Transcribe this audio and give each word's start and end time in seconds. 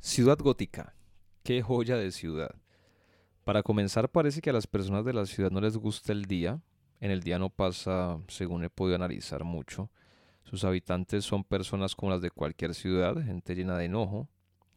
Ciudad 0.00 0.38
gótica. 0.38 0.94
Qué 1.42 1.60
joya 1.60 1.96
de 1.96 2.12
ciudad. 2.12 2.54
Para 3.42 3.64
comenzar, 3.64 4.08
parece 4.08 4.40
que 4.40 4.50
a 4.50 4.52
las 4.52 4.68
personas 4.68 5.04
de 5.04 5.12
la 5.12 5.26
ciudad 5.26 5.50
no 5.50 5.60
les 5.60 5.76
gusta 5.76 6.12
el 6.12 6.26
día. 6.26 6.60
En 7.00 7.10
el 7.10 7.20
día 7.20 7.40
no 7.40 7.50
pasa, 7.50 8.20
según 8.28 8.62
he 8.62 8.70
podido 8.70 8.94
analizar 8.94 9.42
mucho. 9.42 9.90
Sus 10.44 10.62
habitantes 10.62 11.24
son 11.24 11.42
personas 11.42 11.96
como 11.96 12.12
las 12.12 12.22
de 12.22 12.30
cualquier 12.30 12.74
ciudad, 12.74 13.20
gente 13.24 13.56
llena 13.56 13.76
de 13.76 13.86
enojo, 13.86 14.28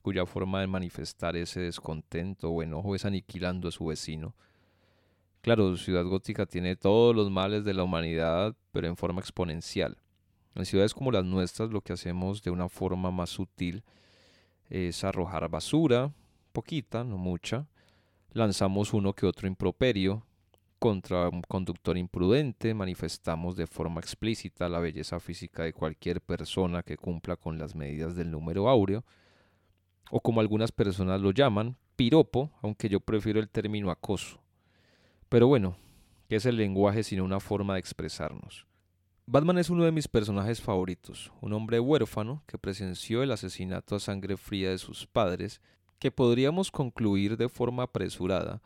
cuya 0.01 0.25
forma 0.25 0.59
de 0.59 0.67
manifestar 0.67 1.35
ese 1.35 1.59
descontento 1.61 2.49
o 2.49 2.63
enojo 2.63 2.95
es 2.95 3.05
aniquilando 3.05 3.67
a 3.67 3.71
su 3.71 3.85
vecino. 3.85 4.35
Claro, 5.41 5.77
Ciudad 5.77 6.03
Gótica 6.03 6.47
tiene 6.47 6.75
todos 6.75 7.15
los 7.15 7.29
males 7.29 7.63
de 7.63 7.75
la 7.75 7.83
humanidad, 7.83 8.55
pero 8.71 8.87
en 8.87 8.97
forma 8.97 9.21
exponencial. 9.21 9.97
En 10.55 10.65
ciudades 10.65 10.95
como 10.95 11.11
las 11.11 11.25
nuestras 11.25 11.69
lo 11.69 11.81
que 11.81 11.93
hacemos 11.93 12.41
de 12.41 12.49
una 12.49 12.69
forma 12.69 13.11
más 13.11 13.29
sutil 13.29 13.83
es 14.71 15.03
arrojar 15.03 15.49
basura, 15.49 16.13
poquita, 16.53 17.03
no 17.03 17.17
mucha. 17.17 17.67
Lanzamos 18.31 18.93
uno 18.93 19.13
que 19.13 19.25
otro 19.25 19.47
improperio 19.47 20.25
contra 20.79 21.29
un 21.29 21.43
conductor 21.43 21.97
imprudente, 21.97 22.73
manifestamos 22.73 23.55
de 23.55 23.67
forma 23.67 23.99
explícita 23.99 24.67
la 24.67 24.79
belleza 24.79 25.19
física 25.19 25.63
de 25.63 25.73
cualquier 25.73 26.21
persona 26.21 26.81
que 26.81 26.97
cumpla 26.97 27.35
con 27.35 27.59
las 27.59 27.75
medidas 27.75 28.15
del 28.15 28.31
número 28.31 28.67
áureo, 28.67 29.03
o 30.09 30.21
como 30.21 30.41
algunas 30.41 30.71
personas 30.71 31.21
lo 31.21 31.31
llaman, 31.31 31.77
piropo, 31.95 32.49
aunque 32.63 32.89
yo 32.89 32.99
prefiero 32.99 33.39
el 33.39 33.49
término 33.49 33.91
acoso. 33.91 34.41
Pero 35.29 35.47
bueno, 35.47 35.77
¿qué 36.27 36.37
es 36.37 36.47
el 36.47 36.57
lenguaje 36.57 37.03
sino 37.03 37.23
una 37.23 37.39
forma 37.39 37.73
de 37.73 37.79
expresarnos? 37.79 38.65
Batman 39.25 39.57
es 39.59 39.69
uno 39.69 39.85
de 39.85 39.91
mis 39.91 40.07
personajes 40.07 40.61
favoritos, 40.61 41.31
un 41.41 41.53
hombre 41.53 41.79
huérfano 41.79 42.43
que 42.47 42.57
presenció 42.57 43.23
el 43.23 43.31
asesinato 43.31 43.95
a 43.95 43.99
sangre 43.99 44.35
fría 44.35 44.71
de 44.71 44.77
sus 44.77 45.07
padres, 45.07 45.61
que 45.99 46.11
podríamos 46.11 46.71
concluir 46.71 47.37
de 47.37 47.47
forma 47.47 47.83
apresurada 47.83 48.61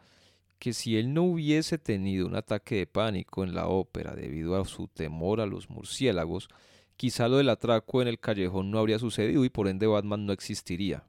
que 0.59 0.73
si 0.73 0.97
él 0.97 1.13
no 1.13 1.23
hubiese 1.23 1.77
tenido 1.77 2.25
un 2.25 2.35
ataque 2.35 2.75
de 2.75 2.87
pánico 2.87 3.43
en 3.43 3.53
la 3.53 3.67
ópera 3.67 4.15
debido 4.15 4.59
a 4.59 4.65
su 4.65 4.87
temor 4.87 5.41
a 5.41 5.45
los 5.45 5.70
murciélagos, 5.70 6.49
quizá 6.97 7.27
lo 7.27 7.37
del 7.37 7.49
atraco 7.49 8.01
en 8.01 8.07
el 8.07 8.19
callejón 8.19 8.71
no 8.71 8.79
habría 8.79 8.99
sucedido 8.99 9.45
y 9.45 9.49
por 9.49 9.67
ende 9.67 9.87
Batman 9.87 10.25
no 10.25 10.34
existiría. 10.34 11.07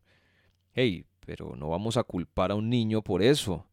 Hey, 0.74 1.06
pero 1.24 1.56
no 1.56 1.68
vamos 1.68 1.96
a 1.96 2.04
culpar 2.04 2.50
a 2.50 2.54
un 2.54 2.68
niño 2.68 3.02
por 3.02 3.22
eso. 3.22 3.64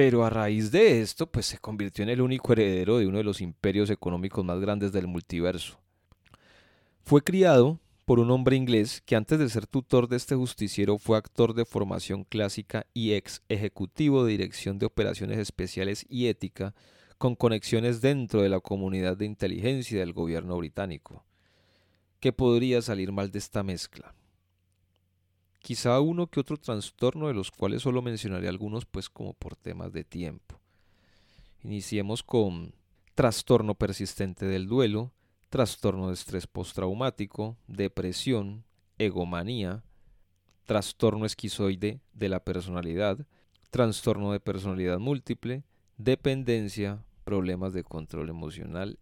Pero 0.00 0.24
a 0.24 0.30
raíz 0.30 0.70
de 0.70 1.02
esto, 1.02 1.30
pues 1.30 1.44
se 1.44 1.58
convirtió 1.58 2.02
en 2.02 2.08
el 2.08 2.22
único 2.22 2.54
heredero 2.54 2.96
de 2.96 3.06
uno 3.06 3.18
de 3.18 3.24
los 3.24 3.42
imperios 3.42 3.90
económicos 3.90 4.42
más 4.42 4.58
grandes 4.58 4.92
del 4.92 5.06
multiverso. 5.06 5.78
Fue 7.02 7.20
criado 7.20 7.78
por 8.06 8.18
un 8.18 8.30
hombre 8.30 8.56
inglés 8.56 9.02
que 9.04 9.14
antes 9.14 9.38
de 9.38 9.50
ser 9.50 9.66
tutor 9.66 10.08
de 10.08 10.16
este 10.16 10.34
justiciero 10.34 10.96
fue 10.96 11.18
actor 11.18 11.52
de 11.52 11.66
formación 11.66 12.24
clásica 12.24 12.86
y 12.94 13.12
ex 13.12 13.42
ejecutivo 13.50 14.24
de 14.24 14.30
dirección 14.30 14.78
de 14.78 14.86
operaciones 14.86 15.38
especiales 15.38 16.06
y 16.08 16.28
ética 16.28 16.74
con 17.18 17.34
conexiones 17.34 18.00
dentro 18.00 18.40
de 18.40 18.48
la 18.48 18.60
comunidad 18.60 19.18
de 19.18 19.26
inteligencia 19.26 20.00
del 20.00 20.14
gobierno 20.14 20.56
británico. 20.56 21.26
¿Qué 22.20 22.32
podría 22.32 22.80
salir 22.80 23.12
mal 23.12 23.30
de 23.30 23.38
esta 23.38 23.62
mezcla? 23.62 24.14
Quizá 25.60 26.00
uno 26.00 26.26
que 26.26 26.40
otro 26.40 26.56
trastorno 26.56 27.28
de 27.28 27.34
los 27.34 27.50
cuales 27.50 27.82
solo 27.82 28.02
mencionaré 28.02 28.48
algunos 28.48 28.86
pues 28.86 29.08
como 29.08 29.34
por 29.34 29.56
temas 29.56 29.92
de 29.92 30.04
tiempo. 30.04 30.58
Iniciemos 31.62 32.22
con 32.22 32.74
trastorno 33.14 33.74
persistente 33.74 34.46
del 34.46 34.66
duelo, 34.66 35.12
trastorno 35.50 36.08
de 36.08 36.14
estrés 36.14 36.46
postraumático, 36.46 37.56
depresión, 37.66 38.64
egomanía, 38.98 39.84
trastorno 40.64 41.26
esquizoide 41.26 42.00
de 42.14 42.28
la 42.28 42.40
personalidad, 42.40 43.26
trastorno 43.70 44.32
de 44.32 44.40
personalidad 44.40 44.98
múltiple, 44.98 45.64
dependencia, 45.98 47.04
problemas 47.24 47.72
de 47.72 47.84
control 47.84 48.30
emocional, 48.30 48.98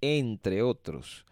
entre 0.00 0.62
otros. 0.62 1.26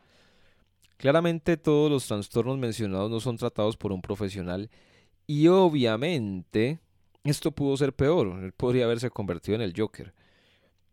Claramente 1.01 1.57
todos 1.57 1.91
los 1.91 2.07
trastornos 2.07 2.59
mencionados 2.59 3.11
no 3.11 3.21
son 3.21 3.39
tratados 3.39 3.79
por 3.79 3.91
un 3.91 4.03
profesional 4.03 4.69
y 5.27 5.47
obviamente 5.47 6.79
esto 7.25 7.53
pudo 7.53 7.75
ser 7.79 7.95
peor, 7.95 8.39
él 8.45 8.53
podría 8.53 8.85
haberse 8.85 9.09
convertido 9.09 9.55
en 9.55 9.63
el 9.63 9.73
Joker. 9.75 10.13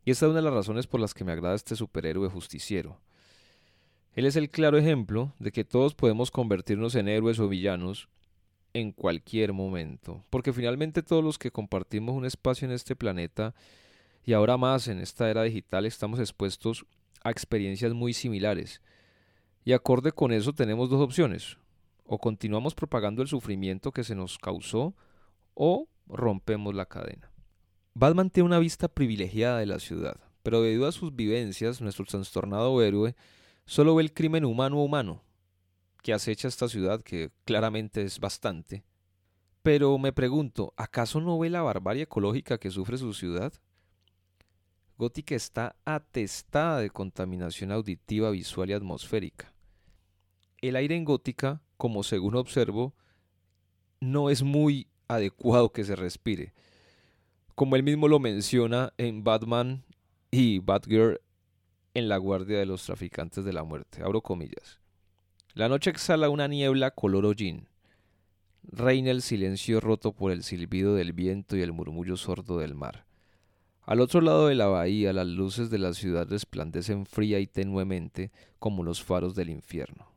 Y 0.06 0.12
esta 0.12 0.26
es 0.26 0.30
una 0.30 0.40
de 0.40 0.46
las 0.46 0.54
razones 0.54 0.88
por 0.88 1.02
las 1.02 1.14
que 1.14 1.26
me 1.26 1.34
agrada 1.34 1.56
este 1.56 1.76
superhéroe 1.76 2.30
justiciero. 2.30 3.02
Él 4.14 4.26
es 4.26 4.38
el 4.38 4.50
claro 4.50 4.78
ejemplo 4.78 5.34
de 5.40 5.52
que 5.52 5.66
todos 5.66 5.94
podemos 5.94 6.32
convertirnos 6.32 6.96
en 6.96 7.10
héroes 7.10 7.38
o 7.40 7.50
villanos 7.50 8.08
en 8.74 8.94
cualquier 8.94 9.52
momento, 9.52 10.24
porque 10.30 10.54
finalmente 10.54 11.04
todos 11.04 11.22
los 11.22 11.38
que 11.38 11.52
compartimos 11.52 12.16
un 12.16 12.26
espacio 12.26 12.66
en 12.66 12.72
este 12.72 12.96
planeta 12.96 13.56
y 14.24 14.32
ahora 14.32 14.56
más 14.56 14.88
en 14.88 15.00
esta 15.00 15.30
era 15.30 15.44
digital 15.44 15.86
estamos 15.86 16.22
expuestos 16.22 16.86
a 17.26 17.30
experiencias 17.30 17.92
muy 17.92 18.14
similares 18.14 18.82
y 19.68 19.74
acorde 19.74 20.14
con 20.14 20.32
eso 20.32 20.54
tenemos 20.54 20.90
dos 20.90 21.02
opciones. 21.02 21.58
O 22.06 22.20
continuamos 22.20 22.74
propagando 22.74 23.22
el 23.22 23.28
sufrimiento 23.28 23.92
que 23.92 24.06
se 24.06 24.16
nos 24.16 24.38
causó 24.38 24.96
o 25.56 25.90
rompemos 26.08 26.74
la 26.74 26.86
cadena. 26.86 27.30
Batman 27.94 28.30
tiene 28.30 28.48
una 28.48 28.60
vista 28.60 28.88
privilegiada 28.88 29.60
de 29.60 29.66
la 29.66 29.80
ciudad, 29.80 30.22
pero 30.42 30.62
debido 30.62 30.88
a 30.88 30.94
sus 30.94 31.14
vivencias, 31.14 31.82
nuestro 31.82 32.06
trastornado 32.06 32.82
héroe 32.82 33.18
solo 33.66 33.94
ve 33.94 34.04
el 34.04 34.14
crimen 34.14 34.46
humano 34.46 34.82
humano 34.82 35.22
que 36.02 36.14
acecha 36.14 36.48
esta 36.48 36.70
ciudad, 36.70 37.02
que 37.02 37.32
claramente 37.44 38.04
es 38.04 38.22
bastante. 38.22 38.86
Pero 39.64 39.98
me 39.98 40.14
pregunto, 40.14 40.74
¿acaso 40.78 41.20
no 41.20 41.38
ve 41.40 41.50
la 41.50 41.62
barbarie 41.62 42.04
ecológica 42.04 42.58
que 42.58 42.72
sufre 42.72 42.98
su 42.98 43.14
ciudad? 43.14 43.52
Gótica 44.98 45.36
está 45.36 45.76
atestada 45.84 46.80
de 46.80 46.90
contaminación 46.90 47.74
auditiva, 47.74 48.30
visual 48.30 48.70
y 48.70 48.74
atmosférica 48.74 49.57
el 50.62 50.76
aire 50.76 50.96
en 50.96 51.06
gótica, 51.06 51.62
como 51.78 52.04
según 52.04 52.36
observo, 52.36 52.94
no 54.00 54.30
es 54.30 54.44
muy 54.44 54.88
adecuado 55.08 55.72
que 55.72 55.84
se 55.84 55.96
respire. 55.96 56.54
Como 57.56 57.76
él 57.76 57.84
mismo 57.84 58.08
lo 58.08 58.20
menciona 58.20 58.94
en 58.98 59.24
Batman 59.24 59.84
y 60.32 60.60
Batgirl 60.60 61.20
en 61.94 62.10
la 62.10 62.18
guardia 62.18 62.60
de 62.60 62.66
los 62.66 62.84
traficantes 62.84 63.44
de 63.44 63.54
la 63.54 63.64
muerte. 63.64 64.04
Abro 64.04 64.22
comillas. 64.22 64.80
La 65.54 65.70
noche 65.70 65.90
exhala 65.90 66.30
una 66.30 66.48
niebla 66.48 66.92
color 66.92 67.26
hollín. 67.26 67.68
Reina 68.64 69.12
el 69.12 69.22
silencio 69.22 69.80
roto 69.80 70.12
por 70.12 70.32
el 70.32 70.44
silbido 70.44 70.94
del 70.94 71.14
viento 71.14 71.56
y 71.56 71.62
el 71.62 71.72
murmullo 71.72 72.18
sordo 72.18 72.60
del 72.60 72.76
mar. 72.76 73.06
Al 73.82 74.02
otro 74.02 74.22
lado 74.22 74.48
de 74.48 74.56
la 74.56 74.68
bahía 74.68 75.14
las 75.14 75.28
luces 75.28 75.70
de 75.70 75.78
la 75.80 75.94
ciudad 75.94 76.28
resplandecen 76.28 77.06
fría 77.06 77.40
y 77.40 77.48
tenuemente 77.48 78.32
como 78.60 78.84
los 78.84 79.02
faros 79.02 79.34
del 79.34 79.50
infierno 79.50 80.17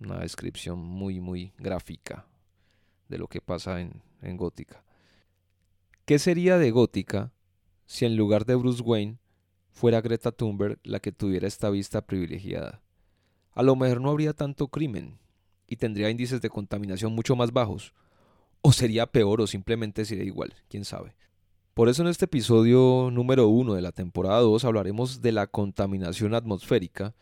una 0.00 0.20
descripción 0.20 0.78
muy, 0.78 1.20
muy 1.20 1.52
gráfica 1.58 2.26
de 3.08 3.18
lo 3.18 3.28
que 3.28 3.40
pasa 3.40 3.80
en, 3.80 4.02
en 4.22 4.36
Gótica. 4.36 4.82
¿Qué 6.04 6.18
sería 6.18 6.58
de 6.58 6.70
Gótica 6.70 7.32
si 7.86 8.04
en 8.04 8.16
lugar 8.16 8.44
de 8.44 8.54
Bruce 8.54 8.82
Wayne 8.82 9.18
fuera 9.70 10.00
Greta 10.00 10.32
Thunberg 10.32 10.78
la 10.82 11.00
que 11.00 11.12
tuviera 11.12 11.48
esta 11.48 11.70
vista 11.70 12.02
privilegiada? 12.06 12.82
A 13.52 13.62
lo 13.62 13.74
mejor 13.74 14.00
no 14.00 14.10
habría 14.10 14.32
tanto 14.32 14.68
crimen 14.68 15.18
y 15.66 15.76
tendría 15.76 16.10
índices 16.10 16.40
de 16.40 16.50
contaminación 16.50 17.12
mucho 17.12 17.36
más 17.36 17.52
bajos. 17.52 17.92
O 18.62 18.72
sería 18.72 19.06
peor 19.06 19.40
o 19.40 19.46
simplemente 19.46 20.04
sería 20.04 20.24
igual, 20.24 20.54
quién 20.68 20.84
sabe. 20.84 21.14
Por 21.74 21.88
eso 21.88 22.02
en 22.02 22.08
este 22.08 22.24
episodio 22.24 23.10
número 23.12 23.48
1 23.48 23.74
de 23.74 23.82
la 23.82 23.92
temporada 23.92 24.40
2 24.40 24.64
hablaremos 24.64 25.20
de 25.20 25.32
la 25.32 25.46
contaminación 25.46 26.34
atmosférica 26.34 27.14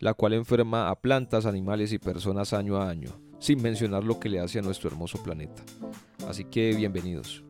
la 0.00 0.14
cual 0.14 0.32
enferma 0.32 0.88
a 0.88 0.98
plantas, 0.98 1.44
animales 1.44 1.92
y 1.92 1.98
personas 1.98 2.54
año 2.54 2.78
a 2.78 2.88
año, 2.88 3.20
sin 3.38 3.60
mencionar 3.60 4.02
lo 4.02 4.18
que 4.18 4.30
le 4.30 4.40
hace 4.40 4.58
a 4.58 4.62
nuestro 4.62 4.88
hermoso 4.88 5.22
planeta. 5.22 5.62
Así 6.26 6.44
que 6.44 6.74
bienvenidos. 6.74 7.44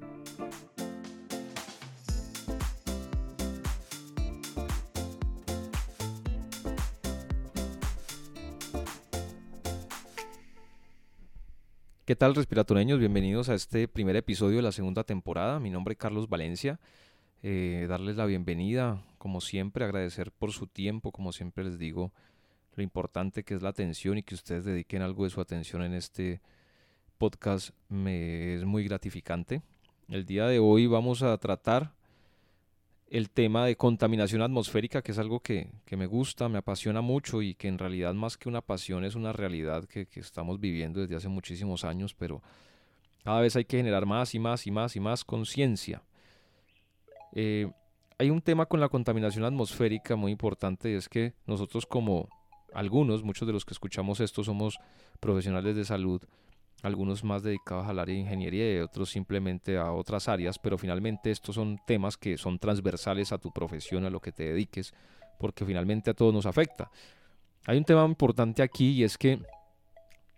¿Qué 12.04 12.16
tal 12.16 12.34
respiratoreños? 12.34 12.98
Bienvenidos 12.98 13.48
a 13.48 13.54
este 13.54 13.86
primer 13.86 14.16
episodio 14.16 14.56
de 14.56 14.62
la 14.62 14.72
segunda 14.72 15.04
temporada. 15.04 15.60
Mi 15.60 15.70
nombre 15.70 15.92
es 15.92 15.98
Carlos 15.98 16.28
Valencia. 16.28 16.80
Eh, 17.44 17.86
darles 17.88 18.16
la 18.16 18.26
bienvenida, 18.26 19.04
como 19.18 19.40
siempre, 19.40 19.84
agradecer 19.84 20.32
por 20.32 20.50
su 20.50 20.66
tiempo, 20.66 21.12
como 21.12 21.30
siempre 21.30 21.62
les 21.62 21.78
digo, 21.78 22.12
lo 22.74 22.82
importante 22.82 23.42
que 23.44 23.54
es 23.54 23.62
la 23.62 23.70
atención 23.70 24.18
y 24.18 24.22
que 24.22 24.34
ustedes 24.34 24.64
dediquen 24.64 25.02
algo 25.02 25.24
de 25.24 25.30
su 25.30 25.40
atención 25.40 25.82
en 25.82 25.94
este 25.94 26.40
podcast 27.18 27.70
me 27.88 28.54
es 28.54 28.64
muy 28.64 28.84
gratificante. 28.84 29.62
El 30.08 30.24
día 30.24 30.46
de 30.46 30.58
hoy 30.58 30.86
vamos 30.86 31.22
a 31.22 31.36
tratar 31.38 31.92
el 33.10 33.28
tema 33.28 33.66
de 33.66 33.76
contaminación 33.76 34.40
atmosférica, 34.40 35.02
que 35.02 35.12
es 35.12 35.18
algo 35.18 35.40
que, 35.40 35.70
me 35.90 36.06
gusta, 36.06 36.48
me 36.48 36.58
apasiona 36.58 37.00
mucho 37.00 37.42
y 37.42 37.54
que 37.54 37.68
en 37.68 37.76
realidad 37.76 38.14
más 38.14 38.38
que 38.38 38.48
una 38.48 38.60
pasión 38.60 39.04
es 39.04 39.16
una 39.16 39.32
realidad 39.32 39.84
que, 39.84 40.06
estamos 40.14 40.60
viviendo 40.60 41.00
desde 41.00 41.16
hace 41.16 41.28
muchísimos 41.28 41.84
años, 41.84 42.14
pero 42.14 42.40
cada 43.24 43.40
vez 43.40 43.56
hay 43.56 43.64
que 43.64 43.76
generar 43.76 44.06
más 44.06 44.34
y 44.34 44.38
más 44.38 44.66
y 44.66 44.70
más 44.70 44.96
y 44.96 45.00
más 45.00 45.24
conciencia. 45.24 46.02
Eh, 47.32 47.70
hay 48.16 48.30
un 48.30 48.40
tema 48.40 48.66
con 48.66 48.80
la 48.80 48.88
contaminación 48.88 49.44
atmosférica 49.44 50.14
muy 50.14 50.32
importante 50.32 50.90
y 50.90 50.94
es 50.94 51.08
que 51.08 51.34
nosotros 51.46 51.86
como 51.86 52.28
algunos, 52.74 53.22
muchos 53.22 53.46
de 53.46 53.52
los 53.52 53.64
que 53.64 53.74
escuchamos 53.74 54.20
esto 54.20 54.44
somos 54.44 54.78
profesionales 55.20 55.76
de 55.76 55.84
salud, 55.84 56.22
algunos 56.82 57.24
más 57.24 57.42
dedicados 57.42 57.86
al 57.86 57.98
área 57.98 58.14
de 58.14 58.20
ingeniería 58.22 58.74
y 58.74 58.78
otros 58.78 59.10
simplemente 59.10 59.76
a 59.76 59.92
otras 59.92 60.28
áreas, 60.28 60.58
pero 60.58 60.78
finalmente 60.78 61.30
estos 61.30 61.54
son 61.54 61.78
temas 61.86 62.16
que 62.16 62.38
son 62.38 62.58
transversales 62.58 63.32
a 63.32 63.38
tu 63.38 63.52
profesión, 63.52 64.04
a 64.04 64.10
lo 64.10 64.20
que 64.20 64.32
te 64.32 64.44
dediques, 64.44 64.94
porque 65.38 65.64
finalmente 65.64 66.10
a 66.10 66.14
todos 66.14 66.32
nos 66.32 66.46
afecta. 66.46 66.90
Hay 67.66 67.76
un 67.76 67.84
tema 67.84 68.04
importante 68.04 68.62
aquí 68.62 68.92
y 68.92 69.04
es 69.04 69.18
que 69.18 69.40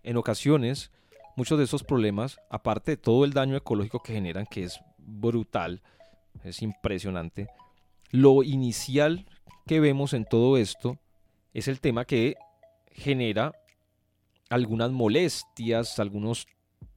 en 0.02 0.16
ocasiones 0.16 0.90
muchos 1.36 1.58
de 1.58 1.64
esos 1.64 1.84
problemas, 1.84 2.40
aparte 2.50 2.92
de 2.92 2.96
todo 2.96 3.24
el 3.24 3.32
daño 3.32 3.56
ecológico 3.56 4.02
que 4.02 4.12
generan, 4.12 4.46
que 4.46 4.64
es 4.64 4.80
brutal, 4.98 5.82
es 6.44 6.62
impresionante, 6.62 7.48
lo 8.10 8.42
inicial 8.42 9.26
que 9.66 9.80
vemos 9.80 10.12
en 10.12 10.24
todo 10.24 10.56
esto 10.56 10.98
es 11.52 11.68
el 11.68 11.80
tema 11.80 12.04
que 12.04 12.36
genera 12.92 13.52
algunas 14.48 14.90
molestias, 14.90 15.98
algunos, 15.98 16.46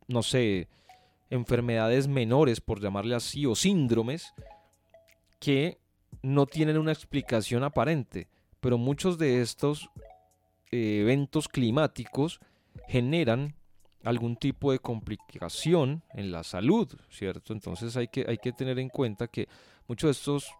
no 0.08 0.24
sé, 0.24 0.68
enfermedades 1.30 2.08
menores, 2.08 2.62
por 2.62 2.82
llamarle 2.82 3.16
así, 3.16 3.46
o 3.46 3.56
síndromes, 3.56 4.34
que 5.40 5.78
no 6.22 6.46
tienen 6.46 6.78
una 6.78 6.92
explicación 6.92 7.64
aparente. 7.64 8.28
Pero 8.60 8.78
muchos 8.78 9.18
de 9.18 9.42
estos 9.42 9.90
eh, 10.72 11.00
eventos 11.02 11.48
climáticos 11.48 12.40
generan 12.88 13.56
algún 14.04 14.36
tipo 14.36 14.72
de 14.72 14.80
complicación 14.80 16.04
en 16.14 16.32
la 16.32 16.44
salud, 16.44 16.94
¿cierto? 17.10 17.54
Entonces 17.54 17.98
hay 17.98 18.08
que, 18.08 18.26
hay 18.28 18.38
que 18.38 18.52
tener 18.52 18.78
en 18.80 18.90
cuenta 18.90 19.28
que 19.28 19.48
muchos 19.88 20.08
de 20.08 20.12
estos 20.12 20.52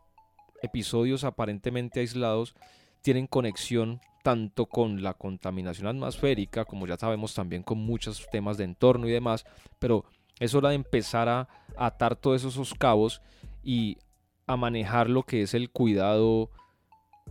episodios 0.62 1.24
aparentemente 1.24 2.00
aislados 2.00 2.56
tienen 3.06 3.28
conexión 3.28 4.02
tanto 4.24 4.66
con 4.66 5.04
la 5.04 5.14
contaminación 5.14 5.86
atmosférica, 5.86 6.66
como 6.66 6.88
ya 6.88 6.98
sabemos 6.98 7.36
también 7.36 7.62
con 7.62 7.78
muchos 7.78 8.28
temas 8.32 8.58
de 8.58 8.64
entorno 8.64 9.08
y 9.08 9.12
demás, 9.12 9.46
pero 9.78 10.06
es 10.40 10.56
hora 10.56 10.70
de 10.70 10.76
empezar 10.76 11.30
a 11.30 11.48
atar 11.78 12.16
todos 12.16 12.44
esos 12.44 12.74
cabos 12.74 13.22
y 13.62 14.00
a 14.48 14.58
manejar 14.58 15.08
lo 15.08 15.22
que 15.22 15.44
es 15.44 15.54
el 15.54 15.70
cuidado 15.70 16.50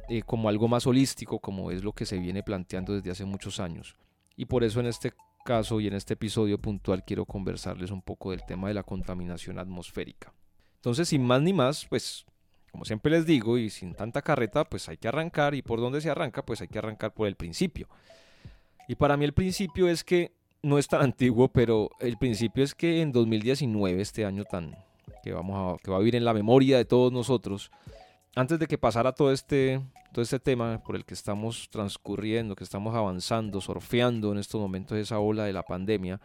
eh, 0.09 0.23
como 0.23 0.49
algo 0.49 0.69
más 0.69 0.87
holístico, 0.87 1.41
como 1.41 1.73
es 1.73 1.83
lo 1.83 1.93
que 1.93 2.07
se 2.07 2.21
viene 2.21 2.45
planteando 2.45 2.95
desde 2.95 3.11
hace 3.11 3.25
muchos 3.25 3.59
años. 3.59 3.97
Y 4.37 4.45
por 4.45 4.63
eso 4.63 4.79
en 4.79 4.87
este 4.87 5.13
caso 5.45 5.81
y 5.81 5.89
en 5.89 5.95
este 5.95 6.15
episodio 6.15 6.59
puntual 6.59 7.03
quiero 7.05 7.27
conversarles 7.27 7.91
un 7.91 8.01
poco 8.01 8.31
del 8.31 8.47
tema 8.47 8.69
de 8.69 8.75
la 8.75 8.85
contaminación 8.85 9.59
atmosférica. 9.59 10.33
Entonces, 10.77 11.09
sin 11.09 11.25
más 11.25 11.43
ni 11.43 11.53
más, 11.53 11.85
pues 11.87 12.27
como 12.75 12.85
siempre 12.85 13.13
les 13.13 13.25
digo, 13.25 13.57
y 13.57 13.71
sin 13.71 13.95
tanta 13.95 14.21
carreta, 14.21 14.65
pues 14.65 14.89
hay 14.89 14.97
que 14.97 15.07
arrancar. 15.07 15.55
¿Y 15.55 15.63
por 15.63 15.79
dónde 15.79 16.01
se 16.01 16.11
arranca? 16.11 16.45
Pues 16.45 16.61
hay 16.61 16.67
que 16.67 16.81
arrancar 16.81 17.15
por 17.15 17.29
el 17.29 17.37
principio. 17.37 17.87
Y 18.89 18.97
para 18.97 19.17
mí 19.17 19.25
el 19.25 19.33
principio 19.33 19.87
es 19.87 20.03
que, 20.03 20.33
no 20.61 20.77
es 20.77 20.89
tan 20.89 21.01
antiguo, 21.13 21.47
pero 21.47 21.91
el 22.01 22.19
principio 22.19 22.65
es 22.65 22.75
que 22.75 23.01
en 23.01 23.13
2019, 23.13 24.03
este 24.03 24.25
año 24.25 24.45
tan 24.45 24.77
que, 25.23 25.33
vamos 25.33 25.79
a, 25.79 25.85
que 25.85 25.89
va 25.89 25.99
a 25.99 26.01
vivir 26.01 26.17
en 26.17 26.25
la 26.25 26.35
memoria 26.35 26.77
de 26.77 26.85
todos 26.85 27.13
nosotros, 27.13 27.71
antes 28.35 28.59
de 28.59 28.67
que 28.67 28.77
pasara 28.77 29.13
todo 29.13 29.31
este, 29.31 29.81
todo 30.13 30.23
este 30.23 30.41
tema 30.41 30.83
por 30.83 30.97
el 30.97 31.05
que 31.05 31.15
estamos 31.15 31.69
transcurriendo, 31.71 32.57
que 32.57 32.65
estamos 32.65 32.93
avanzando, 32.97 33.61
surfeando 33.61 34.33
en 34.33 34.39
estos 34.39 34.61
momentos 34.61 34.99
esa 34.99 35.21
ola 35.21 35.45
de 35.45 35.53
la 35.53 35.63
pandemia, 35.63 36.21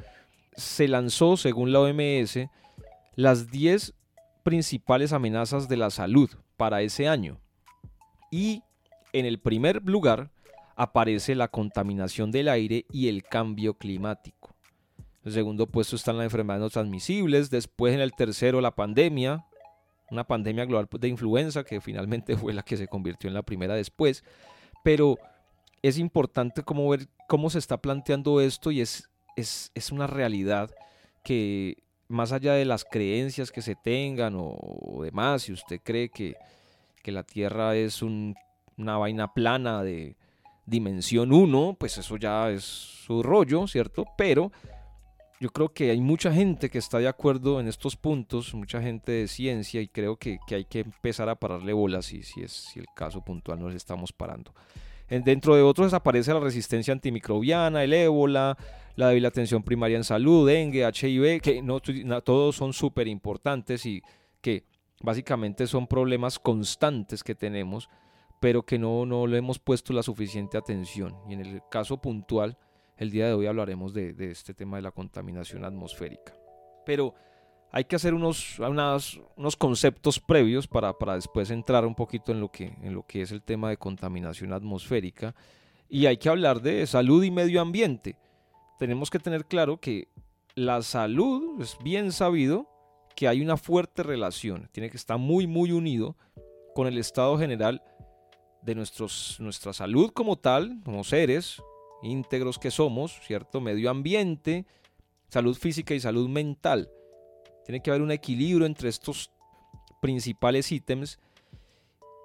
se 0.56 0.88
lanzó, 0.88 1.38
según 1.38 1.72
la 1.72 1.82
OMS, 1.82 2.40
las 3.14 3.52
10 3.52 3.94
principales 4.44 5.14
amenazas 5.14 5.68
de 5.68 5.78
la 5.78 5.90
salud 5.90 6.30
para 6.58 6.82
ese 6.82 7.08
año. 7.08 7.40
Y 8.32 8.64
en 9.14 9.26
el 9.26 9.40
primer 9.40 9.84
lugar 9.86 10.32
aparece 10.76 11.36
la 11.36 11.50
contaminación 11.50 12.32
del 12.32 12.48
aire 12.48 12.86
y 12.92 13.10
el 13.10 13.24
cambio 13.24 13.74
climático. 13.74 14.56
En 14.98 15.28
el 15.30 15.34
segundo 15.34 15.68
puesto 15.68 15.96
están 15.96 16.18
las 16.18 16.26
enfermedades 16.26 16.62
no 16.62 16.70
transmisibles, 16.70 17.50
después 17.50 17.94
en 17.94 18.00
el 18.00 18.14
tercero 18.14 18.62
la 18.62 18.76
pandemia, 18.76 19.46
una 20.10 20.24
pandemia 20.26 20.66
global 20.66 20.88
de 21.00 21.08
influenza 21.08 21.64
que 21.64 21.82
finalmente 21.82 22.38
fue 22.38 22.54
la 22.54 22.64
que 22.64 22.78
se 22.78 22.88
convirtió 22.88 23.28
en 23.28 23.34
la 23.34 23.44
primera 23.44 23.76
después, 23.76 24.24
pero 24.84 25.18
es 25.82 25.98
importante 25.98 26.64
como 26.64 26.88
ver 26.90 27.08
cómo 27.28 27.50
se 27.50 27.60
está 27.60 27.78
planteando 27.78 28.42
esto 28.42 28.72
y 28.72 28.82
es, 28.82 29.10
es, 29.36 29.72
es 29.76 29.92
una 29.92 30.08
realidad 30.08 30.72
que 31.24 31.78
más 32.10 32.32
allá 32.32 32.54
de 32.54 32.66
las 32.66 32.84
creencias 32.84 33.52
que 33.52 33.62
se 33.62 33.76
tengan 33.76 34.36
o, 34.38 35.02
demás, 35.04 35.44
si 35.44 35.54
usted 35.54 35.80
cree 35.82 36.10
que, 36.10 36.36
la 37.06 37.24
Tierra 37.24 37.76
es 37.76 38.04
una 38.04 38.36
vaina 38.78 39.34
plana 39.34 39.82
de 39.82 40.16
dimensión 40.68 41.34
1, 41.34 41.78
pues 41.80 41.98
eso 41.98 42.18
ya 42.18 42.52
es 42.52 42.64
su 42.64 43.24
rollo, 43.24 43.66
¿cierto? 43.66 44.06
Pero 44.16 44.52
yo 45.40 45.50
creo 45.50 45.70
que 45.70 45.90
hay 45.90 46.00
mucha 46.02 46.32
gente 46.32 46.70
que 46.70 46.78
está 46.78 47.00
de 47.00 47.08
acuerdo 47.08 47.60
en 47.60 47.68
estos 47.68 47.96
puntos, 47.96 48.54
mucha 48.54 48.80
gente 48.80 49.12
de 49.12 49.28
ciencia, 49.28 49.82
y 49.82 49.88
creo 49.88 50.18
que, 50.18 50.38
hay 50.52 50.66
que 50.66 50.82
empezar 50.82 51.30
a 51.30 51.36
pararle 51.36 51.74
bolas 51.74 52.06
si, 52.06 52.22
si 52.22 52.42
es 52.42 52.52
si 52.52 52.80
el 52.80 52.86
caso 52.96 53.26
puntual 53.26 53.60
nos 53.60 53.74
estamos 53.74 54.14
parando. 54.14 54.54
Dentro 55.10 55.56
de 55.56 55.64
otros 55.64 55.94
aparece 55.96 56.32
la 56.32 56.40
resistencia 56.40 56.92
antimicrobiana, 56.92 57.84
el 57.84 57.94
ébola, 57.94 58.56
la 59.00 59.08
débil 59.08 59.26
atención 59.26 59.64
primaria 59.64 59.96
en 59.96 60.04
salud, 60.04 60.46
dengue, 60.46 60.84
HIV, 60.84 61.40
que 61.40 61.62
no, 61.62 61.80
todos 62.22 62.58
son 62.58 62.74
súper 62.74 63.08
importantes 63.08 63.86
y 63.86 64.02
que 64.42 64.66
básicamente 65.02 65.68
son 65.68 65.88
problemas 65.88 66.38
constantes 66.38 67.24
que 67.24 67.34
tenemos, 67.34 67.88
pero 68.42 68.64
que 68.64 68.78
no, 68.78 69.06
no 69.06 69.26
le 69.26 69.38
hemos 69.38 69.58
puesto 69.58 69.94
la 69.94 70.04
suficiente 70.04 70.58
atención. 70.58 71.16
Y 71.30 71.34
en 71.34 71.40
el 71.40 71.62
caso 71.72 72.02
puntual, 72.02 72.58
el 72.98 73.10
día 73.10 73.28
de 73.28 73.34
hoy 73.34 73.46
hablaremos 73.46 73.94
de, 73.94 74.12
de 74.12 74.32
este 74.32 74.54
tema 74.54 74.76
de 74.76 74.84
la 74.84 74.92
contaminación 74.92 75.64
atmosférica. 75.64 76.34
Pero 76.86 77.16
hay 77.72 77.86
que 77.86 77.96
hacer 77.96 78.14
unos, 78.14 78.60
unos 78.60 79.56
conceptos 79.56 80.20
previos 80.20 80.68
para, 80.68 80.92
para, 80.92 81.16
después 81.16 81.50
entrar 81.52 81.86
un 81.86 81.96
poquito 81.96 82.34
en 82.34 82.42
lo, 82.42 82.52
que, 82.52 82.76
en 82.82 82.94
lo 82.94 83.04
que 83.04 83.22
es 83.22 83.32
el 83.32 83.44
tema 83.44 83.70
de 83.70 83.78
contaminación 83.78 84.52
atmosférica. 84.52 85.34
Y 85.88 86.06
hay 86.06 86.18
que 86.18 86.28
hablar 86.28 86.62
de 86.62 86.86
salud 86.86 87.24
y 87.24 87.32
medio 87.32 87.62
ambiente 87.62 88.18
tenemos 88.80 89.10
que 89.12 89.20
tener 89.20 89.46
claro 89.46 89.80
que 89.80 90.08
la 90.56 90.82
salud 90.82 91.62
es 91.62 91.78
bien 91.84 92.12
sabido 92.12 92.68
que 93.16 93.28
hay 93.28 93.42
una 93.42 93.58
fuerte 93.58 94.02
relación, 94.02 94.70
tiene 94.72 94.90
que 94.90 94.98
estar 94.98 95.18
muy, 95.18 95.46
muy 95.46 95.74
unido 95.74 96.16
con 96.74 96.88
el 96.88 96.98
estado 96.98 97.38
general 97.38 97.84
de 98.64 98.76
nuestros, 98.76 99.38
nuestra 99.40 99.74
salud 99.74 100.12
como 100.12 100.38
tal, 100.38 100.82
como 100.84 101.04
seres 101.04 101.62
íntegros 102.02 102.58
que 102.58 102.72
somos, 102.72 103.20
¿cierto? 103.28 103.60
Medio 103.60 103.90
ambiente, 103.90 104.66
salud 105.28 105.56
física 105.58 105.94
y 105.94 106.00
salud 106.00 106.30
mental. 106.30 106.90
Tiene 107.66 107.82
que 107.82 107.90
haber 107.90 108.02
un 108.02 108.12
equilibrio 108.12 108.66
entre 108.66 108.88
estos 108.88 109.30
principales 110.02 110.72
ítems 110.72 111.20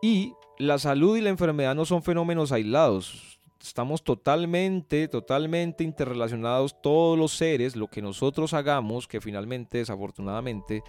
y 0.01 0.33
la 0.59 0.79
salud 0.79 1.17
y 1.17 1.21
la 1.21 1.31
enfermedad 1.31 1.75
no 1.75 1.85
son 1.85 2.05
fenómenos 2.05 2.53
aislados, 2.53 3.34
estamos 3.67 4.05
totalmente, 4.05 5.09
totalmente 5.09 5.85
interrelacionados 5.85 6.81
todos 6.83 7.19
los 7.19 7.33
seres, 7.33 7.77
lo 7.77 7.89
que 7.89 8.03
nosotros 8.03 8.53
hagamos, 8.53 9.09
que 9.09 9.21
finalmente, 9.21 9.79
desafortunadamente, 9.79 10.83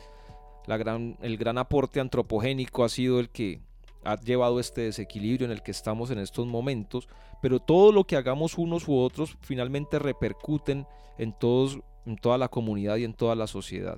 la 0.66 0.78
gran, 0.78 1.18
el 1.22 1.38
gran 1.38 1.58
aporte 1.58 2.00
antropogénico 2.00 2.84
ha 2.84 2.90
sido 2.90 3.20
el 3.20 3.30
que 3.30 3.62
ha 4.04 4.20
llevado 4.20 4.60
este 4.60 4.82
desequilibrio 4.82 5.46
en 5.46 5.52
el 5.52 5.64
que 5.64 5.72
estamos 5.72 6.12
en 6.12 6.20
estos 6.20 6.46
momentos, 6.48 7.08
pero 7.42 7.60
todo 7.60 7.92
lo 7.92 8.04
que 8.04 8.18
hagamos 8.18 8.58
unos 8.58 8.88
u 8.88 8.98
otros 8.98 9.38
finalmente 9.42 9.98
repercuten 9.98 10.86
en, 11.18 11.34
todos, 11.34 11.80
en 12.06 12.18
toda 12.18 12.38
la 12.38 12.50
comunidad 12.50 12.98
y 12.98 13.06
en 13.06 13.14
toda 13.14 13.36
la 13.36 13.48
sociedad. 13.48 13.98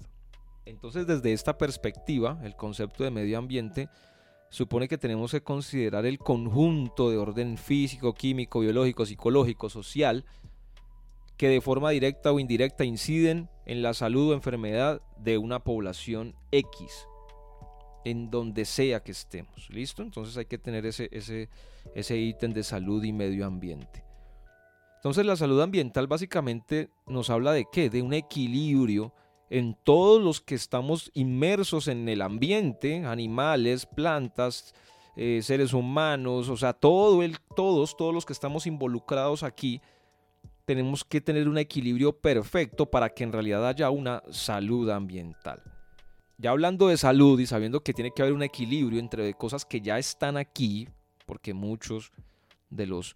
Entonces, 0.65 1.07
desde 1.07 1.33
esta 1.33 1.57
perspectiva, 1.57 2.39
el 2.43 2.55
concepto 2.55 3.03
de 3.03 3.11
medio 3.11 3.37
ambiente 3.37 3.89
supone 4.49 4.87
que 4.87 4.97
tenemos 4.97 5.31
que 5.31 5.41
considerar 5.41 6.05
el 6.05 6.19
conjunto 6.19 7.09
de 7.09 7.17
orden 7.17 7.57
físico, 7.57 8.13
químico, 8.13 8.61
biológico, 8.61 9.05
psicológico, 9.05 9.69
social, 9.69 10.25
que 11.37 11.49
de 11.49 11.61
forma 11.61 11.91
directa 11.91 12.31
o 12.31 12.39
indirecta 12.39 12.83
inciden 12.83 13.49
en 13.65 13.81
la 13.81 13.93
salud 13.93 14.31
o 14.31 14.33
enfermedad 14.33 15.01
de 15.17 15.37
una 15.37 15.63
población 15.63 16.35
X, 16.51 17.07
en 18.05 18.31
donde 18.31 18.65
sea 18.65 19.03
que 19.03 19.11
estemos. 19.11 19.69
¿Listo? 19.69 20.01
Entonces 20.01 20.35
hay 20.37 20.45
que 20.45 20.57
tener 20.57 20.85
ese, 20.85 21.09
ese, 21.11 21.49
ese 21.93 22.17
ítem 22.17 22.53
de 22.53 22.63
salud 22.63 23.03
y 23.03 23.13
medio 23.13 23.45
ambiente. 23.45 24.03
Entonces 24.95 25.25
la 25.25 25.35
salud 25.35 25.61
ambiental 25.61 26.07
básicamente 26.07 26.89
nos 27.05 27.29
habla 27.29 27.51
de 27.51 27.65
qué? 27.71 27.89
De 27.89 28.01
un 28.01 28.13
equilibrio 28.13 29.13
en 29.49 29.75
todos 29.83 30.21
los 30.21 30.41
que 30.41 30.55
estamos 30.55 31.11
inmersos 31.13 31.87
en 31.87 32.09
el 32.09 32.21
ambiente, 32.21 33.05
animales, 33.05 33.85
plantas, 33.85 34.73
eh, 35.15 35.41
seres 35.41 35.73
humanos, 35.73 36.49
o 36.49 36.57
sea, 36.57 36.73
todo 36.73 37.23
el, 37.23 37.37
todos, 37.55 37.95
todos 37.97 38.13
los 38.13 38.25
que 38.25 38.33
estamos 38.33 38.67
involucrados 38.67 39.43
aquí, 39.43 39.81
tenemos 40.65 41.05
que 41.05 41.21
tener 41.21 41.47
un 41.47 41.57
equilibrio 41.57 42.11
perfecto 42.11 42.85
para 42.85 43.09
que 43.09 43.23
en 43.23 43.31
realidad 43.31 43.67
haya 43.67 43.89
una 43.89 44.21
salud 44.29 44.89
ambiental. 44.89 45.63
Ya 46.37 46.51
hablando 46.51 46.89
de 46.89 46.97
salud 46.97 47.39
y 47.39 47.47
sabiendo 47.47 47.81
que 47.81 47.93
tiene 47.93 48.11
que 48.11 48.21
haber 48.21 48.33
un 48.33 48.43
equilibrio 48.43 48.99
entre 48.99 49.33
cosas 49.33 49.65
que 49.65 49.81
ya 49.81 49.97
están 49.97 50.37
aquí, 50.37 50.87
porque 51.25 51.53
muchos 51.53 52.11
de 52.69 52.85
los 52.85 53.15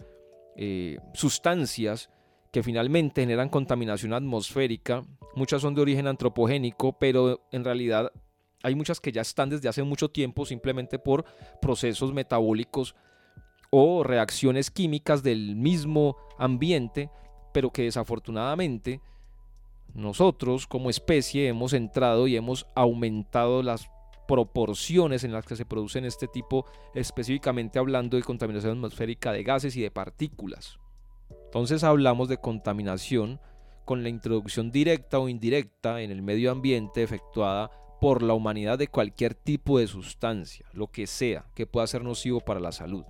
eh, 0.55 0.97
sustancias 1.13 2.09
que 2.51 2.63
finalmente 2.63 3.21
generan 3.21 3.49
contaminación 3.49 4.13
atmosférica. 4.13 5.03
Muchas 5.35 5.61
son 5.61 5.73
de 5.73 5.81
origen 5.81 6.07
antropogénico, 6.07 6.97
pero 6.99 7.47
en 7.51 7.63
realidad 7.63 8.11
hay 8.63 8.75
muchas 8.75 8.99
que 8.99 9.11
ya 9.11 9.21
están 9.21 9.49
desde 9.49 9.69
hace 9.69 9.83
mucho 9.83 10.09
tiempo 10.09 10.45
simplemente 10.45 10.99
por 10.99 11.25
procesos 11.61 12.13
metabólicos 12.13 12.95
o 13.71 14.03
reacciones 14.03 14.69
químicas 14.69 15.23
del 15.23 15.55
mismo 15.55 16.17
ambiente, 16.37 17.09
pero 17.53 17.71
que 17.71 17.83
desafortunadamente 17.83 19.01
nosotros 19.93 20.67
como 20.67 20.89
especie 20.89 21.47
hemos 21.47 21.73
entrado 21.73 22.27
y 22.27 22.35
hemos 22.35 22.67
aumentado 22.75 23.63
las 23.63 23.89
proporciones 24.27 25.23
en 25.23 25.33
las 25.33 25.45
que 25.45 25.55
se 25.55 25.65
producen 25.65 26.05
este 26.05 26.27
tipo, 26.27 26.65
específicamente 26.93 27.79
hablando 27.79 28.17
de 28.17 28.23
contaminación 28.23 28.73
atmosférica 28.73 29.31
de 29.31 29.43
gases 29.43 29.75
y 29.75 29.81
de 29.81 29.91
partículas. 29.91 30.80
Entonces 31.51 31.83
hablamos 31.83 32.29
de 32.29 32.37
contaminación 32.37 33.41
con 33.83 34.03
la 34.03 34.09
introducción 34.09 34.71
directa 34.71 35.19
o 35.19 35.27
indirecta 35.27 36.01
en 36.01 36.09
el 36.09 36.21
medio 36.21 36.49
ambiente 36.49 37.03
efectuada 37.03 37.69
por 37.99 38.23
la 38.23 38.33
humanidad 38.33 38.79
de 38.79 38.87
cualquier 38.87 39.35
tipo 39.35 39.77
de 39.77 39.87
sustancia, 39.87 40.65
lo 40.71 40.87
que 40.87 41.07
sea, 41.07 41.43
que 41.53 41.67
pueda 41.67 41.85
ser 41.87 42.05
nocivo 42.05 42.39
para 42.39 42.61
la 42.61 42.71
salud. 42.71 43.03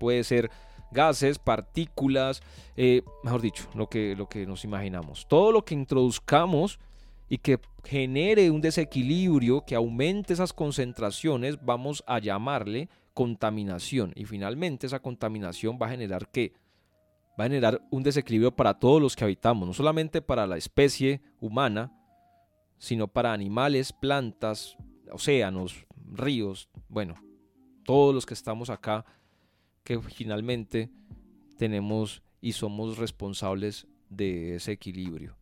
Puede 0.00 0.24
ser 0.24 0.50
gases, 0.90 1.38
partículas, 1.38 2.42
eh, 2.76 3.02
mejor 3.22 3.40
dicho, 3.40 3.68
lo 3.76 3.88
que, 3.88 4.16
lo 4.16 4.28
que 4.28 4.44
nos 4.44 4.64
imaginamos. 4.64 5.28
Todo 5.28 5.52
lo 5.52 5.64
que 5.64 5.74
introduzcamos 5.74 6.80
y 7.28 7.38
que 7.38 7.60
genere 7.84 8.50
un 8.50 8.60
desequilibrio, 8.60 9.64
que 9.64 9.76
aumente 9.76 10.32
esas 10.32 10.52
concentraciones, 10.52 11.64
vamos 11.64 12.02
a 12.08 12.18
llamarle 12.18 12.88
contaminación. 13.14 14.12
Y 14.16 14.24
finalmente 14.24 14.88
esa 14.88 14.98
contaminación 14.98 15.78
va 15.80 15.86
a 15.86 15.90
generar 15.90 16.28
qué? 16.28 16.54
Va 17.38 17.44
a 17.44 17.48
generar 17.48 17.80
un 17.90 18.02
desequilibrio 18.02 18.54
para 18.54 18.78
todos 18.78 19.00
los 19.00 19.16
que 19.16 19.24
habitamos, 19.24 19.66
no 19.66 19.74
solamente 19.74 20.20
para 20.20 20.46
la 20.46 20.56
especie 20.56 21.22
humana, 21.40 21.92
sino 22.78 23.08
para 23.08 23.32
animales, 23.32 23.92
plantas, 23.92 24.76
océanos, 25.10 25.86
ríos, 26.12 26.68
bueno, 26.88 27.14
todos 27.84 28.14
los 28.14 28.26
que 28.26 28.34
estamos 28.34 28.70
acá, 28.70 29.04
que 29.84 30.00
finalmente 30.00 30.90
tenemos 31.56 32.22
y 32.40 32.52
somos 32.52 32.98
responsables 32.98 33.86
de 34.10 34.56
ese 34.56 34.72
equilibrio. 34.72 35.36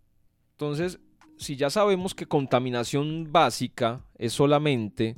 Entonces, 0.52 1.00
si 1.38 1.56
ya 1.56 1.70
sabemos 1.70 2.14
que 2.14 2.26
contaminación 2.26 3.32
básica 3.32 4.04
es 4.18 4.35
solamente 4.35 5.16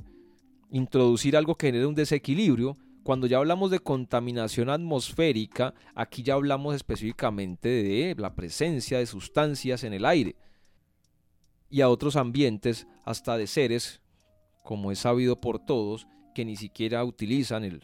introducir 0.71 1.35
algo 1.35 1.55
que 1.55 1.67
genere 1.67 1.85
un 1.85 1.95
desequilibrio, 1.95 2.77
cuando 3.03 3.27
ya 3.27 3.37
hablamos 3.37 3.69
de 3.69 3.79
contaminación 3.79 4.69
atmosférica, 4.69 5.73
aquí 5.93 6.23
ya 6.23 6.35
hablamos 6.35 6.75
específicamente 6.75 7.69
de 7.69 8.15
la 8.17 8.33
presencia 8.33 8.97
de 8.97 9.05
sustancias 9.05 9.83
en 9.83 9.93
el 9.93 10.05
aire 10.05 10.35
y 11.73 11.81
a 11.81 11.89
otros 11.89 12.15
ambientes, 12.15 12.85
hasta 13.03 13.35
de 13.35 13.47
seres, 13.47 13.99
como 14.63 14.91
es 14.91 14.99
sabido 14.99 15.41
por 15.41 15.57
todos, 15.57 16.07
que 16.35 16.45
ni 16.45 16.55
siquiera 16.55 17.03
utilizan 17.03 17.63
el, 17.63 17.81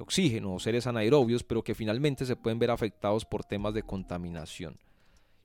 oxígeno 0.00 0.54
o 0.54 0.58
seres 0.58 0.88
anaerobios, 0.88 1.44
pero 1.44 1.62
que 1.62 1.76
finalmente 1.76 2.26
se 2.26 2.34
pueden 2.34 2.58
ver 2.58 2.72
afectados 2.72 3.24
por 3.24 3.44
temas 3.44 3.74
de 3.74 3.84
contaminación. 3.84 4.76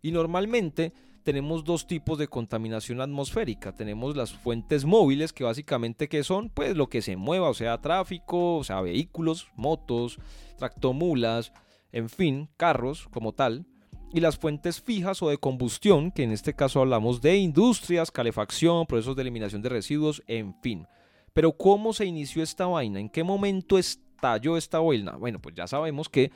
Y 0.02 0.12
normalmente 0.12 0.92
tenemos 1.27 1.65
dos 1.65 1.88
tipos 1.88 2.17
de 2.17 2.29
contaminación 2.29 3.01
atmosférica. 3.01 3.75
Tenemos 3.75 4.15
las 4.15 4.31
fuentes 4.31 4.86
móviles, 4.86 5.34
que 5.34 5.43
básicamente 5.43 6.07
que 6.07 6.24
son 6.24 6.48
pues 6.48 6.77
lo 6.77 6.88
que 6.88 7.01
se 7.01 7.17
mueva, 7.17 7.50
o 7.50 7.53
sea, 7.53 7.81
tráfico, 7.81 8.55
o 8.55 8.63
sea, 8.63 8.79
vehículos, 8.79 9.50
motos, 9.57 10.19
tractomulas, 10.55 11.51
en 11.91 12.07
fin, 12.07 12.48
carros 12.55 13.10
como 13.10 13.34
tal. 13.34 13.65
Y 14.13 14.22
las 14.22 14.38
fuentes 14.38 14.79
fijas 14.79 15.22
o 15.22 15.27
de 15.27 15.38
combustión, 15.38 16.12
que 16.12 16.24
en 16.24 16.31
este 16.31 16.53
caso 16.53 16.79
hablamos 16.79 17.19
de 17.19 17.36
industrias, 17.36 18.10
calefacción, 18.10 18.86
procesos 18.86 19.17
de 19.17 19.24
eliminación 19.24 19.62
de 19.62 19.67
residuos, 19.67 20.24
en 20.27 20.55
fin. 20.62 20.88
Pero 21.34 21.51
¿cómo 21.57 21.91
se 21.91 22.05
inició 22.05 22.41
esta 22.41 22.67
vaina? 22.67 23.01
¿En 23.01 23.10
qué 23.10 23.25
momento 23.25 23.77
estalló 23.77 24.55
esta 24.55 24.79
vaina? 24.79 25.17
Bueno, 25.17 25.41
pues 25.41 25.55
ya 25.55 25.67
sabemos 25.67 26.07
que 26.07 26.31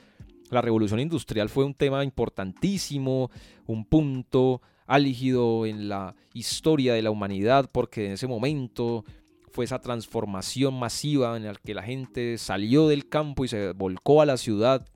la 0.49 0.61
revolución 0.61 0.99
industrial 0.99 1.47
fue 1.47 1.63
un 1.63 1.75
tema 1.75 2.03
importantísimo, 2.03 3.31
un 3.67 3.85
punto 3.85 4.61
álgido 4.87 5.65
en 5.65 5.89
la 5.89 6.15
historia 6.33 6.93
de 6.93 7.01
la 7.01 7.11
humanidad, 7.11 7.69
porque 7.71 8.05
en 8.05 8.13
ese 8.13 8.27
momento 8.27 9.03
fue 9.51 9.65
esa 9.65 9.79
transformación 9.79 10.77
masiva 10.79 11.35
en 11.37 11.45
la 11.45 11.53
que 11.55 11.73
la 11.73 11.83
gente 11.83 12.37
salió 12.37 12.87
del 12.87 13.07
campo 13.09 13.45
y 13.45 13.49
se 13.49 13.73
volcó 13.73 14.21
a 14.21 14.25
la 14.25 14.37
ciudad 14.37 14.87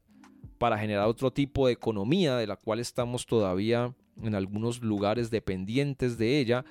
para 0.58 0.78
generar 0.78 1.08
otro 1.08 1.32
tipo 1.32 1.68
de 1.68 1.74
economía 1.74 2.38
de 2.38 2.48
la 2.48 2.56
cual 2.56 2.80
estamos 2.80 3.26
todavía 3.26 3.94
en 4.22 4.36
algunos 4.36 4.82
lugares 4.82 5.30
dependientes 5.30 6.18
de 6.18 6.40
ella, 6.40 6.64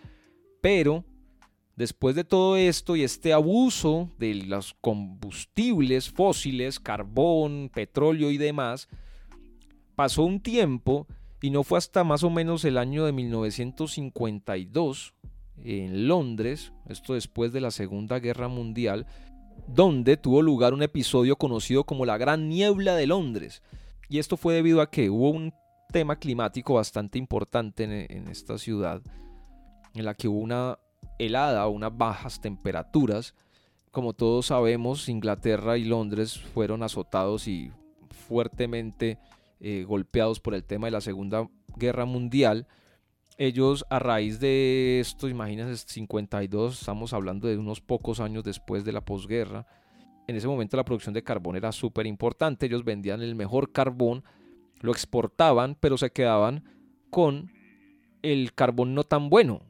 pero 0.62 1.04
después 1.76 2.16
de 2.16 2.24
todo 2.24 2.56
esto 2.56 2.96
y 2.96 3.02
este 3.02 3.32
abuso 3.32 4.10
de 4.18 4.34
los 4.34 4.74
combustibles 4.80 6.10
fósiles, 6.10 6.80
carbón, 6.80 7.70
petróleo 7.72 8.30
y 8.30 8.38
demás, 8.38 8.88
pasó 9.94 10.22
un 10.24 10.40
tiempo 10.40 11.06
y 11.44 11.50
no 11.50 11.62
fue 11.62 11.76
hasta 11.76 12.04
más 12.04 12.24
o 12.24 12.30
menos 12.30 12.64
el 12.64 12.78
año 12.78 13.04
de 13.04 13.12
1952 13.12 15.14
en 15.62 16.08
Londres, 16.08 16.72
esto 16.88 17.12
después 17.12 17.52
de 17.52 17.60
la 17.60 17.70
Segunda 17.70 18.18
Guerra 18.18 18.48
Mundial, 18.48 19.06
donde 19.68 20.16
tuvo 20.16 20.40
lugar 20.40 20.72
un 20.72 20.82
episodio 20.82 21.36
conocido 21.36 21.84
como 21.84 22.06
la 22.06 22.16
Gran 22.16 22.48
Niebla 22.48 22.96
de 22.96 23.06
Londres. 23.06 23.62
Y 24.08 24.20
esto 24.20 24.38
fue 24.38 24.54
debido 24.54 24.80
a 24.80 24.90
que 24.90 25.10
hubo 25.10 25.28
un 25.28 25.52
tema 25.92 26.16
climático 26.16 26.72
bastante 26.72 27.18
importante 27.18 27.84
en, 27.84 28.28
esta 28.28 28.56
ciudad, 28.56 29.02
en 29.94 30.06
la 30.06 30.14
que 30.14 30.28
hubo 30.28 30.38
una 30.38 30.78
helada, 31.18 31.68
unas 31.68 31.94
bajas 31.94 32.40
temperaturas. 32.40 33.34
Como 33.90 34.14
todos 34.14 34.46
sabemos, 34.46 35.10
Inglaterra 35.10 35.76
y 35.76 35.84
Londres 35.84 36.38
fueron 36.38 36.82
azotados 36.82 37.48
y 37.48 37.70
fuertemente 38.28 39.18
eh, 39.66 39.84
golpeados 39.84 40.40
por 40.40 40.54
el 40.54 40.62
tema 40.62 40.88
de 40.88 40.90
la 40.90 41.00
Segunda 41.00 41.48
Guerra 41.78 42.04
Mundial. 42.04 42.66
Ellos 43.38 43.86
a 43.88 43.98
raíz 43.98 44.38
de 44.38 45.00
esto, 45.00 45.26
imagínense, 45.26 45.86
52, 45.88 46.80
estamos 46.80 47.14
hablando 47.14 47.48
de 47.48 47.56
unos 47.56 47.80
pocos 47.80 48.20
años 48.20 48.44
después 48.44 48.84
de 48.84 48.92
la 48.92 49.06
posguerra. 49.06 49.66
En 50.28 50.36
ese 50.36 50.48
momento 50.48 50.76
la 50.76 50.84
producción 50.84 51.14
de 51.14 51.24
carbón 51.24 51.56
era 51.56 51.72
súper 51.72 52.06
importante. 52.06 52.66
Ellos 52.66 52.84
vendían 52.84 53.22
el 53.22 53.34
mejor 53.34 53.72
carbón, 53.72 54.22
lo 54.82 54.92
exportaban, 54.92 55.78
pero 55.80 55.96
se 55.96 56.10
quedaban 56.10 56.62
con 57.08 57.50
el 58.20 58.52
carbón 58.52 58.92
no 58.92 59.04
tan 59.04 59.30
bueno. 59.30 59.62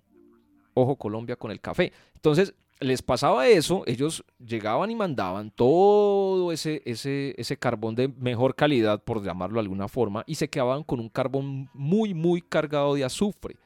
Ojo 0.75 0.97
Colombia 0.97 1.37
con 1.37 1.53
el 1.53 1.61
café. 1.61 1.93
Entonces, 2.17 2.57
les 2.81 3.03
pasaba 3.03 3.49
eso, 3.49 3.83
ellos 3.87 4.25
llegaban 4.39 4.91
y 4.91 4.95
mandaban 4.95 5.51
todo 5.51 6.53
ese, 6.53 6.83
ese, 6.85 7.35
ese 7.39 7.57
carbón 7.57 7.95
de 7.95 8.09
mejor 8.09 8.55
calidad, 8.55 9.03
por 9.03 9.23
llamarlo 9.23 9.55
de 9.55 9.61
alguna 9.61 9.89
forma, 9.89 10.25
y 10.27 10.35
se 10.35 10.49
quedaban 10.49 10.83
con 10.83 11.01
un 11.01 11.09
carbón 11.09 11.71
muy, 11.73 12.15
muy 12.15 12.43
cargado 12.43 12.95
de 12.95 13.05
azufre. 13.05 13.57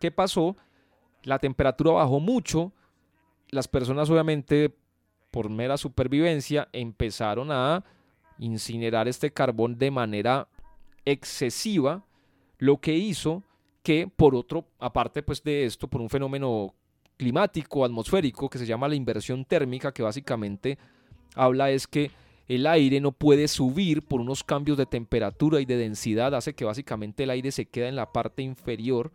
¿Qué 0.00 0.10
pasó? 0.10 0.56
La 1.22 1.38
temperatura 1.38 1.92
bajó 1.92 2.20
mucho, 2.20 2.72
las 3.50 3.68
personas 3.68 4.08
obviamente 4.10 4.74
por 5.30 5.50
mera 5.50 5.76
supervivencia 5.76 6.68
empezaron 6.72 7.50
a 7.50 7.84
incinerar 8.38 9.08
este 9.08 9.32
carbón 9.32 9.78
de 9.78 9.90
manera 9.90 10.48
excesiva, 11.04 12.04
lo 12.58 12.78
que 12.78 12.94
hizo 12.94 13.42
que 13.82 14.10
por 14.14 14.34
otro, 14.34 14.66
aparte 14.78 15.22
pues 15.22 15.42
de 15.42 15.64
esto, 15.64 15.88
por 15.88 16.00
un 16.00 16.10
fenómeno 16.10 16.74
climático, 17.16 17.84
atmosférico, 17.84 18.48
que 18.48 18.58
se 18.58 18.66
llama 18.66 18.88
la 18.88 18.94
inversión 18.94 19.44
térmica, 19.44 19.92
que 19.92 20.02
básicamente 20.02 20.78
habla 21.34 21.70
es 21.70 21.86
que 21.86 22.10
el 22.48 22.66
aire 22.66 23.00
no 23.00 23.12
puede 23.12 23.48
subir 23.48 24.02
por 24.02 24.20
unos 24.20 24.44
cambios 24.44 24.78
de 24.78 24.86
temperatura 24.86 25.60
y 25.60 25.64
de 25.64 25.76
densidad, 25.76 26.34
hace 26.34 26.54
que 26.54 26.64
básicamente 26.64 27.24
el 27.24 27.30
aire 27.30 27.50
se 27.50 27.66
queda 27.66 27.88
en 27.88 27.96
la 27.96 28.12
parte 28.12 28.42
inferior. 28.42 29.12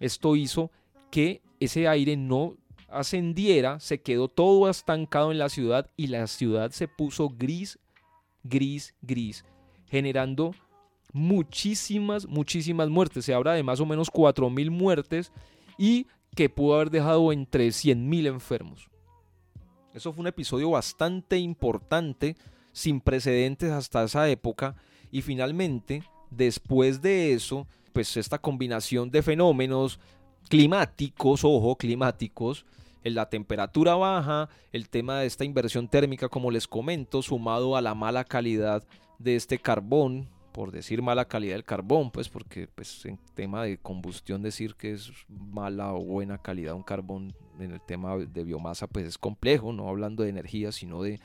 Esto 0.00 0.36
hizo 0.36 0.70
que 1.10 1.40
ese 1.60 1.88
aire 1.88 2.16
no 2.16 2.56
ascendiera, 2.88 3.80
se 3.80 4.00
quedó 4.02 4.28
todo 4.28 4.68
estancado 4.68 5.32
en 5.32 5.38
la 5.38 5.48
ciudad 5.48 5.90
y 5.96 6.08
la 6.08 6.26
ciudad 6.26 6.70
se 6.70 6.86
puso 6.86 7.30
gris, 7.30 7.78
gris, 8.42 8.94
gris, 9.00 9.44
generando 9.86 10.54
muchísimas, 11.12 12.26
muchísimas 12.26 12.90
muertes. 12.90 13.24
Se 13.24 13.34
habla 13.34 13.54
de 13.54 13.62
más 13.62 13.80
o 13.80 13.86
menos 13.86 14.12
4.000 14.12 14.70
muertes 14.70 15.32
y 15.78 16.06
que 16.34 16.48
pudo 16.48 16.74
haber 16.74 16.90
dejado 16.90 17.32
entre 17.32 17.68
100.000 17.68 18.26
enfermos. 18.26 18.88
Eso 19.92 20.12
fue 20.12 20.22
un 20.22 20.26
episodio 20.28 20.70
bastante 20.70 21.38
importante, 21.38 22.36
sin 22.72 23.00
precedentes 23.00 23.70
hasta 23.70 24.04
esa 24.04 24.28
época, 24.28 24.74
y 25.10 25.22
finalmente, 25.22 26.02
después 26.30 27.00
de 27.00 27.32
eso, 27.32 27.68
pues 27.92 28.16
esta 28.16 28.38
combinación 28.38 29.10
de 29.10 29.22
fenómenos 29.22 30.00
climáticos, 30.48 31.44
ojo, 31.44 31.76
climáticos, 31.76 32.66
la 33.04 33.28
temperatura 33.28 33.94
baja, 33.94 34.48
el 34.72 34.88
tema 34.88 35.20
de 35.20 35.26
esta 35.26 35.44
inversión 35.44 35.88
térmica, 35.88 36.28
como 36.28 36.50
les 36.50 36.66
comento, 36.66 37.22
sumado 37.22 37.76
a 37.76 37.82
la 37.82 37.94
mala 37.94 38.24
calidad 38.24 38.82
de 39.18 39.36
este 39.36 39.58
carbón, 39.58 40.28
por 40.54 40.70
decir 40.70 41.02
mala 41.02 41.24
calidad 41.24 41.56
del 41.56 41.64
carbón, 41.64 42.12
pues 42.12 42.28
porque 42.28 42.68
pues 42.68 43.04
en 43.06 43.18
tema 43.34 43.64
de 43.64 43.76
combustión 43.76 44.40
decir 44.40 44.76
que 44.76 44.92
es 44.92 45.10
mala 45.28 45.92
o 45.92 46.04
buena 46.04 46.38
calidad 46.38 46.74
un 46.74 46.84
carbón 46.84 47.34
en 47.58 47.72
el 47.72 47.80
tema 47.80 48.16
de 48.16 48.44
biomasa 48.44 48.86
pues 48.86 49.04
es 49.04 49.18
complejo, 49.18 49.72
no 49.72 49.88
hablando 49.88 50.22
de 50.22 50.28
energía, 50.28 50.70
sino 50.70 51.02
de, 51.02 51.18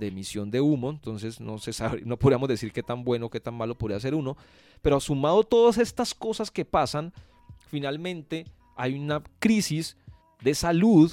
emisión 0.00 0.50
de 0.50 0.62
humo, 0.62 0.88
entonces 0.88 1.42
no 1.42 1.58
se 1.58 1.74
sabe, 1.74 2.00
no 2.06 2.16
podríamos 2.16 2.48
decir 2.48 2.72
qué 2.72 2.82
tan 2.82 3.04
bueno, 3.04 3.28
qué 3.28 3.38
tan 3.38 3.52
malo 3.52 3.76
podría 3.76 4.00
ser 4.00 4.14
uno, 4.14 4.38
pero 4.80 4.98
sumado 4.98 5.44
todas 5.44 5.76
estas 5.76 6.14
cosas 6.14 6.50
que 6.50 6.64
pasan, 6.64 7.12
finalmente 7.68 8.46
hay 8.76 8.98
una 8.98 9.22
crisis 9.40 9.98
de 10.40 10.54
salud 10.54 11.12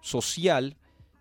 social 0.00 0.76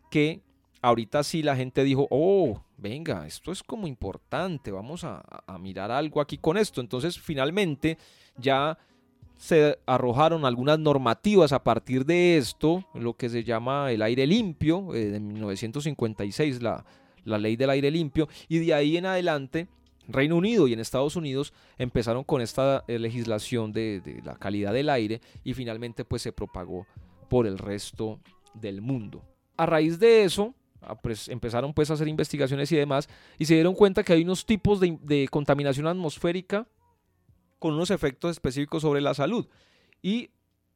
que 0.10 0.42
ahorita 0.82 1.24
sí 1.24 1.44
la 1.44 1.56
gente 1.56 1.84
dijo, 1.84 2.08
oh, 2.10 2.62
venga, 2.78 3.28
esto 3.28 3.52
es 3.52 3.64
como 3.64 3.88
importante, 3.88 4.72
vamos 4.72 5.04
a, 5.04 5.24
mirar 5.60 5.92
algo 5.92 6.22
aquí 6.22 6.38
con 6.38 6.58
esto. 6.58 6.82
Entonces 6.82 7.20
finalmente 7.20 7.98
ya 8.38 8.78
se 9.38 9.80
arrojaron 9.86 10.46
algunas 10.46 10.80
normativas 10.80 11.54
a 11.54 11.64
partir 11.64 12.06
de 12.06 12.38
esto, 12.38 12.86
lo 12.94 13.16
que 13.16 13.30
se 13.30 13.44
llama 13.44 13.92
el 13.92 14.02
aire 14.02 14.28
limpio, 14.28 14.94
eh, 14.94 15.06
de 15.06 15.20
1956, 15.20 16.62
la, 16.62 16.86
la 17.24 17.38
ley 17.38 17.56
del 17.56 17.70
aire 17.70 17.90
limpio, 17.90 18.28
y 18.48 18.60
de 18.60 18.74
ahí 18.74 18.98
en 18.98 19.06
adelante 19.06 19.68
Reino 20.08 20.36
Unido 20.36 20.68
y 20.68 20.74
en 20.74 20.80
Estados 20.80 21.16
Unidos 21.16 21.54
empezaron 21.78 22.24
con 22.24 22.42
esta 22.42 22.84
eh, 22.88 22.98
legislación 23.00 23.72
de, 23.72 24.02
de, 24.02 24.22
la 24.24 24.36
calidad 24.36 24.74
del 24.74 24.90
aire 24.90 25.22
y 25.44 25.54
finalmente 25.54 26.04
pues 26.04 26.22
se 26.22 26.34
propagó 26.34 26.88
por 27.30 27.46
el 27.46 27.58
resto 27.58 28.20
del 28.54 28.82
mundo. 28.82 29.24
A 29.56 29.66
raíz 29.66 30.00
de 30.00 30.24
eso, 30.24 30.56
Pues 31.02 31.28
empezaron 31.28 31.74
pues 31.74 31.90
a 31.92 31.94
hacer 31.94 32.08
investigaciones 32.08 32.72
y 32.72 32.78
demás 32.78 33.10
y 33.38 33.46
se 33.46 33.54
dieron 33.54 33.76
cuenta 33.76 34.04
que 34.04 34.14
hay 34.14 34.24
unos 34.24 34.46
tipos 34.46 34.80
de, 34.80 35.28
contaminación 35.30 35.88
atmosférica 35.88 36.68
con 37.60 37.74
unos 37.74 37.92
efectos 37.92 38.32
específicos 38.32 38.82
sobre 38.82 39.02
la 39.02 39.14
salud. 39.14 39.48
Y 40.02 40.32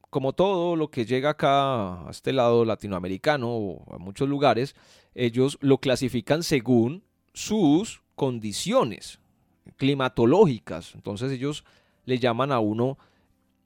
como 0.09 0.33
todo 0.33 0.75
lo 0.75 0.91
que 0.91 1.05
llega 1.05 1.31
acá 1.31 2.07
a 2.07 2.11
este 2.11 2.33
lado 2.33 2.65
latinoamericano 2.65 3.49
o 3.49 3.95
a 3.95 3.97
muchos 3.97 4.27
lugares, 4.27 4.75
ellos 5.15 5.57
lo 5.61 5.79
clasifican 5.79 6.43
según 6.43 7.03
sus 7.33 8.03
condiciones 8.15 9.19
climatológicas. 9.77 10.93
Entonces 10.95 11.31
ellos 11.31 11.63
le 12.05 12.19
llaman 12.19 12.51
a 12.51 12.59
uno 12.59 12.97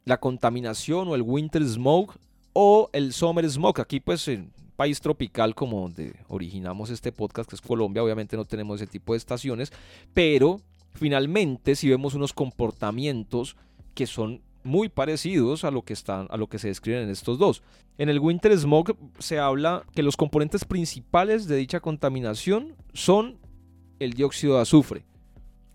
la 0.06 0.20
contaminación 0.20 1.08
o 1.10 1.15
el 1.15 1.22
winter 1.22 1.65
smoke 1.65 2.17
o 2.53 2.89
el 2.94 3.13
summer 3.13 3.50
smoke. 3.50 3.79
Aquí 3.79 4.00
pues 4.00 4.29
país 4.77 5.01
tropical 5.01 5.55
como 5.55 5.81
donde 5.81 6.15
originamos 6.29 6.91
este 6.91 7.12
podcast, 7.12 7.50
que 7.50 7.55
es 7.55 7.62
Colombia, 7.62 8.03
obviamente 8.03 8.38
no 8.38 8.46
tenemos 8.46 8.79
ese 8.79 8.89
tipo 8.89 9.13
de 9.13 9.17
estaciones, 9.17 9.74
pero 10.13 10.62
finalmente 10.93 11.75
si 11.75 11.89
vemos 11.89 12.13
unos 12.13 12.31
comportamientos 12.31 13.57
que 13.93 14.07
son 14.07 14.41
muy 14.63 14.89
parecidos 14.89 15.63
a 15.63 15.72
lo 15.72 15.81
que 15.81 15.93
están 15.93 16.27
a 16.29 16.38
lo 16.38 16.48
que 16.48 16.60
se 16.60 16.67
describen 16.67 17.03
en 17.03 17.10
estos 17.10 17.39
dos. 17.39 17.63
En 17.98 18.10
el 18.10 18.19
winter 18.19 18.55
smog 18.57 18.96
se 19.17 19.39
habla 19.39 19.84
que 19.96 20.03
los 20.03 20.15
componentes 20.15 20.65
principales 20.65 21.48
de 21.48 21.55
dicha 21.55 21.79
contaminación 21.79 22.75
son 22.93 23.39
el 24.00 24.13
dióxido 24.13 24.55
de 24.55 24.62
azufre. 24.62 25.05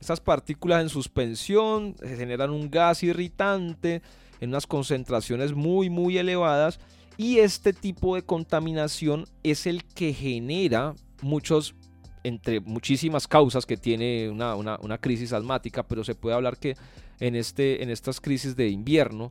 Estas 0.00 0.20
partículas 0.20 0.82
en 0.82 0.88
suspensión 0.88 1.96
generan 2.00 2.50
un 2.50 2.70
gas 2.70 3.02
irritante 3.02 4.02
en 4.40 4.50
unas 4.50 4.66
concentraciones 4.66 5.54
muy 5.54 5.90
muy 5.90 6.18
elevadas 6.18 6.78
y 7.22 7.38
este 7.38 7.72
tipo 7.72 8.16
de 8.16 8.22
contaminación 8.22 9.26
es 9.44 9.68
el 9.68 9.84
que 9.84 10.12
genera 10.12 10.96
muchos, 11.20 11.76
entre 12.24 12.58
muchísimas 12.58 13.28
causas 13.28 13.64
que 13.64 13.76
tiene 13.76 14.28
una, 14.28 14.98
crisis 14.98 15.32
asmática, 15.32 15.84
pero 15.84 16.02
se 16.02 16.16
puede 16.16 16.34
hablar 16.34 16.58
que 16.58 16.76
en, 17.20 17.36
este, 17.36 17.84
en 17.84 17.90
estas 17.90 18.20
crisis 18.20 18.56
de 18.56 18.70
invierno, 18.70 19.30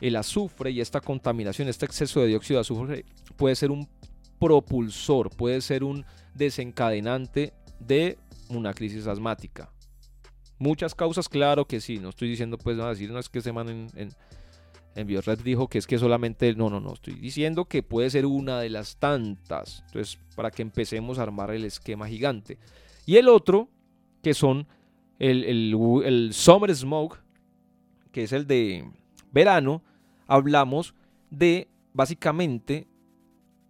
el 0.00 0.14
azufre 0.14 0.70
y 0.70 0.80
esta 0.80 1.00
contaminación, 1.00 1.66
este 1.66 1.84
exceso 1.84 2.20
de 2.20 2.28
dióxido 2.28 2.58
de 2.58 2.60
azufre 2.60 3.04
puede 3.36 3.56
ser 3.56 3.72
un 3.72 3.88
propulsor, 4.38 5.28
puede 5.30 5.60
ser 5.62 5.82
un 5.82 6.06
desencadenante 6.34 7.54
de 7.80 8.18
una 8.50 8.72
crisis 8.72 9.08
asmática. 9.08 9.68
Muchas 10.60 10.94
causas, 10.94 11.28
claro 11.28 11.64
que 11.64 11.80
sí, 11.80 11.98
no 11.98 12.10
estoy 12.10 12.28
diciendo 12.28 12.56
pues 12.56 12.76
no 12.76 12.88
decir 12.88 13.10
no 13.10 13.18
es 13.18 13.28
que 13.28 13.40
se 13.40 13.52
manden 13.52 13.88
en 13.96 13.96
en 13.96 14.14
Biored 14.94 15.40
dijo 15.40 15.68
que 15.68 15.78
es 15.78 15.86
que 15.86 15.98
solamente, 15.98 16.54
no, 16.54 16.68
no, 16.68 16.80
no, 16.80 16.92
estoy 16.92 17.14
diciendo 17.14 17.64
que 17.64 17.82
puede 17.82 18.10
ser 18.10 18.26
una 18.26 18.60
de 18.60 18.70
las 18.70 18.96
tantas. 18.96 19.82
Entonces, 19.86 20.18
para 20.36 20.50
que 20.50 20.62
empecemos 20.62 21.18
a 21.18 21.22
armar 21.22 21.50
el 21.50 21.64
esquema 21.64 22.08
gigante. 22.08 22.58
Y 23.06 23.16
el 23.16 23.28
otro, 23.28 23.68
que 24.22 24.34
son 24.34 24.66
el, 25.18 25.44
el, 25.44 26.30
Summer 26.32 26.74
Smoke, 26.74 27.18
que 28.10 28.24
es 28.24 28.32
el 28.32 28.46
de 28.46 28.84
verano, 29.32 29.82
hablamos 30.26 30.94
de 31.30 31.68
básicamente 31.94 32.86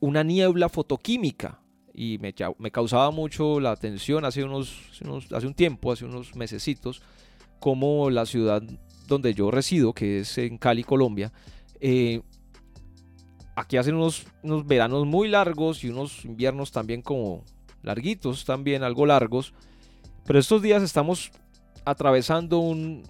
una 0.01 0.25
niebla 0.25 0.69
fotoquímica. 0.69 1.61
Y 1.95 2.19
me, 2.19 2.35
me 2.59 2.71
causaba 2.71 3.11
mucho 3.11 3.61
la 3.61 3.71
atención 3.71 4.25
hace, 4.25 4.43
unos, 4.43 4.77
hace 5.31 5.47
un 5.47 5.55
tiempo, 5.55 5.93
hace 5.93 6.05
unos 6.05 6.35
mesecitos, 6.35 7.03
como 7.61 8.11
la 8.11 8.27
ciudad 8.27 8.63
donde 9.07 9.35
yo 9.35 9.51
resido, 9.51 9.93
que 9.93 10.21
es 10.21 10.39
en 10.39 10.59
Cali, 10.59 10.85
Colombia, 10.85 11.33
eh, 11.81 12.23
aquí 13.57 13.77
hacen 13.77 13.95
unos, 13.95 14.27
unos 14.43 14.67
veranos 14.67 15.07
muy 15.07 15.29
largos 15.29 15.85
y 15.85 15.89
unos 15.89 16.25
inviernos 16.25 16.73
también 16.73 17.03
como 17.03 17.45
larguitos, 17.83 18.45
también 18.45 18.83
algo 18.83 19.07
largos. 19.07 19.53
Pero 20.25 20.39
estos 20.39 20.63
días 20.63 20.83
estamos 20.83 21.33
atravesando 21.85 22.59
un 22.59 23.03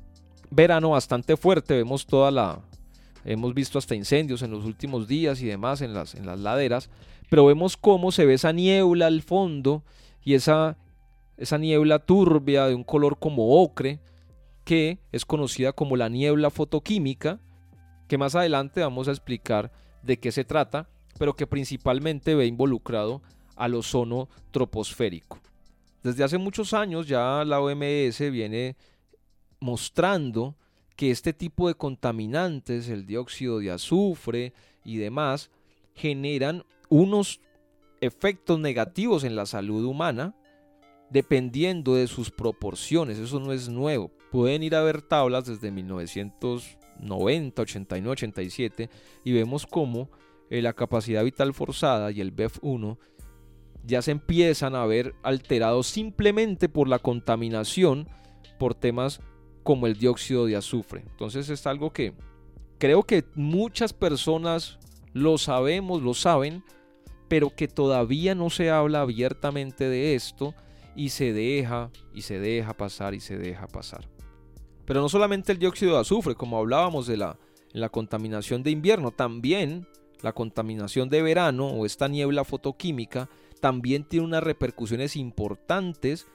verano 0.50 0.90
bastante 0.90 1.37
fuerte. 1.37 1.74
Vemos 1.76 2.07
toda 2.07 2.31
la. 2.31 2.61
Hemos 3.24 3.55
visto 3.55 3.78
hasta 3.78 3.94
incendios 3.94 4.42
en 4.42 4.50
los 4.50 4.64
últimos 4.64 5.07
días 5.07 5.40
y 5.42 5.46
demás 5.46 5.81
en 5.81 5.94
las, 5.94 6.14
en 6.14 6.26
las 6.26 6.40
laderas. 6.40 6.90
Pero 7.31 7.46
vemos 7.46 7.76
cómo 7.76 8.11
se 8.11 8.26
ve 8.26 8.35
esa 8.35 8.52
niebla 8.52 9.07
al 9.07 9.22
fondo 9.22 9.85
y 10.24 10.35
esa, 10.35 10.76
esa 11.37 11.57
niebla 11.59 12.00
turbia 12.00 12.66
de 12.66 12.74
un 12.74 12.85
color 12.85 13.18
como 13.18 13.62
ocre 13.62 14.00
que 14.64 15.01
es 15.12 15.25
conocida 15.25 15.72
como 15.72 15.96
la 15.96 16.09
niebla 16.09 16.51
fotoquímica, 16.51 17.40
que 18.09 18.18
más 18.18 18.35
adelante 18.35 18.81
vamos 18.81 19.09
a 19.09 19.12
explicar 19.12 19.72
de 20.03 20.18
qué 20.18 20.33
se 20.33 20.44
trata, 20.44 20.88
pero 21.18 21.35
que 21.35 21.46
principalmente 21.46 22.35
ve 22.35 22.46
involucrado 22.46 23.22
al 23.57 23.75
ozono 23.75 24.29
troposférico. 24.51 25.40
Desde 26.03 26.25
hace 26.25 26.38
muchos 26.38 26.75
años 26.75 27.07
ya 27.07 27.44
la 27.44 27.61
OMS 27.61 28.18
viene 28.31 28.77
mostrando 29.61 30.57
que 30.96 31.11
este 31.11 31.33
tipo 31.33 31.68
de 31.68 31.75
contaminantes, 31.75 32.88
el 32.88 33.07
dióxido 33.07 33.61
de 33.61 33.70
azufre 33.70 34.53
y 34.85 34.96
demás, 34.96 35.51
generan 35.94 36.64
unos 36.88 37.40
efectos 38.01 38.59
negativos 38.59 39.25
en 39.25 39.37
la 39.37 39.46
salud 39.46 39.85
humana 39.85 40.35
dependiendo 41.11 41.94
de 41.94 42.09
sus 42.09 42.31
proporciones. 42.31 43.18
Eso 43.18 43.38
no 43.38 43.53
es 43.53 43.68
nuevo. 43.68 44.11
Pueden 44.33 44.62
ir 44.62 44.75
a 44.75 44.83
ver 44.83 45.03
tablas 45.03 45.45
desde 45.45 45.71
1990, 45.71 47.62
89, 47.62 48.12
87 48.12 48.88
y 49.25 49.33
vemos 49.33 49.66
cómo 49.66 50.09
eh, 50.49 50.62
la 50.62 50.73
capacidad 50.73 51.23
vital 51.23 51.53
forzada 51.53 52.11
y 52.11 52.23
el 52.23 52.35
BEF1 52.35 52.97
ya 53.85 54.01
se 54.01 54.12
empiezan 54.12 54.75
a 54.75 54.87
ver 54.87 55.14
alterados 55.23 55.87
simplemente 55.87 56.71
por 56.71 56.88
la 56.88 56.99
contaminación 56.99 58.09
por 58.59 58.75
temas 58.75 59.21
como 59.64 59.87
el 59.87 59.99
dióxido 59.99 60.47
de 60.47 60.57
azufre. 60.57 61.03
Entonces 61.11 61.51
es 61.51 61.66
algo 61.66 61.92
que 61.92 62.14
creo 62.79 63.03
que 63.03 63.25
muchas 63.35 63.92
personas 63.92 64.79
lo 65.12 65.37
sabemos, 65.37 66.01
lo 66.01 66.14
saben, 66.14 66.64
pero 67.29 67.51
que 67.51 67.68
todavía 67.68 68.35
no 68.35 68.49
se 68.49 68.71
habla 68.71 69.03
abiertamente 69.03 69.90
de 69.90 70.14
esto 70.14 70.55
y 70.97 71.11
se 71.11 71.35
deja 71.35 71.90
y 72.14 72.23
se 72.23 72.38
deja 72.40 72.73
pasar 72.73 73.12
y 73.12 73.21
se 73.21 73.37
deja 73.37 73.66
pasar. 73.66 74.09
Pero 74.85 75.01
no 75.01 75.09
solamente 75.09 75.53
el 75.53 75.59
dióxido 75.59 75.95
de 75.95 76.01
azufre, 76.01 76.35
como 76.35 76.59
hablábamos 76.59 77.07
de 77.07 77.16
la, 77.16 77.38
contaminación 77.90 78.62
de 78.62 78.71
invierno, 78.71 79.11
también 79.11 79.87
la 80.23 80.33
contaminación 80.33 81.09
de 81.09 81.23
verano 81.23 81.66
o 81.66 81.87
esta 81.87 82.09
niebla 82.09 82.45
fotoquímica 82.45 83.29
también 83.61 84.05
tiene 84.05 84.27
unas 84.27 84.42
repercusiones 84.42 85.16
importantes 85.16 86.27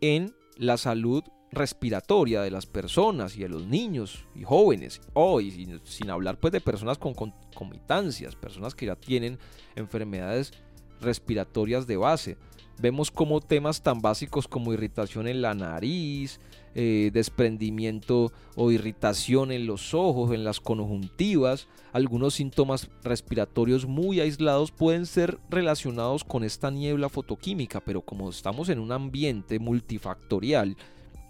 en 0.00 0.34
la 0.56 0.76
salud 0.76 1.22
respiratoria 1.52 2.42
de 2.42 2.50
las 2.50 2.66
personas 2.66 3.36
y 3.36 3.40
de 3.40 3.48
los 3.48 3.66
niños 3.66 4.24
y 4.36 4.44
jóvenes, 4.44 5.00
hoy 5.14 5.80
sin 5.82 6.10
hablar 6.10 6.38
pues 6.38 6.52
de 6.52 6.60
personas 6.60 6.98
con 6.98 7.12
concomitancias, 7.12 8.36
personas 8.36 8.74
que 8.74 8.86
ya 8.86 8.94
tienen 8.94 9.38
enfermedades 9.74 10.52
respiratorias 11.00 11.86
de 11.86 11.96
base. 11.96 12.36
Vemos 12.80 13.10
como 13.10 13.40
temas 13.40 13.82
tan 13.82 14.00
básicos 14.00 14.48
como 14.48 14.72
irritación 14.72 15.28
en 15.28 15.42
la 15.42 15.54
nariz, 15.54 16.40
eh, 16.74 17.10
desprendimiento 17.12 18.32
o 18.56 18.70
irritación 18.70 19.52
en 19.52 19.66
los 19.66 19.92
ojos, 19.92 20.32
en 20.32 20.44
las 20.44 20.60
conjuntivas, 20.60 21.68
algunos 21.92 22.34
síntomas 22.34 22.88
respiratorios 23.02 23.86
muy 23.86 24.20
aislados 24.20 24.70
pueden 24.70 25.04
ser 25.04 25.38
relacionados 25.50 26.24
con 26.24 26.42
esta 26.42 26.70
niebla 26.70 27.08
fotoquímica, 27.08 27.80
pero 27.80 28.00
como 28.00 28.30
estamos 28.30 28.68
en 28.70 28.78
un 28.78 28.92
ambiente 28.92 29.58
multifactorial 29.58 30.76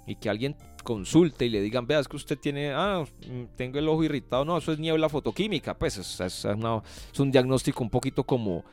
y 0.06 0.14
que 0.14 0.28
alguien 0.28 0.54
consulte 0.84 1.46
y 1.46 1.50
le 1.50 1.60
digan, 1.60 1.86
vea, 1.86 2.00
es 2.00 2.08
que 2.08 2.16
usted 2.16 2.38
tiene, 2.38 2.72
ah, 2.72 3.04
mm, 3.26 3.56
tengo 3.56 3.78
el 3.78 3.88
ojo 3.88 4.04
irritado, 4.04 4.44
no, 4.44 4.56
eso 4.56 4.72
es 4.72 4.78
niebla 4.78 5.08
fotoquímica, 5.08 5.76
pues 5.76 5.98
es, 5.98 6.20
es 6.20 6.44
un 7.18 7.30
diagnóstico 7.32 7.82
un 7.82 7.90
poquito 7.90 8.24
como, 8.24 8.64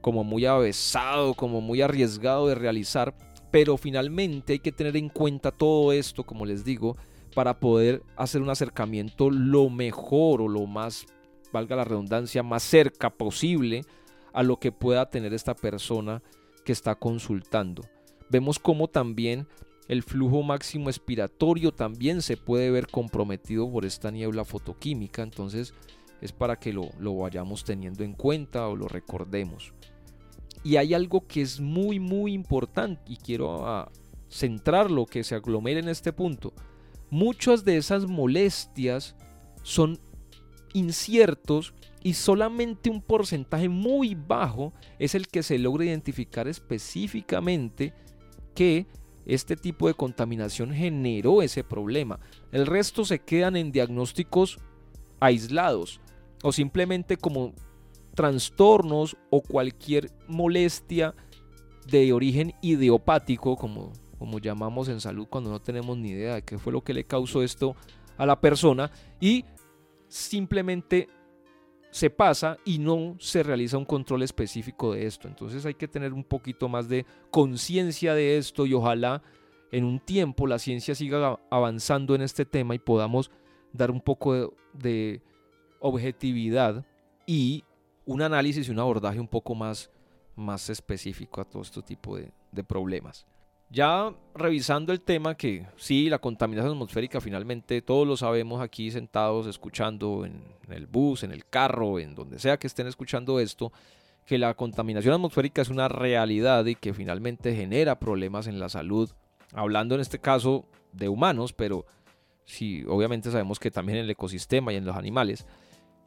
como 0.00 0.24
muy 0.24 0.46
avesado, 0.46 1.34
como 1.34 1.60
muy 1.60 1.82
arriesgado 1.82 2.48
de 2.48 2.54
realizar, 2.54 3.14
pero 3.50 3.76
finalmente 3.76 4.54
hay 4.54 4.58
que 4.60 4.72
tener 4.72 4.96
en 4.96 5.08
cuenta 5.08 5.50
todo 5.50 5.92
esto, 5.92 6.24
como 6.24 6.46
les 6.46 6.64
digo, 6.64 6.96
para 7.34 7.58
poder 7.58 8.02
hacer 8.16 8.42
un 8.42 8.50
acercamiento 8.50 9.30
lo 9.30 9.70
mejor 9.70 10.42
o 10.42 10.48
lo 10.48 10.66
más, 10.66 11.06
valga 11.52 11.76
la 11.76 11.84
redundancia, 11.84 12.42
más 12.42 12.62
cerca 12.62 13.10
posible 13.10 13.82
a 14.32 14.42
lo 14.42 14.58
que 14.58 14.72
pueda 14.72 15.10
tener 15.10 15.34
esta 15.34 15.54
persona 15.54 16.22
que 16.64 16.72
está 16.72 16.94
consultando. 16.94 17.82
Vemos 18.28 18.58
cómo 18.58 18.88
también 18.88 19.46
el 19.88 20.02
flujo 20.04 20.42
máximo 20.42 20.88
expiratorio 20.88 21.72
también 21.72 22.22
se 22.22 22.36
puede 22.36 22.70
ver 22.70 22.86
comprometido 22.86 23.70
por 23.70 23.84
esta 23.84 24.12
niebla 24.12 24.44
fotoquímica, 24.44 25.22
entonces 25.22 25.74
es 26.20 26.32
para 26.32 26.56
que 26.56 26.72
lo, 26.72 26.90
lo 26.98 27.16
vayamos 27.16 27.64
teniendo 27.64 28.04
en 28.04 28.12
cuenta 28.12 28.68
o 28.68 28.76
lo 28.76 28.86
recordemos. 28.86 29.72
Y 30.62 30.76
hay 30.76 30.94
algo 30.94 31.26
que 31.26 31.42
es 31.42 31.60
muy, 31.60 31.98
muy 31.98 32.32
importante 32.32 33.00
y 33.08 33.16
quiero 33.16 33.66
ah, 33.66 33.90
centrarlo, 34.28 35.06
que 35.06 35.24
se 35.24 35.34
aglomere 35.34 35.80
en 35.80 35.88
este 35.88 36.12
punto. 36.12 36.52
Muchas 37.10 37.64
de 37.64 37.76
esas 37.76 38.06
molestias 38.06 39.16
son 39.62 39.98
inciertos 40.72 41.74
y 42.02 42.14
solamente 42.14 42.88
un 42.88 43.02
porcentaje 43.02 43.68
muy 43.68 44.14
bajo 44.14 44.72
es 44.98 45.14
el 45.14 45.26
que 45.28 45.42
se 45.42 45.58
logra 45.58 45.84
identificar 45.84 46.48
específicamente 46.48 47.92
que 48.54 48.86
este 49.26 49.56
tipo 49.56 49.86
de 49.86 49.94
contaminación 49.94 50.72
generó 50.72 51.42
ese 51.42 51.62
problema. 51.62 52.20
El 52.52 52.66
resto 52.66 53.04
se 53.04 53.18
quedan 53.18 53.56
en 53.56 53.72
diagnósticos 53.72 54.58
aislados 55.20 56.00
o 56.42 56.52
simplemente 56.52 57.16
como 57.16 57.52
trastornos 58.20 59.16
o 59.30 59.40
cualquier 59.40 60.10
molestia 60.28 61.14
de 61.86 62.12
origen 62.12 62.52
idiopático, 62.60 63.56
como, 63.56 63.94
como 64.18 64.38
llamamos 64.38 64.90
en 64.90 65.00
salud 65.00 65.26
cuando 65.26 65.48
no 65.48 65.58
tenemos 65.58 65.96
ni 65.96 66.10
idea 66.10 66.34
de 66.34 66.42
qué 66.42 66.58
fue 66.58 66.70
lo 66.70 66.82
que 66.82 66.92
le 66.92 67.04
causó 67.04 67.42
esto 67.42 67.74
a 68.18 68.26
la 68.26 68.38
persona 68.38 68.90
y 69.22 69.46
simplemente 70.06 71.08
se 71.90 72.10
pasa 72.10 72.58
y 72.66 72.78
no 72.78 73.16
se 73.18 73.42
realiza 73.42 73.78
un 73.78 73.86
control 73.86 74.22
específico 74.22 74.92
de 74.92 75.06
esto. 75.06 75.26
Entonces 75.26 75.64
hay 75.64 75.72
que 75.72 75.88
tener 75.88 76.12
un 76.12 76.24
poquito 76.24 76.68
más 76.68 76.90
de 76.90 77.06
conciencia 77.30 78.12
de 78.12 78.36
esto 78.36 78.66
y 78.66 78.74
ojalá 78.74 79.22
en 79.72 79.84
un 79.84 79.98
tiempo 79.98 80.46
la 80.46 80.58
ciencia 80.58 80.94
siga 80.94 81.40
avanzando 81.50 82.14
en 82.14 82.20
este 82.20 82.44
tema 82.44 82.74
y 82.74 82.80
podamos 82.80 83.30
dar 83.72 83.90
un 83.90 84.02
poco 84.02 84.52
de 84.74 85.22
objetividad 85.80 86.84
y 87.26 87.64
un 88.04 88.22
análisis 88.22 88.68
y 88.68 88.70
un 88.70 88.78
abordaje 88.78 89.20
un 89.20 89.28
poco 89.28 89.54
más, 89.54 89.90
más 90.36 90.70
específico 90.70 91.40
a 91.40 91.44
todo 91.44 91.62
este 91.62 91.82
tipo 91.82 92.16
de, 92.16 92.32
problemas. 92.64 93.26
Ya 93.70 94.12
revisando 94.34 94.92
el 94.92 95.00
tema 95.00 95.36
que 95.36 95.66
sí, 95.76 96.10
la 96.10 96.18
contaminación 96.18 96.72
atmosférica 96.72 97.20
finalmente 97.20 97.80
todos 97.80 98.06
lo 98.06 98.16
sabemos 98.16 98.60
aquí 98.60 98.90
sentados 98.90 99.46
escuchando 99.46 100.26
en 100.26 100.42
el 100.68 100.86
bus, 100.86 101.22
en 101.22 101.30
el 101.30 101.46
carro, 101.46 101.98
en 102.00 102.14
donde 102.14 102.38
sea 102.38 102.58
que 102.58 102.66
estén 102.66 102.88
escuchando 102.88 103.38
esto, 103.38 103.72
que 104.26 104.38
la 104.38 104.54
contaminación 104.54 105.14
atmosférica 105.14 105.62
es 105.62 105.68
una 105.68 105.88
realidad 105.88 106.66
y 106.66 106.74
que 106.74 106.92
finalmente 106.92 107.54
genera 107.54 107.98
problemas 107.98 108.46
en 108.46 108.58
la 108.58 108.68
salud, 108.68 109.10
hablando 109.52 109.94
en 109.94 110.00
este 110.00 110.18
caso 110.18 110.64
de 110.92 111.08
humanos, 111.08 111.52
pero 111.52 111.86
sí, 112.44 112.84
obviamente 112.88 113.30
sabemos 113.30 113.58
que 113.58 113.70
también 113.70 113.98
en 113.98 114.04
el 114.04 114.10
ecosistema 114.10 114.72
y 114.72 114.76
en 114.76 114.84
los 114.84 114.96
animales. 114.96 115.46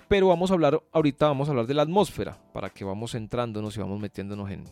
Pero 0.07 0.27
vamos 0.27 0.51
a 0.51 0.53
hablar, 0.53 0.81
ahorita 0.91 1.27
vamos 1.27 1.47
a 1.47 1.51
hablar 1.51 1.67
de 1.67 1.73
la 1.73 1.83
atmósfera, 1.83 2.37
para 2.53 2.69
que 2.69 2.83
vamos 2.83 3.15
entrándonos 3.15 3.75
y 3.75 3.79
vamos 3.79 3.99
metiéndonos 3.99 4.51
en, 4.51 4.63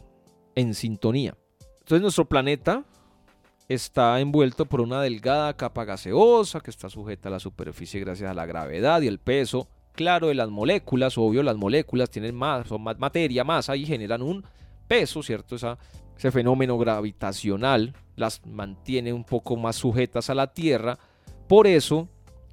en 0.55 0.73
sintonía. 0.73 1.35
Entonces 1.79 2.01
nuestro 2.01 2.25
planeta 2.25 2.83
está 3.67 4.19
envuelto 4.19 4.65
por 4.65 4.81
una 4.81 5.01
delgada 5.01 5.55
capa 5.55 5.85
gaseosa 5.85 6.59
que 6.59 6.71
está 6.71 6.89
sujeta 6.89 7.29
a 7.29 7.31
la 7.31 7.39
superficie 7.39 7.99
gracias 7.99 8.29
a 8.29 8.33
la 8.33 8.45
gravedad 8.45 9.01
y 9.01 9.07
el 9.07 9.19
peso. 9.19 9.67
Claro, 9.93 10.27
de 10.27 10.35
las 10.35 10.49
moléculas, 10.49 11.17
obvio, 11.17 11.43
las 11.43 11.57
moléculas 11.57 12.09
tienen 12.09 12.35
más, 12.35 12.67
son 12.67 12.81
más 12.81 12.97
materia, 12.99 13.43
masa 13.43 13.75
y 13.75 13.85
generan 13.85 14.21
un 14.21 14.43
peso, 14.87 15.23
¿cierto? 15.23 15.55
ese 15.55 16.31
fenómeno 16.31 16.77
gravitacional 16.77 17.93
las 18.15 18.45
mantiene 18.45 19.11
un 19.11 19.23
poco 19.23 19.55
más 19.55 19.75
sujetas 19.75 20.29
a 20.29 20.35
la 20.35 20.53
Tierra. 20.53 20.97
Por 21.47 21.67
eso 21.67 22.07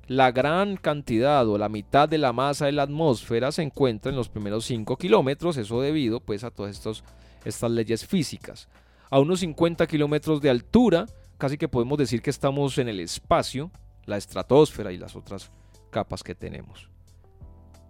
la 0.08 0.32
gran 0.32 0.78
cantidad 0.78 1.46
o 1.46 1.58
la 1.58 1.68
mitad 1.68 2.08
de 2.08 2.16
la 2.16 2.32
masa 2.32 2.64
de 2.66 2.72
la 2.72 2.82
atmósfera 2.82 3.52
se 3.52 3.62
encuentra 3.62 4.10
en 4.10 4.16
los 4.16 4.30
primeros 4.30 4.64
5 4.64 4.96
kilómetros, 4.96 5.58
eso 5.58 5.82
debido 5.82 6.20
pues 6.20 6.44
a 6.44 6.50
todas 6.50 6.80
estas 7.44 7.70
leyes 7.70 8.06
físicas. 8.06 8.68
A 9.10 9.20
unos 9.20 9.40
50 9.40 9.86
kilómetros 9.86 10.40
de 10.40 10.48
altura, 10.48 11.06
casi 11.36 11.58
que 11.58 11.68
podemos 11.68 11.98
decir 11.98 12.22
que 12.22 12.30
estamos 12.30 12.78
en 12.78 12.88
el 12.88 13.00
espacio, 13.00 13.70
la 14.06 14.16
estratosfera 14.16 14.92
y 14.92 14.96
las 14.96 15.14
otras 15.14 15.50
capas 15.90 16.22
que 16.22 16.34
tenemos. 16.34 16.88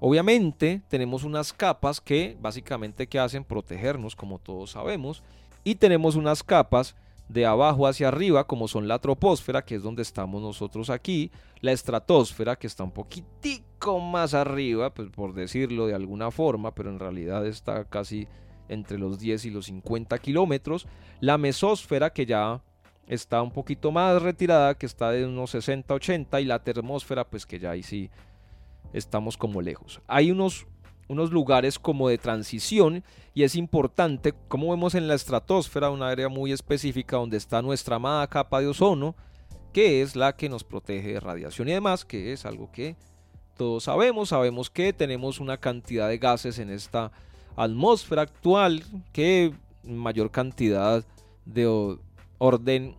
Obviamente 0.00 0.82
tenemos 0.88 1.22
unas 1.22 1.52
capas 1.52 2.00
que 2.00 2.36
básicamente 2.40 3.06
que 3.06 3.20
hacen 3.20 3.44
protegernos, 3.44 4.16
como 4.16 4.40
todos 4.40 4.72
sabemos, 4.72 5.22
y 5.62 5.76
tenemos 5.76 6.16
unas 6.16 6.42
capas 6.42 6.96
de 7.28 7.46
abajo 7.46 7.86
hacia 7.86 8.08
arriba, 8.08 8.46
como 8.46 8.68
son 8.68 8.88
la 8.88 8.98
troposfera, 8.98 9.64
que 9.64 9.76
es 9.76 9.82
donde 9.82 10.02
estamos 10.02 10.42
nosotros 10.42 10.90
aquí, 10.90 11.30
la 11.60 11.72
estratosfera, 11.72 12.56
que 12.56 12.66
está 12.66 12.84
un 12.84 12.90
poquitico 12.90 14.00
más 14.00 14.34
arriba, 14.34 14.92
pues 14.94 15.10
por 15.10 15.34
decirlo 15.34 15.86
de 15.86 15.94
alguna 15.94 16.30
forma, 16.30 16.74
pero 16.74 16.90
en 16.90 16.98
realidad 16.98 17.46
está 17.46 17.84
casi 17.84 18.26
entre 18.68 18.98
los 18.98 19.18
10 19.18 19.46
y 19.46 19.50
los 19.50 19.66
50 19.66 20.18
kilómetros, 20.18 20.86
la 21.20 21.38
mesósfera, 21.38 22.10
que 22.10 22.26
ya 22.26 22.62
está 23.06 23.42
un 23.42 23.50
poquito 23.50 23.90
más 23.90 24.20
retirada, 24.22 24.76
que 24.76 24.86
está 24.86 25.10
de 25.10 25.26
unos 25.26 25.54
60-80, 25.54 26.42
y 26.42 26.44
la 26.44 26.62
termósfera, 26.62 27.28
pues 27.28 27.46
que 27.46 27.58
ya 27.58 27.70
ahí 27.70 27.82
sí 27.82 28.10
estamos 28.92 29.36
como 29.36 29.62
lejos. 29.62 30.00
Hay 30.06 30.30
unos 30.30 30.66
unos 31.08 31.32
lugares 31.32 31.78
como 31.78 32.08
de 32.08 32.18
transición 32.18 33.02
y 33.34 33.42
es 33.42 33.56
importante, 33.56 34.34
como 34.48 34.70
vemos 34.70 34.94
en 34.94 35.08
la 35.08 35.14
estratosfera, 35.14 35.90
una 35.90 36.08
área 36.08 36.28
muy 36.28 36.52
específica 36.52 37.16
donde 37.16 37.36
está 37.36 37.62
nuestra 37.62 37.96
amada 37.96 38.26
capa 38.26 38.60
de 38.60 38.68
ozono, 38.68 39.16
que 39.72 40.02
es 40.02 40.16
la 40.16 40.36
que 40.36 40.48
nos 40.48 40.64
protege 40.64 41.14
de 41.14 41.20
radiación 41.20 41.68
y 41.68 41.72
demás, 41.72 42.04
que 42.04 42.32
es 42.32 42.44
algo 42.44 42.70
que 42.70 42.96
todos 43.56 43.84
sabemos, 43.84 44.30
sabemos 44.30 44.70
que 44.70 44.92
tenemos 44.92 45.40
una 45.40 45.56
cantidad 45.56 46.08
de 46.08 46.18
gases 46.18 46.58
en 46.58 46.70
esta 46.70 47.10
atmósfera 47.56 48.22
actual 48.22 48.84
que 49.12 49.52
mayor 49.84 50.30
cantidad 50.30 51.04
de 51.44 51.96
orden 52.38 52.94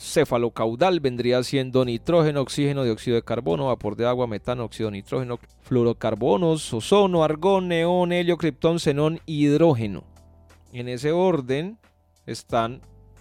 cefalocaudal 0.00 0.98
vendría 1.00 1.42
siendo 1.42 1.84
nitrógeno, 1.84 2.40
oxígeno, 2.40 2.84
dióxido 2.84 3.16
de 3.16 3.22
carbono, 3.22 3.66
vapor 3.66 3.96
de 3.96 4.06
agua, 4.06 4.26
metano, 4.26 4.64
óxido 4.64 4.90
nitrógeno, 4.90 5.38
fluorocarbonos, 5.62 6.72
ozono, 6.72 7.22
argón, 7.22 7.68
neón, 7.68 8.10
helio, 8.12 8.38
criptón, 8.38 8.80
xenón, 8.80 9.20
hidrógeno. 9.26 10.04
En 10.72 10.88
ese 10.88 11.12
orden 11.12 11.78
están 12.24 12.80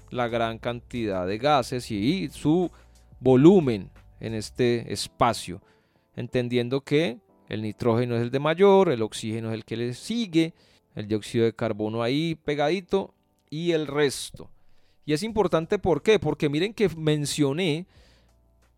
la 0.09 0.29
gran 0.29 0.57
cantidad 0.57 1.27
de 1.27 1.37
gases 1.37 1.91
y 1.91 2.29
su 2.29 2.71
volumen 3.19 3.91
en 4.21 4.33
este 4.33 4.93
espacio, 4.93 5.61
entendiendo 6.15 6.81
que 6.81 7.19
el 7.49 7.61
nitrógeno 7.61 8.15
es 8.15 8.21
el 8.21 8.31
de 8.31 8.39
mayor, 8.39 8.89
el 8.89 9.01
oxígeno 9.01 9.49
es 9.49 9.55
el 9.55 9.65
que 9.65 9.75
le 9.75 9.93
sigue, 9.93 10.53
el 10.95 11.07
dióxido 11.07 11.43
de 11.43 11.53
carbono 11.53 12.01
ahí 12.01 12.35
pegadito 12.35 13.13
y 13.49 13.71
el 13.71 13.85
resto. 13.85 14.49
Y 15.09 15.13
es 15.13 15.23
importante, 15.23 15.79
¿por 15.79 16.03
qué? 16.03 16.19
Porque 16.19 16.49
miren 16.49 16.71
que 16.71 16.87
mencioné 16.95 17.87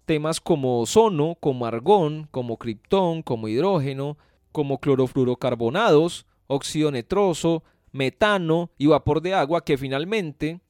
temas 0.06 0.40
como 0.40 0.80
ozono, 0.80 1.36
como 1.38 1.66
argón, 1.66 2.30
como 2.32 2.56
criptón, 2.56 3.22
como 3.22 3.50
hidrógeno, 3.50 4.18
como 4.54 4.80
clorofluorocarbonados, 4.80 6.26
óxido 6.48 6.90
nitroso, 6.90 7.66
metano 7.92 8.72
y 8.78 8.86
vapor 8.86 9.22
de 9.22 9.34
agua, 9.34 9.66
que 9.66 9.78
finalmente 9.78 10.62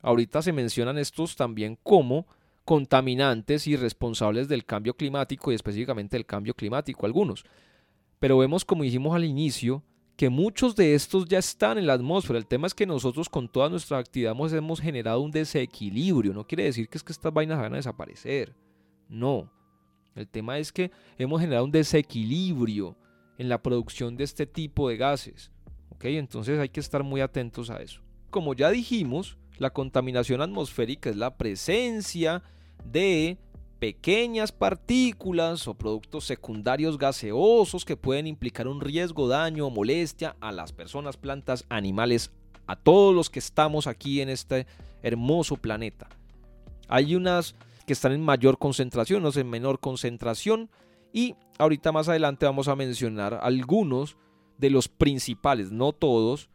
ahorita 0.00 0.40
se 0.40 0.54
mencionan 0.54 0.96
estos 0.96 1.36
también 1.36 1.76
como 1.82 2.26
contaminantes 2.64 3.66
y 3.66 3.76
responsables 3.76 4.48
del 4.48 4.64
cambio 4.64 4.94
climático 4.94 5.52
y 5.52 5.54
específicamente 5.54 6.16
del 6.16 6.24
cambio 6.24 6.54
climático 6.54 7.04
algunos. 7.04 7.44
Pero 8.20 8.38
vemos, 8.38 8.64
como 8.64 8.84
dijimos 8.84 9.14
al 9.14 9.26
inicio, 9.26 9.82
que 10.20 10.28
muchos 10.28 10.76
de 10.76 10.94
estos 10.94 11.24
ya 11.24 11.38
están 11.38 11.78
en 11.78 11.86
la 11.86 11.94
atmósfera. 11.94 12.38
El 12.38 12.46
tema 12.46 12.66
es 12.66 12.74
que 12.74 12.84
nosotros 12.84 13.30
con 13.30 13.48
toda 13.48 13.70
nuestra 13.70 13.96
actividad 13.96 14.36
hemos 14.52 14.78
generado 14.78 15.22
un 15.22 15.30
desequilibrio. 15.30 16.34
No 16.34 16.46
quiere 16.46 16.64
decir 16.64 16.90
que 16.90 16.98
es 16.98 17.02
que 17.02 17.12
estas 17.12 17.32
vainas 17.32 17.58
van 17.58 17.72
a 17.72 17.76
desaparecer. 17.76 18.54
No. 19.08 19.50
El 20.14 20.28
tema 20.28 20.58
es 20.58 20.72
que 20.72 20.90
hemos 21.16 21.40
generado 21.40 21.64
un 21.64 21.70
desequilibrio 21.70 22.98
en 23.38 23.48
la 23.48 23.62
producción 23.62 24.14
de 24.14 24.24
este 24.24 24.44
tipo 24.44 24.90
de 24.90 24.98
gases. 24.98 25.52
¿Ok? 25.88 26.04
Entonces 26.04 26.58
hay 26.58 26.68
que 26.68 26.80
estar 26.80 27.02
muy 27.02 27.22
atentos 27.22 27.70
a 27.70 27.80
eso. 27.80 28.02
Como 28.28 28.52
ya 28.52 28.68
dijimos, 28.68 29.38
la 29.56 29.70
contaminación 29.70 30.42
atmosférica 30.42 31.08
es 31.08 31.16
la 31.16 31.38
presencia 31.38 32.42
de 32.84 33.38
pequeñas 33.80 34.52
partículas 34.52 35.66
o 35.66 35.74
productos 35.74 36.24
secundarios 36.24 36.98
gaseosos 36.98 37.86
que 37.86 37.96
pueden 37.96 38.26
implicar 38.26 38.68
un 38.68 38.80
riesgo, 38.80 39.26
daño 39.26 39.66
o 39.66 39.70
molestia 39.70 40.36
a 40.40 40.52
las 40.52 40.72
personas, 40.72 41.16
plantas, 41.16 41.64
animales, 41.70 42.30
a 42.66 42.76
todos 42.76 43.14
los 43.14 43.30
que 43.30 43.38
estamos 43.38 43.86
aquí 43.86 44.20
en 44.20 44.28
este 44.28 44.66
hermoso 45.02 45.56
planeta. 45.56 46.08
Hay 46.88 47.14
unas 47.16 47.56
que 47.86 47.94
están 47.94 48.12
en 48.12 48.22
mayor 48.22 48.58
concentración, 48.58 49.24
otras 49.24 49.38
en 49.38 49.48
menor 49.48 49.80
concentración 49.80 50.70
y 51.12 51.34
ahorita 51.58 51.90
más 51.90 52.08
adelante 52.08 52.44
vamos 52.44 52.68
a 52.68 52.76
mencionar 52.76 53.40
algunos 53.42 54.18
de 54.58 54.68
los 54.68 54.88
principales, 54.88 55.72
no 55.72 55.92
todos, 55.92 56.50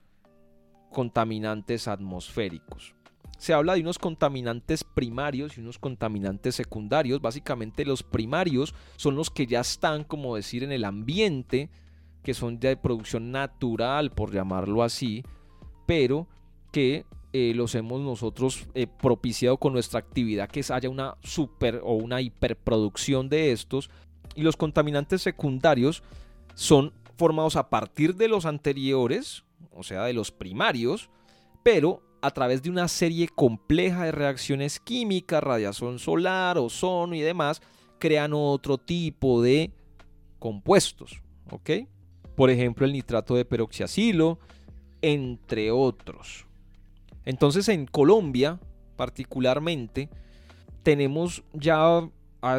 contaminantes 0.92 1.88
atmosféricos 1.88 2.95
se 3.38 3.54
habla 3.54 3.76
de 3.76 3.82
unos 3.82 4.00
contaminantes 4.00 4.84
primarios 4.84 5.58
y 5.58 5.62
unos 5.62 5.80
contaminantes 5.80 6.56
secundarios. 6.56 7.22
Básicamente 7.22 7.86
los 7.86 8.04
primarios 8.04 8.74
son 8.96 9.16
los 9.16 9.30
que 9.30 9.46
ya 9.46 9.62
están, 9.62 10.04
como 10.04 10.36
decir, 10.36 10.64
en 10.64 10.72
el 10.72 10.86
ambiente, 10.86 11.70
que 12.24 12.34
son 12.34 12.60
de 12.60 12.78
producción 12.78 13.32
natural, 13.32 14.12
por 14.12 14.34
llamarlo 14.34 14.84
así, 14.84 15.24
pero 15.86 16.28
que 16.72 17.06
eh, 17.34 17.54
los 17.54 17.76
hemos 17.76 18.02
nosotros 18.02 18.66
eh, 18.74 18.88
propiciado 18.88 19.58
con 19.58 19.74
nuestra 19.74 20.00
actividad, 20.00 20.50
que 20.50 20.64
haya 20.70 20.90
una 20.90 21.16
super 21.22 21.82
o 21.84 21.94
una 21.94 22.22
hiperproducción 22.22 23.30
de 23.30 23.52
estos. 23.52 23.90
Y 24.36 24.42
los 24.42 24.56
contaminantes 24.56 25.22
secundarios 25.22 26.02
son 26.54 26.94
formados 27.18 27.58
a 27.58 27.70
partir 27.70 28.16
de 28.16 28.28
los 28.28 28.46
anteriores, 28.46 29.44
o 29.72 29.84
sea, 29.84 30.04
de 30.06 30.14
los 30.14 30.32
primarios, 30.32 31.10
pero 31.62 32.02
a 32.26 32.32
través 32.32 32.64
de 32.64 32.72
una 32.72 32.88
serie 32.88 33.28
compleja 33.28 34.06
de 34.06 34.12
reacciones 34.12 34.80
químicas, 34.80 35.44
radiación 35.44 36.00
solar, 36.00 36.58
ozono 36.58 37.14
y 37.14 37.22
demás, 37.22 37.62
crean 38.00 38.32
otro 38.34 38.80
tipo 38.80 39.44
de 39.44 39.72
compuestos. 40.40 41.22
¿ok? 41.52 41.70
Por 42.36 42.50
ejemplo, 42.50 42.86
el 42.88 42.94
nitrato 42.94 43.36
de 43.36 43.46
peroxiacilo, 43.46 44.40
entre 45.04 45.70
otros. 45.70 46.48
Entonces, 47.26 47.70
en 47.70 47.86
Colombia, 47.86 48.60
particularmente, 48.96 50.10
tenemos 50.82 51.44
ya, 51.54 52.10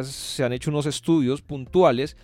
se 0.03 0.45
han 0.45 0.53
hecho 0.53 0.69
unos 0.69 0.85
estudios 0.85 1.41
puntuales 1.41 2.15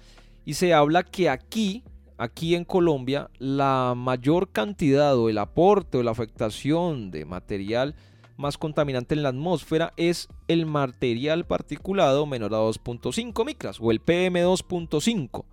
y 0.46 0.54
se 0.54 0.74
habla 0.74 1.04
que 1.04 1.30
aquí 1.30 1.84
aquí 2.24 2.56
en 2.56 2.64
Colombia 2.64 3.30
la 3.38 3.96
mayor 3.98 4.50
cantidad 4.50 5.18
o 5.18 5.28
el 5.30 5.38
aporte 5.38 5.98
o 5.98 6.04
la 6.04 6.12
afectación 6.12 7.12
de 7.12 7.26
material 7.26 7.96
más 8.38 8.58
contaminante 8.58 9.14
en 9.14 9.24
la 9.24 9.30
atmósfera 9.30 9.94
es 9.98 10.30
el 10.48 10.66
material 10.66 11.46
particulado 11.46 12.26
menor 12.26 12.54
a 12.56 12.60
2.5 12.60 13.46
micras 13.46 13.78
o 13.82 13.92
el 13.92 14.02
PM2.5, 14.04 15.44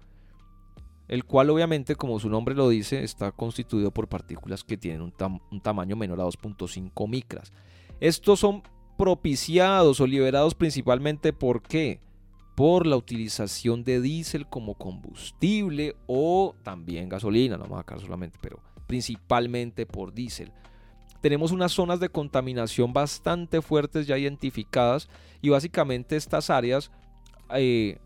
el 1.08 1.24
cual 1.24 1.50
obviamente 1.50 1.96
como 1.96 2.20
su 2.20 2.30
nombre 2.30 2.54
lo 2.54 2.68
dice 2.68 3.02
está 3.02 3.32
constituido 3.32 3.90
por 3.90 4.08
partículas 4.08 4.62
que 4.62 4.76
tienen 4.76 5.02
un, 5.02 5.60
tamaño 5.60 5.96
menor 5.96 6.20
a 6.20 6.24
2.5 6.24 7.08
micras. 7.08 7.52
Estos 7.98 8.38
son 8.38 8.62
propiciados 8.96 10.00
o 10.00 10.06
liberados 10.06 10.54
principalmente 10.54 11.32
por 11.32 11.62
qué? 11.62 12.00
Por 12.60 12.86
la 12.86 12.98
utilización 12.98 13.84
de 13.84 14.02
diésel 14.02 14.46
como 14.46 14.74
combustible 14.74 15.96
o 16.06 16.54
también 16.62 17.08
gasolina, 17.08 17.56
no 17.56 17.64
vamos 17.64 17.86
a 17.88 17.98
solamente, 17.98 18.38
pero 18.42 18.60
principalmente 18.86 19.86
por 19.86 20.12
diésel. 20.12 20.52
Tenemos 21.22 21.52
unas 21.52 21.72
zonas 21.72 22.00
de 22.00 22.10
contaminación 22.10 22.92
bastante 22.92 23.62
fuertes 23.62 24.06
ya 24.06 24.18
identificadas 24.18 25.08
y 25.40 25.48
básicamente 25.48 26.16
estas 26.16 26.50
áreas 26.50 26.90
eh, 27.54 27.98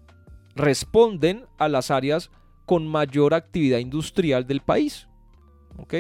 responden 0.55 1.47
a 1.59 1.69
las 1.69 1.91
áreas 1.91 2.31
con 2.65 2.87
mayor 2.87 3.35
actividad 3.35 3.79
industrial 3.79 4.47
del 4.47 4.61
país. 4.61 5.09
¿ok? 5.79 5.95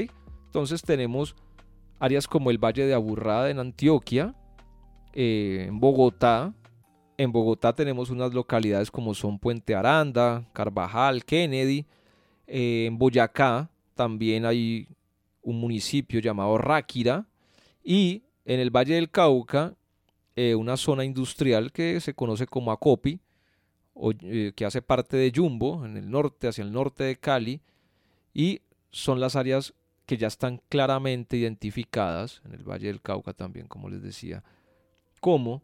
Entonces 0.46 0.82
tenemos 0.82 1.34
áreas 1.98 2.28
como 2.28 2.52
el 2.52 2.58
Valle 2.58 2.86
de 2.86 2.94
Aburrada 2.94 3.50
en 3.50 3.58
Antioquia, 3.58 4.36
eh, 5.12 5.64
en 5.66 5.80
Bogotá, 5.80 6.54
en 7.16 7.32
Bogotá 7.32 7.72
tenemos 7.72 8.10
unas 8.10 8.32
localidades 8.34 8.90
como 8.90 9.14
son 9.14 9.38
Puente 9.38 9.74
Aranda, 9.74 10.44
Carvajal, 10.52 11.24
Kennedy. 11.24 11.86
Eh, 12.46 12.86
en 12.86 12.98
Boyacá 12.98 13.70
también 13.94 14.44
hay 14.44 14.88
un 15.42 15.60
municipio 15.60 16.20
llamado 16.20 16.58
Ráquira. 16.58 17.26
Y 17.82 18.22
en 18.44 18.60
el 18.60 18.70
Valle 18.70 18.94
del 18.94 19.10
Cauca, 19.10 19.74
eh, 20.36 20.54
una 20.54 20.76
zona 20.76 21.04
industrial 21.04 21.72
que 21.72 22.00
se 22.00 22.14
conoce 22.14 22.46
como 22.46 22.72
Acopi, 22.72 23.20
o, 23.94 24.12
eh, 24.22 24.52
que 24.56 24.64
hace 24.64 24.82
parte 24.82 25.16
de 25.16 25.32
Jumbo, 25.34 25.84
en 25.84 25.96
el 25.96 26.10
norte, 26.10 26.48
hacia 26.48 26.64
el 26.64 26.72
norte 26.72 27.04
de 27.04 27.16
Cali. 27.16 27.60
Y 28.32 28.62
son 28.90 29.20
las 29.20 29.36
áreas 29.36 29.74
que 30.06 30.16
ya 30.16 30.26
están 30.26 30.60
claramente 30.68 31.36
identificadas, 31.36 32.42
en 32.44 32.54
el 32.54 32.64
Valle 32.68 32.88
del 32.88 33.00
Cauca 33.00 33.32
también, 33.32 33.68
como 33.68 33.88
les 33.88 34.02
decía, 34.02 34.42
como 35.20 35.62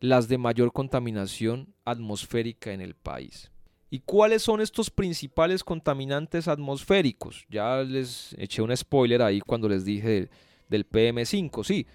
las 0.00 0.28
de 0.28 0.38
mayor 0.38 0.72
contaminación 0.72 1.74
atmosférica 1.84 2.72
en 2.72 2.80
el 2.80 2.94
país. 2.94 3.50
¿Y 3.90 4.00
cuáles 4.00 4.42
son 4.42 4.60
estos 4.60 4.88
principales 4.88 5.62
contaminantes 5.62 6.48
atmosféricos? 6.48 7.44
Ya 7.50 7.82
les 7.82 8.34
eché 8.38 8.62
un 8.62 8.74
spoiler 8.76 9.20
ahí 9.20 9.40
cuando 9.40 9.68
les 9.68 9.84
dije 9.84 10.30
del 10.68 10.88
PM5, 10.88 11.64
sí. 11.64 11.86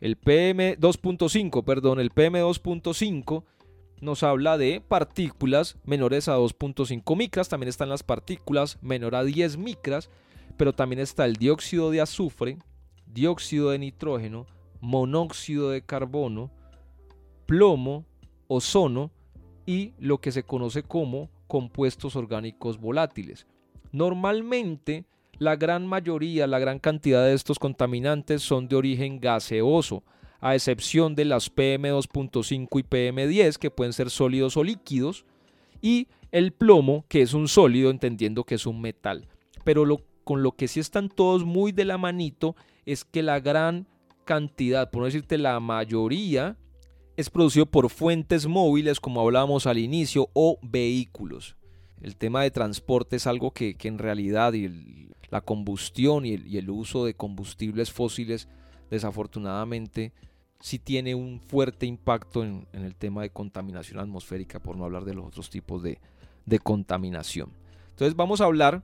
El 0.00 0.20
PM2.5, 0.20 1.64
perdón, 1.64 1.98
el 1.98 2.12
PM2.5 2.12 3.44
nos 4.00 4.22
habla 4.22 4.58
de 4.58 4.80
partículas 4.80 5.76
menores 5.84 6.28
a 6.28 6.36
2.5 6.36 7.16
micras, 7.16 7.48
también 7.48 7.68
están 7.68 7.88
las 7.88 8.02
partículas 8.02 8.78
menor 8.80 9.14
a 9.14 9.24
10 9.24 9.56
micras, 9.56 10.10
pero 10.56 10.72
también 10.72 11.00
está 11.00 11.24
el 11.24 11.36
dióxido 11.36 11.90
de 11.90 12.00
azufre, 12.00 12.58
dióxido 13.06 13.70
de 13.70 13.78
nitrógeno, 13.78 14.46
monóxido 14.80 15.70
de 15.70 15.82
carbono, 15.82 16.50
plomo, 17.46 18.04
ozono 18.48 19.10
y 19.66 19.92
lo 19.98 20.18
que 20.18 20.32
se 20.32 20.42
conoce 20.42 20.82
como 20.82 21.30
compuestos 21.46 22.16
orgánicos 22.16 22.78
volátiles. 22.78 23.46
Normalmente, 23.92 25.04
la 25.38 25.56
gran 25.56 25.86
mayoría, 25.86 26.46
la 26.46 26.58
gran 26.58 26.78
cantidad 26.78 27.24
de 27.24 27.34
estos 27.34 27.58
contaminantes 27.58 28.42
son 28.42 28.68
de 28.68 28.76
origen 28.76 29.20
gaseoso, 29.20 30.02
a 30.40 30.54
excepción 30.54 31.14
de 31.14 31.24
las 31.24 31.54
PM2.5 31.54 32.80
y 32.80 32.82
PM10, 32.82 33.56
que 33.56 33.70
pueden 33.70 33.92
ser 33.92 34.10
sólidos 34.10 34.56
o 34.56 34.64
líquidos, 34.64 35.24
y 35.80 36.08
el 36.32 36.52
plomo, 36.52 37.04
que 37.08 37.22
es 37.22 37.34
un 37.34 37.48
sólido, 37.48 37.90
entendiendo 37.90 38.44
que 38.44 38.56
es 38.56 38.66
un 38.66 38.80
metal. 38.80 39.28
Pero 39.64 39.84
con 40.24 40.42
lo 40.42 40.52
que 40.52 40.68
sí 40.68 40.80
están 40.80 41.08
todos 41.08 41.44
muy 41.44 41.72
de 41.72 41.84
la 41.84 41.98
manito 41.98 42.56
es 42.84 43.04
que 43.04 43.22
la 43.22 43.40
gran 43.40 43.86
cantidad, 44.24 44.90
por 44.90 45.00
no 45.00 45.06
decirte 45.06 45.38
la 45.38 45.60
mayoría, 45.60 46.56
es 47.16 47.30
producido 47.30 47.66
por 47.66 47.90
fuentes 47.90 48.46
móviles, 48.46 49.00
como 49.00 49.20
hablábamos 49.20 49.66
al 49.66 49.78
inicio, 49.78 50.28
o 50.32 50.58
vehículos. 50.62 51.56
El 52.02 52.16
tema 52.16 52.42
de 52.42 52.50
transporte 52.50 53.16
es 53.16 53.26
algo 53.26 53.52
que, 53.52 53.76
en 53.82 53.98
realidad 53.98 54.52
y 54.52 55.08
la 55.30 55.40
combustión 55.40 56.26
y 56.26 56.34
el, 56.34 56.70
uso 56.70 57.04
de 57.04 57.14
combustibles 57.14 57.92
fósiles, 57.92 58.48
desafortunadamente, 58.90 60.12
sí 60.60 60.78
tiene 60.78 61.14
un 61.14 61.40
fuerte 61.40 61.86
impacto 61.86 62.44
en, 62.44 62.66
el 62.72 62.94
tema 62.96 63.22
de 63.22 63.30
contaminación 63.30 64.00
atmosférica, 64.00 64.60
por 64.60 64.76
no 64.76 64.84
hablar 64.84 65.04
de 65.04 65.14
los 65.14 65.26
otros 65.26 65.50
tipos 65.50 65.82
de, 65.82 65.98
contaminación. 66.62 67.50
Entonces 67.90 68.16
vamos 68.16 68.40
a 68.40 68.44
hablar 68.44 68.82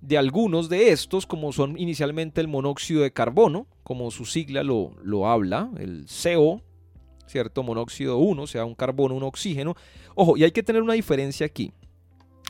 de 0.00 0.16
algunos 0.16 0.68
de 0.68 0.90
estos, 0.90 1.26
como 1.26 1.52
son 1.52 1.78
inicialmente 1.78 2.40
el 2.40 2.48
monóxido 2.48 3.02
de 3.02 3.12
carbono, 3.12 3.66
como 3.82 4.10
su 4.10 4.24
sigla 4.24 4.62
lo, 4.62 4.92
lo 5.02 5.28
habla, 5.28 5.70
el 5.78 6.06
CO, 6.06 6.62
¿cierto? 7.26 7.62
Monóxido 7.62 8.18
1, 8.18 8.46
sea, 8.46 8.64
un 8.64 8.74
carbono, 8.74 9.14
un 9.14 9.22
oxígeno. 9.22 9.74
Ojo, 10.14 10.36
y 10.36 10.44
hay 10.44 10.52
que 10.52 10.62
tener 10.62 10.82
una 10.82 10.94
diferencia 10.94 11.46
aquí, 11.46 11.72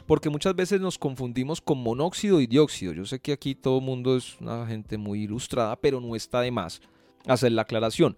porque 0.07 0.31
muchas 0.31 0.55
veces 0.55 0.81
nos 0.81 0.99
confundimos 0.99 1.61
con 1.61 1.79
monóxido 1.79 2.41
y 2.41 2.47
dióxido. 2.47 2.93
Yo 2.93 3.05
sé 3.07 3.21
que 3.21 3.33
aquí 3.33 3.55
todo 3.55 3.79
el 3.79 3.85
mundo 3.85 4.17
es 4.17 4.41
una 4.41 4.67
gente 4.67 4.99
muy 4.99 5.23
ilustrada, 5.23 5.77
pero 5.77 6.01
no 6.01 6.15
está 6.17 6.41
de 6.41 6.51
más 6.51 6.81
hacer 7.27 7.53
la 7.53 7.63
aclaración. 7.63 8.17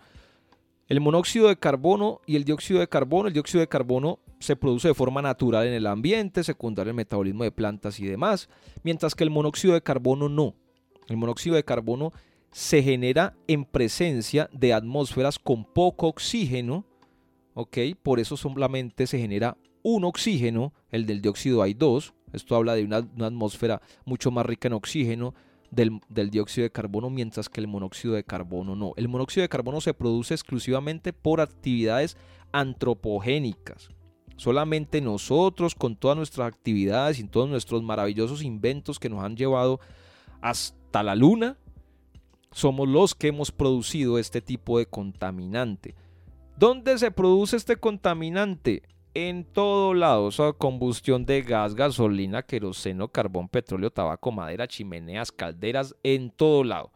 El 0.89 1.01
monóxido 1.01 1.49
de 1.49 1.59
carbono 1.59 2.21
y 2.27 2.37
el 2.37 2.45
dióxido 2.45 2.79
de 2.79 2.89
carbono, 2.89 3.29
el 3.29 3.35
dióxido 3.35 3.61
de 3.61 3.69
carbono 3.69 4.21
se 4.39 4.55
produce 4.55 4.89
de 4.89 4.95
forma 4.95 5.21
natural 5.23 5.67
en 5.67 5.73
el 5.73 5.87
ambiente, 5.87 6.45
secundario 6.45 6.91
al 6.91 6.97
metabolismo 6.97 7.43
de 7.43 7.51
plantas 7.51 7.99
y 7.99 8.07
demás, 8.07 8.49
mientras 8.83 9.15
que 9.15 9.25
el 9.25 9.31
monóxido 9.31 9.75
de 9.75 9.83
carbono 9.83 10.29
no. 10.29 10.55
El 11.09 11.17
monóxido 11.17 11.57
de 11.57 11.65
carbono 11.65 12.13
se 12.57 12.83
genera 12.83 13.37
en 13.49 13.67
presencia 13.67 14.49
de 14.51 14.73
atmósferas 14.73 15.39
con 15.39 15.67
poco 15.67 16.07
oxígeno, 16.07 16.87
¿ok? 17.53 17.77
Por 18.03 18.19
eso 18.19 18.39
solamente 18.39 19.07
se 19.07 19.19
genera 19.19 19.59
un 19.83 20.05
oxígeno, 20.05 20.73
el 20.89 21.05
del 21.05 21.21
dióxido 21.21 21.61
hay 21.61 21.75
dos. 21.75 22.15
Esto 22.33 22.57
habla 22.57 22.75
de 22.75 22.85
una, 22.85 22.97
atmósfera 22.97 23.83
mucho 24.07 24.31
más 24.31 24.47
rica 24.47 24.69
en 24.69 24.73
oxígeno 24.73 25.35
del, 25.71 26.01
del, 26.09 26.31
dióxido 26.31 26.63
de 26.63 26.73
carbono, 26.73 27.11
mientras 27.11 27.51
que 27.51 27.61
el 27.61 27.67
monóxido 27.67 28.15
de 28.15 28.25
carbono 28.25 28.75
no. 28.75 28.95
El 28.97 29.09
monóxido 29.09 29.43
de 29.43 29.51
carbono 29.51 29.83
se 29.83 29.93
produce 29.93 30.33
exclusivamente 30.33 31.13
por 31.13 31.43
actividades 31.43 32.17
antropogénicas. 32.53 33.91
Solamente 34.37 35.03
nosotros, 35.03 35.75
con 35.75 35.95
todas 35.95 36.17
nuestras 36.17 36.49
actividades 36.49 37.19
y 37.19 37.25
todos 37.25 37.51
nuestros 37.51 37.83
maravillosos 37.83 38.43
inventos 38.43 38.99
que 38.99 39.11
nos 39.11 39.23
han 39.23 39.37
llevado 39.37 39.79
hasta 40.41 41.03
la 41.03 41.15
luna, 41.15 41.59
somos 42.57 42.89
los 42.89 43.15
que 43.15 43.29
hemos 43.29 43.53
producido 43.53 44.19
este 44.19 44.41
tipo 44.41 44.79
de 44.79 44.87
contaminante. 44.87 45.95
¿Dónde 46.57 46.97
se 46.97 47.11
produce 47.11 47.55
este 47.55 47.77
contaminante? 47.77 48.83
En 49.13 49.45
todo 49.45 49.93
lado, 49.93 50.25
o 50.25 50.31
sea, 50.31 50.55
combustión 50.55 51.27
de 51.27 51.43
gas, 51.43 51.75
gasolina, 51.75 52.45
queroseno, 52.45 53.09
carbón, 53.09 53.51
petróleo, 53.51 53.91
tabaco, 53.91 54.33
madera, 54.33 54.67
chimeneas, 54.67 55.33
calderas, 55.33 55.95
en 56.03 56.31
todo 56.31 56.65
lado. 56.65 56.93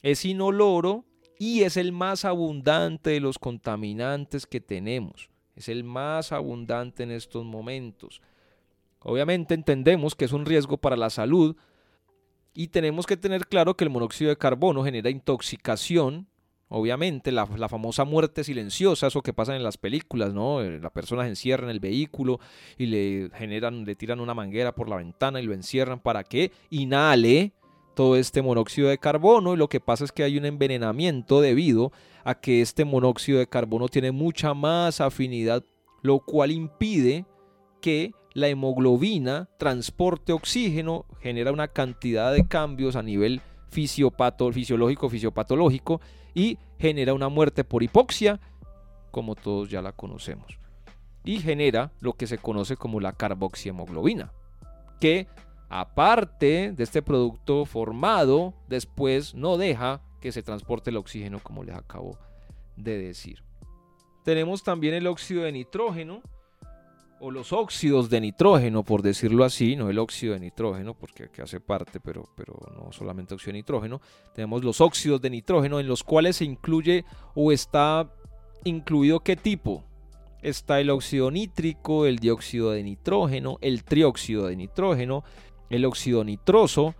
Es 0.00 0.24
inoloro 0.24 1.04
y 1.38 1.64
es 1.64 1.76
el 1.76 1.92
más 1.92 2.24
abundante 2.24 3.10
de 3.10 3.20
los 3.20 3.38
contaminantes 3.38 4.46
que 4.46 4.62
tenemos. 4.62 5.28
Es 5.56 5.68
el 5.68 5.84
más 5.84 6.32
abundante 6.32 7.02
en 7.02 7.10
estos 7.10 7.44
momentos. 7.44 8.22
Obviamente 9.00 9.52
entendemos 9.52 10.14
que 10.14 10.24
es 10.24 10.32
un 10.32 10.46
riesgo 10.46 10.78
para 10.78 10.96
la 10.96 11.10
salud 11.10 11.54
y 12.54 12.68
tenemos 12.68 13.06
que 13.06 13.16
tener 13.16 13.46
claro 13.46 13.76
que 13.76 13.84
el 13.84 13.90
monóxido 13.90 14.30
de 14.30 14.36
carbono 14.36 14.84
genera 14.84 15.10
intoxicación. 15.10 16.28
Obviamente, 16.68 17.32
la, 17.32 17.46
famosa 17.46 18.04
muerte 18.04 18.44
silenciosa, 18.44 19.08
eso 19.08 19.22
que 19.22 19.34
pasa 19.34 19.54
en 19.54 19.62
las 19.62 19.76
películas, 19.76 20.32
¿no? 20.32 20.62
Eh, 20.62 20.80
la 20.80 20.88
persona 20.88 21.24
se 21.24 21.28
encierra 21.28 21.64
en 21.64 21.70
el 21.70 21.80
vehículo 21.80 22.40
y 22.78 22.86
le 22.86 23.30
generan, 23.34 23.84
le 23.84 23.94
tiran 23.94 24.20
una 24.20 24.32
manguera 24.32 24.74
por 24.74 24.88
la 24.88 24.96
ventana 24.96 25.40
y 25.40 25.44
lo 25.44 25.52
encierran 25.52 26.00
para 26.00 26.24
que 26.24 26.50
inhale 26.70 27.52
todo 27.94 28.16
este 28.16 28.40
monóxido 28.40 28.88
de 28.88 28.96
carbono 28.96 29.52
y 29.52 29.58
lo 29.58 29.68
que 29.68 29.80
pasa 29.80 30.04
es 30.04 30.12
que 30.12 30.22
hay 30.22 30.38
un 30.38 30.46
envenenamiento 30.46 31.42
debido 31.42 31.92
a 32.24 32.40
que 32.40 32.62
este 32.62 32.86
monóxido 32.86 33.38
de 33.38 33.48
carbono 33.48 33.88
tiene 33.88 34.12
mucha 34.12 34.54
más 34.54 35.02
afinidad, 35.02 35.62
lo 36.00 36.20
cual 36.20 36.52
impide 36.52 37.26
que 37.82 38.12
la 38.34 38.48
hemoglobina 38.48 39.48
transporte 39.58 40.32
oxígeno, 40.32 41.06
genera 41.20 41.52
una 41.52 41.68
cantidad 41.68 42.32
de 42.32 42.46
cambios 42.46 42.96
a 42.96 43.02
nivel 43.02 43.40
fisiológico, 43.70 45.08
fisiopatológico 45.08 46.00
y 46.34 46.58
genera 46.78 47.14
una 47.14 47.28
muerte 47.28 47.64
por 47.64 47.82
hipoxia, 47.82 48.40
como 49.10 49.34
todos 49.34 49.70
ya 49.70 49.82
la 49.82 49.92
conocemos. 49.92 50.58
Y 51.24 51.38
genera 51.38 51.92
lo 52.00 52.14
que 52.14 52.26
se 52.26 52.38
conoce 52.38 52.76
como 52.76 53.00
la 53.00 53.12
carboxihemoglobina, 53.12 54.32
que 55.00 55.28
aparte 55.68 56.72
de 56.72 56.82
este 56.82 57.02
producto 57.02 57.64
formado, 57.64 58.54
después 58.68 59.34
no 59.34 59.56
deja 59.56 60.02
que 60.20 60.32
se 60.32 60.42
transporte 60.42 60.90
el 60.90 60.96
oxígeno 60.96 61.38
como 61.40 61.64
les 61.64 61.76
acabo 61.76 62.18
de 62.76 62.98
decir. 62.98 63.42
Tenemos 64.24 64.62
también 64.62 64.94
el 64.94 65.06
óxido 65.06 65.42
de 65.42 65.52
nitrógeno 65.52 66.22
o 67.24 67.30
los 67.30 67.52
óxidos 67.52 68.10
de 68.10 68.20
nitrógeno, 68.20 68.82
por 68.82 69.00
decirlo 69.00 69.44
así, 69.44 69.76
no 69.76 69.88
el 69.88 70.00
óxido 70.00 70.34
de 70.34 70.40
nitrógeno, 70.40 70.94
porque 70.94 71.24
aquí 71.24 71.40
hace 71.40 71.60
parte, 71.60 72.00
pero, 72.00 72.28
pero 72.36 72.54
no 72.74 72.90
solamente 72.90 73.32
óxido 73.32 73.52
de 73.52 73.58
nitrógeno. 73.60 74.00
Tenemos 74.34 74.64
los 74.64 74.80
óxidos 74.80 75.20
de 75.20 75.30
nitrógeno 75.30 75.78
en 75.78 75.86
los 75.86 76.02
cuales 76.02 76.36
se 76.36 76.44
incluye 76.44 77.04
o 77.36 77.52
está 77.52 78.12
incluido 78.64 79.20
qué 79.20 79.36
tipo. 79.36 79.84
Está 80.42 80.80
el 80.80 80.90
óxido 80.90 81.30
nítrico, 81.30 82.06
el 82.06 82.18
dióxido 82.18 82.72
de 82.72 82.82
nitrógeno, 82.82 83.56
el 83.60 83.84
trióxido 83.84 84.48
de 84.48 84.56
nitrógeno, 84.56 85.22
el 85.70 85.84
óxido 85.84 86.24
nitroso, 86.24 86.96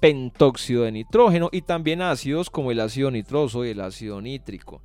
pentóxido 0.00 0.84
de 0.84 0.92
nitrógeno 0.92 1.50
y 1.52 1.60
también 1.60 2.00
ácidos 2.00 2.48
como 2.48 2.70
el 2.70 2.80
ácido 2.80 3.10
nitroso 3.10 3.66
y 3.66 3.68
el 3.68 3.82
ácido 3.82 4.22
nítrico. 4.22 4.80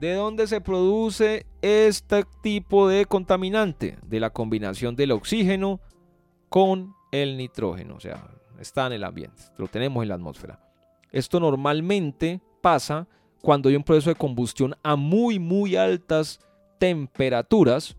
¿De 0.00 0.14
dónde 0.14 0.46
se 0.46 0.62
produce 0.62 1.44
este 1.60 2.24
tipo 2.40 2.88
de 2.88 3.04
contaminante? 3.04 3.98
De 4.02 4.18
la 4.18 4.30
combinación 4.30 4.96
del 4.96 5.12
oxígeno 5.12 5.78
con 6.48 6.94
el 7.12 7.36
nitrógeno, 7.36 7.96
o 7.96 8.00
sea, 8.00 8.30
está 8.58 8.86
en 8.86 8.94
el 8.94 9.04
ambiente, 9.04 9.42
lo 9.58 9.68
tenemos 9.68 10.02
en 10.02 10.08
la 10.08 10.14
atmósfera. 10.14 10.58
Esto 11.12 11.38
normalmente 11.38 12.40
pasa 12.62 13.06
cuando 13.42 13.68
hay 13.68 13.76
un 13.76 13.82
proceso 13.82 14.08
de 14.08 14.16
combustión 14.16 14.74
a 14.82 14.96
muy, 14.96 15.38
muy 15.38 15.76
altas 15.76 16.40
temperaturas, 16.78 17.94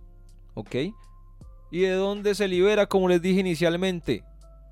¿ok? 0.56 0.76
¿Y 1.70 1.82
de 1.82 1.92
dónde 1.92 2.34
se 2.34 2.48
libera, 2.48 2.88
como 2.88 3.10
les 3.10 3.22
dije 3.22 3.42
inicialmente? 3.42 4.24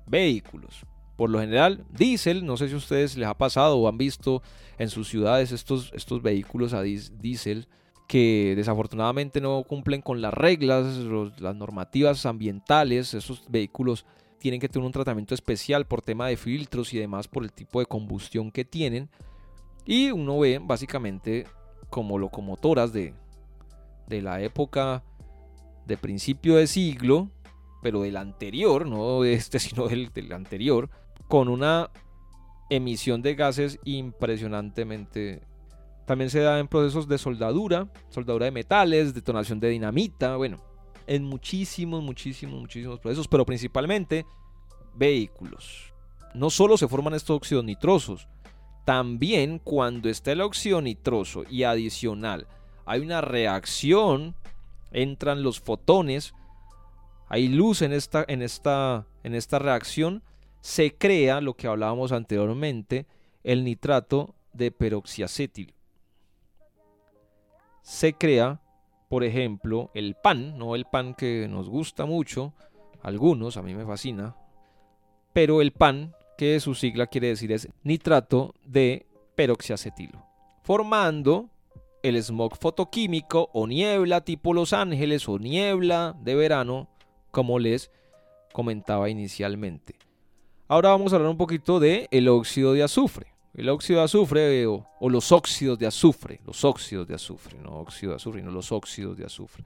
Vehículos 0.04 0.84
por 1.20 1.28
lo 1.28 1.40
general 1.40 1.84
diésel, 1.90 2.46
no 2.46 2.56
sé 2.56 2.68
si 2.68 2.72
a 2.72 2.78
ustedes 2.78 3.14
les 3.18 3.28
ha 3.28 3.36
pasado 3.36 3.76
o 3.76 3.86
han 3.88 3.98
visto 3.98 4.42
en 4.78 4.88
sus 4.88 5.06
ciudades 5.06 5.52
estos, 5.52 5.92
estos 5.92 6.22
vehículos 6.22 6.72
a 6.72 6.80
diésel 6.80 7.68
que 8.08 8.54
desafortunadamente 8.56 9.42
no 9.42 9.62
cumplen 9.64 10.00
con 10.00 10.22
las 10.22 10.32
reglas, 10.32 10.96
las 11.38 11.54
normativas 11.54 12.24
ambientales, 12.24 13.12
esos 13.12 13.44
vehículos 13.50 14.06
tienen 14.38 14.62
que 14.62 14.70
tener 14.70 14.86
un 14.86 14.92
tratamiento 14.92 15.34
especial 15.34 15.86
por 15.86 16.00
tema 16.00 16.26
de 16.26 16.38
filtros 16.38 16.94
y 16.94 16.98
demás 16.98 17.28
por 17.28 17.42
el 17.42 17.52
tipo 17.52 17.80
de 17.80 17.84
combustión 17.84 18.50
que 18.50 18.64
tienen. 18.64 19.10
Y 19.84 20.12
uno 20.12 20.38
ve 20.38 20.58
básicamente 20.58 21.46
como 21.90 22.16
locomotoras 22.16 22.94
de, 22.94 23.12
de 24.06 24.22
la 24.22 24.40
época 24.40 25.04
de 25.84 25.98
principio 25.98 26.56
de 26.56 26.66
siglo, 26.66 27.30
pero 27.82 28.00
del 28.00 28.16
anterior, 28.16 28.86
no 28.86 29.20
de 29.20 29.34
este, 29.34 29.58
sino 29.58 29.86
del, 29.86 30.14
del 30.14 30.32
anterior, 30.32 30.88
con 31.30 31.48
una 31.48 31.90
emisión 32.70 33.22
de 33.22 33.36
gases 33.36 33.78
impresionantemente. 33.84 35.40
También 36.04 36.28
se 36.28 36.40
da 36.40 36.58
en 36.58 36.66
procesos 36.66 37.06
de 37.06 37.18
soldadura, 37.18 37.88
soldadura 38.08 38.46
de 38.46 38.50
metales, 38.50 39.14
detonación 39.14 39.60
de 39.60 39.68
dinamita, 39.68 40.34
bueno, 40.34 40.58
en 41.06 41.22
muchísimos, 41.22 42.02
muchísimos, 42.02 42.60
muchísimos 42.60 42.98
procesos, 42.98 43.28
pero 43.28 43.46
principalmente 43.46 44.26
vehículos. 44.96 45.94
No 46.34 46.50
solo 46.50 46.76
se 46.76 46.88
forman 46.88 47.14
estos 47.14 47.36
óxidos 47.36 47.64
nitrosos, 47.64 48.26
también 48.84 49.60
cuando 49.60 50.08
está 50.08 50.32
el 50.32 50.40
óxido 50.40 50.82
nitroso 50.82 51.44
y 51.48 51.62
adicional 51.62 52.48
hay 52.86 53.02
una 53.02 53.20
reacción, 53.20 54.34
entran 54.90 55.44
los 55.44 55.60
fotones, 55.60 56.34
hay 57.28 57.46
luz 57.46 57.82
en 57.82 57.92
esta, 57.92 58.24
en 58.26 58.42
esta, 58.42 59.06
en 59.22 59.36
esta 59.36 59.60
reacción, 59.60 60.24
se 60.60 60.96
crea 60.96 61.40
lo 61.40 61.54
que 61.54 61.66
hablábamos 61.66 62.12
anteriormente, 62.12 63.06
el 63.42 63.64
nitrato 63.64 64.34
de 64.52 64.70
peroxiacétil. 64.70 65.74
Se 67.82 68.12
crea, 68.12 68.60
por 69.08 69.24
ejemplo, 69.24 69.90
el 69.94 70.14
pan, 70.14 70.58
no 70.58 70.74
el 70.74 70.84
pan 70.84 71.14
que 71.14 71.48
nos 71.48 71.68
gusta 71.68 72.04
mucho, 72.04 72.52
algunos, 73.02 73.56
a 73.56 73.62
mí 73.62 73.74
me 73.74 73.86
fascina, 73.86 74.36
pero 75.32 75.62
el 75.62 75.72
pan, 75.72 76.14
que 76.36 76.58
su 76.60 76.74
sigla 76.74 77.06
quiere 77.06 77.28
decir 77.28 77.52
es 77.52 77.68
nitrato 77.82 78.54
de 78.64 79.06
peroxiacetilo, 79.34 80.24
formando 80.62 81.50
el 82.02 82.22
smog 82.22 82.56
fotoquímico 82.56 83.50
o 83.52 83.66
niebla 83.66 84.22
tipo 84.22 84.54
Los 84.54 84.72
Ángeles 84.72 85.28
o 85.28 85.38
niebla 85.38 86.16
de 86.20 86.34
verano, 86.34 86.88
como 87.30 87.58
les 87.58 87.90
comentaba 88.52 89.10
inicialmente. 89.10 89.96
Ahora 90.70 90.90
vamos 90.90 91.12
a 91.12 91.16
hablar 91.16 91.32
un 91.32 91.36
poquito 91.36 91.80
de 91.80 92.06
el 92.12 92.28
óxido 92.28 92.74
de 92.74 92.84
azufre. 92.84 93.26
El 93.54 93.68
óxido 93.70 93.98
de 93.98 94.04
azufre 94.04 94.66
o, 94.68 94.86
los 95.00 95.32
óxidos 95.32 95.76
de 95.80 95.88
azufre, 95.88 96.40
los 96.46 96.64
óxidos 96.64 97.08
de 97.08 97.14
azufre, 97.16 97.58
no 97.58 97.80
óxido 97.80 98.12
de 98.12 98.16
azufre, 98.18 98.40
los 98.44 98.70
óxidos 98.70 99.16
de 99.16 99.24
azufre. 99.24 99.64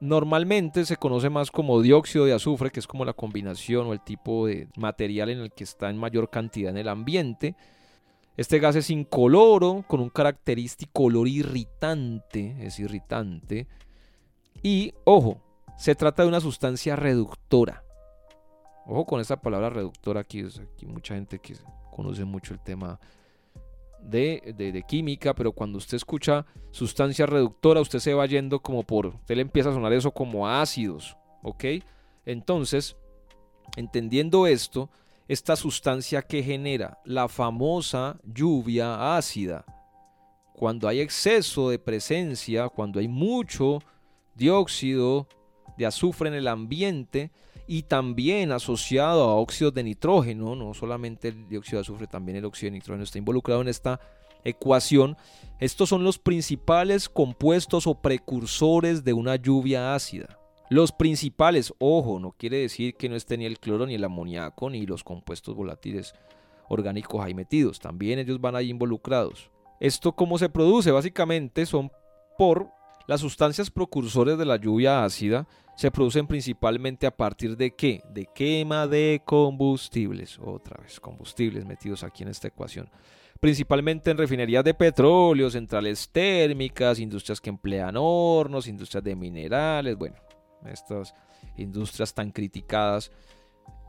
Normalmente 0.00 0.84
se 0.84 0.96
conoce 0.96 1.30
más 1.30 1.52
como 1.52 1.80
dióxido 1.80 2.24
de 2.24 2.32
azufre, 2.32 2.72
que 2.72 2.80
es 2.80 2.88
como 2.88 3.04
la 3.04 3.12
combinación 3.12 3.86
o 3.86 3.92
el 3.92 4.00
tipo 4.00 4.48
de 4.48 4.66
material 4.76 5.28
en 5.28 5.38
el 5.38 5.52
que 5.52 5.62
está 5.62 5.88
en 5.88 5.98
mayor 5.98 6.30
cantidad 6.30 6.72
en 6.72 6.78
el 6.78 6.88
ambiente. 6.88 7.54
Este 8.36 8.58
gas 8.58 8.74
es 8.74 8.90
incoloro, 8.90 9.84
con 9.86 10.00
un 10.00 10.10
característico 10.10 11.04
olor 11.04 11.28
irritante, 11.28 12.56
es 12.58 12.80
irritante. 12.80 13.68
Y, 14.64 14.94
ojo, 15.04 15.40
se 15.78 15.94
trata 15.94 16.24
de 16.24 16.28
una 16.28 16.40
sustancia 16.40 16.96
reductora. 16.96 17.84
Ojo 18.90 19.06
con 19.06 19.20
esa 19.20 19.40
palabra 19.40 19.70
reductora 19.70 20.22
aquí, 20.22 20.40
aquí 20.40 20.84
mucha 20.84 21.14
gente 21.14 21.38
que 21.38 21.54
conoce 21.92 22.24
mucho 22.24 22.54
el 22.54 22.58
tema 22.58 22.98
de, 24.02 24.52
de, 24.56 24.82
química, 24.82 25.32
pero 25.32 25.52
cuando 25.52 25.78
usted 25.78 25.96
escucha 25.96 26.44
sustancia 26.72 27.24
reductora, 27.24 27.80
usted 27.80 28.00
se 28.00 28.14
va 28.14 28.26
yendo 28.26 28.60
como 28.60 28.82
por, 28.82 29.06
usted 29.06 29.36
le 29.36 29.42
empieza 29.42 29.70
a 29.70 29.74
sonar 29.74 29.92
eso 29.92 30.10
como 30.10 30.48
ácidos, 30.48 31.16
¿ok? 31.44 31.64
Entonces, 32.26 32.96
entendiendo 33.76 34.48
esto, 34.48 34.90
esta 35.28 35.54
sustancia 35.54 36.22
que 36.22 36.42
genera 36.42 36.98
la 37.04 37.28
famosa 37.28 38.18
lluvia 38.24 39.16
ácida, 39.16 39.64
cuando 40.52 40.88
hay 40.88 40.98
exceso 40.98 41.70
de 41.70 41.78
presencia, 41.78 42.68
cuando 42.68 42.98
hay 42.98 43.06
mucho 43.06 43.78
dióxido 44.34 45.28
de 45.78 45.86
azufre 45.86 46.28
en 46.28 46.34
el 46.34 46.48
ambiente 46.48 47.30
y 47.72 47.84
también 47.84 48.50
asociado 48.50 49.22
a 49.22 49.36
óxidos 49.36 49.72
de 49.72 49.84
nitrógeno, 49.84 50.56
no 50.56 50.74
solamente 50.74 51.28
el 51.28 51.46
dióxido 51.46 51.78
de 51.78 51.82
azufre, 51.82 52.08
también 52.08 52.36
el 52.36 52.44
óxido 52.44 52.66
de 52.66 52.78
nitrógeno 52.78 53.04
está 53.04 53.18
involucrado 53.18 53.60
en 53.60 53.68
esta 53.68 54.00
ecuación. 54.42 55.16
Estos 55.60 55.88
son 55.88 56.02
los 56.02 56.18
principales 56.18 57.08
compuestos 57.08 57.86
o 57.86 58.02
precursores 58.02 59.04
de 59.04 59.12
una 59.12 59.36
lluvia 59.36 59.94
ácida. 59.94 60.36
Los 60.68 60.90
principales, 60.90 61.72
ojo, 61.78 62.18
no 62.18 62.32
quiere 62.32 62.56
decir 62.56 62.96
que 62.96 63.08
no 63.08 63.14
esté 63.14 63.38
ni 63.38 63.44
el 63.44 63.60
cloro, 63.60 63.86
ni 63.86 63.94
el 63.94 64.02
amoníaco, 64.02 64.68
ni 64.68 64.84
los 64.84 65.04
compuestos 65.04 65.54
volátiles 65.54 66.12
orgánicos 66.68 67.24
ahí 67.24 67.34
metidos. 67.34 67.78
También 67.78 68.18
ellos 68.18 68.40
van 68.40 68.56
ahí 68.56 68.68
involucrados. 68.70 69.48
¿Esto 69.78 70.10
cómo 70.16 70.38
se 70.38 70.48
produce? 70.48 70.90
Básicamente 70.90 71.64
son 71.66 71.92
por 72.36 72.68
las 73.10 73.22
sustancias 73.22 73.72
precursores 73.72 74.38
de 74.38 74.44
la 74.44 74.54
lluvia 74.54 75.02
ácida 75.02 75.48
se 75.74 75.90
producen 75.90 76.28
principalmente 76.28 77.08
a 77.08 77.16
partir 77.16 77.56
de 77.56 77.74
qué? 77.74 78.00
De 78.08 78.24
quema 78.32 78.86
de 78.86 79.20
combustibles. 79.24 80.38
Otra 80.38 80.80
vez, 80.80 81.00
combustibles 81.00 81.66
metidos 81.66 82.04
aquí 82.04 82.22
en 82.22 82.28
esta 82.28 82.46
ecuación. 82.46 82.88
Principalmente 83.40 84.12
en 84.12 84.16
refinerías 84.16 84.62
de 84.62 84.74
petróleo, 84.74 85.50
centrales 85.50 86.08
térmicas, 86.08 87.00
industrias 87.00 87.40
que 87.40 87.50
emplean 87.50 87.96
hornos, 87.98 88.68
industrias 88.68 89.02
de 89.02 89.16
minerales, 89.16 89.96
bueno, 89.96 90.14
estas 90.66 91.12
industrias 91.56 92.14
tan 92.14 92.30
criticadas 92.30 93.10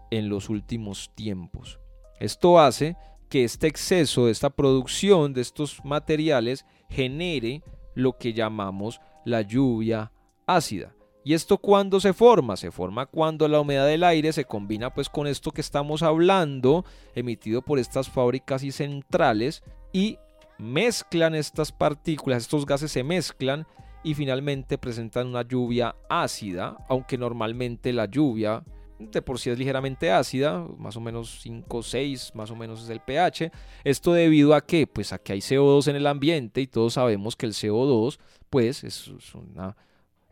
en 0.09 0.29
los 0.29 0.49
últimos 0.49 1.11
tiempos. 1.13 1.79
Esto 2.19 2.59
hace 2.59 2.97
que 3.29 3.43
este 3.43 3.67
exceso 3.67 4.25
de 4.25 4.31
esta 4.31 4.49
producción 4.49 5.31
de 5.31 5.41
estos 5.41 5.85
materiales 5.85 6.65
genere 6.89 7.61
lo 7.93 8.17
que 8.17 8.33
llamamos 8.33 8.99
la 9.25 9.41
lluvia 9.41 10.11
ácida. 10.45 10.93
¿Y 11.23 11.33
esto 11.33 11.59
cuándo 11.59 11.99
se 11.99 12.13
forma? 12.13 12.57
Se 12.57 12.71
forma 12.71 13.05
cuando 13.05 13.47
la 13.47 13.59
humedad 13.59 13.85
del 13.85 14.03
aire 14.03 14.33
se 14.33 14.45
combina 14.45 14.91
pues 14.91 15.07
con 15.07 15.27
esto 15.27 15.51
que 15.51 15.61
estamos 15.61 16.01
hablando, 16.01 16.83
emitido 17.13 17.61
por 17.61 17.77
estas 17.77 18.09
fábricas 18.09 18.63
y 18.63 18.71
centrales, 18.71 19.63
y 19.93 20.17
mezclan 20.57 21.35
estas 21.35 21.71
partículas, 21.71 22.43
estos 22.43 22.65
gases 22.65 22.91
se 22.91 23.03
mezclan 23.03 23.67
y 24.03 24.15
finalmente 24.15 24.79
presentan 24.79 25.27
una 25.27 25.43
lluvia 25.43 25.95
ácida, 26.09 26.77
aunque 26.89 27.19
normalmente 27.19 27.93
la 27.93 28.05
lluvia 28.05 28.63
de 28.97 29.21
por 29.21 29.39
sí 29.39 29.49
es 29.49 29.57
ligeramente 29.57 30.11
ácida, 30.11 30.65
más 30.77 30.95
o 30.95 31.01
menos 31.01 31.39
5 31.41 31.83
6, 31.83 32.31
más 32.35 32.51
o 32.51 32.55
menos 32.55 32.83
es 32.83 32.89
el 32.89 32.99
pH. 32.99 33.51
Esto 33.83 34.13
debido 34.13 34.53
a 34.53 34.61
que 34.61 34.87
pues 34.87 35.13
a 35.13 35.17
que 35.17 35.33
hay 35.33 35.39
CO2 35.39 35.87
en 35.87 35.95
el 35.95 36.07
ambiente 36.07 36.61
y 36.61 36.67
todos 36.67 36.93
sabemos 36.93 37.35
que 37.35 37.45
el 37.45 37.53
CO2 37.53 38.19
pues 38.51 38.83
es, 38.83 39.07
una, 39.33 39.75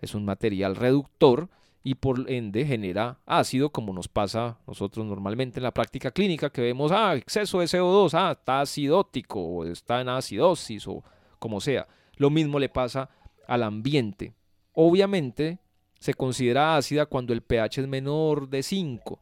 es 0.02 0.14
un 0.14 0.26
material 0.26 0.76
reductor 0.76 1.50
y 1.84 1.96
por 1.96 2.30
ende 2.30 2.66
genera 2.66 3.18
ácido 3.26 3.72
como 3.72 3.94
nos 3.94 4.10
pasa 4.10 4.60
nosotros 4.68 5.06
normalmente 5.06 5.60
en 5.60 5.64
la 5.64 5.74
práctica 5.74 6.12
clínica 6.12 6.52
que 6.52 6.62
vemos, 6.62 6.92
ah, 6.92 7.16
exceso 7.16 7.62
de 7.62 7.66
CO2, 7.66 8.14
ah, 8.14 8.34
está 8.34 8.62
acidótico 8.62 9.42
o 9.42 9.66
está 9.66 10.02
en 10.02 10.10
acidosis 10.10 10.86
o 10.88 11.02
como 11.40 11.62
sea. 11.62 11.88
Lo 12.18 12.30
mismo 12.30 12.60
le 12.60 12.68
pasa 12.68 13.10
al 13.48 13.64
ambiente. 13.64 14.34
Obviamente 14.74 15.60
se 15.98 16.14
considera 16.14 16.76
ácida 16.76 17.06
cuando 17.06 17.32
el 17.32 17.42
pH 17.42 17.82
es 17.82 17.88
menor 17.88 18.50
de 18.50 18.64
5. 18.64 19.20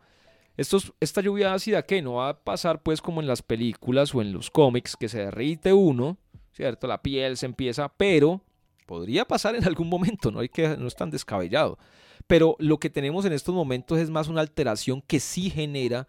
esta 0.58 1.22
lluvia 1.22 1.54
ácida 1.54 1.84
que 1.84 2.02
no 2.02 2.16
va 2.16 2.30
a 2.30 2.44
pasar 2.44 2.82
pues 2.82 3.00
como 3.00 3.22
en 3.22 3.28
las 3.28 3.44
películas 3.44 4.16
o 4.16 4.24
en 4.24 4.34
los 4.34 4.50
cómics 4.50 4.98
que 4.98 5.08
se 5.08 5.20
derrite 5.20 5.72
uno, 5.72 6.18
¿cierto? 6.52 6.88
La 6.88 7.04
piel 7.04 7.38
se 7.38 7.46
empieza, 7.46 7.90
pero 7.90 8.42
podría 8.88 9.26
pasar 9.26 9.56
en 9.56 9.66
algún 9.66 9.90
momento, 9.90 10.32
no, 10.32 10.40
hay 10.40 10.50
que, 10.50 10.76
no 10.78 10.88
es 10.88 10.96
tan 10.96 11.12
descabellado. 11.12 11.78
Pero 12.26 12.56
lo 12.58 12.80
que 12.80 12.90
tenemos 12.90 13.26
en 13.26 13.34
estos 13.34 13.54
momentos 13.54 14.00
es 14.00 14.10
más 14.10 14.28
una 14.28 14.42
alteración 14.42 15.02
que 15.02 15.20
sí 15.20 15.52
genera 15.52 16.08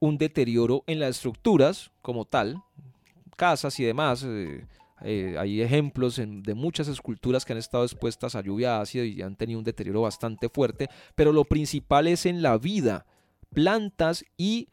un 0.00 0.16
deterioro 0.16 0.84
en 0.86 1.00
las 1.00 1.16
estructuras 1.16 1.90
como 2.00 2.24
tal, 2.24 2.62
casas 3.36 3.78
y 3.78 3.84
demás, 3.84 4.24
eh, 4.26 4.64
eh, 5.02 5.36
hay 5.38 5.60
ejemplos 5.60 6.20
de 6.24 6.54
muchas 6.54 6.88
esculturas 6.88 7.44
que 7.44 7.52
han 7.52 7.58
estado 7.58 7.84
expuestas 7.84 8.34
a 8.34 8.40
lluvia 8.40 8.80
ácida 8.80 9.04
y 9.04 9.22
han 9.22 9.36
tenido 9.36 9.58
un 9.58 9.64
deterioro 9.64 10.02
bastante 10.02 10.48
fuerte, 10.48 10.88
pero 11.14 11.32
lo 11.32 11.44
principal 11.44 12.06
es 12.08 12.26
en 12.26 12.42
la 12.42 12.58
vida, 12.58 13.06
plantas 13.52 14.24
y 14.36 14.68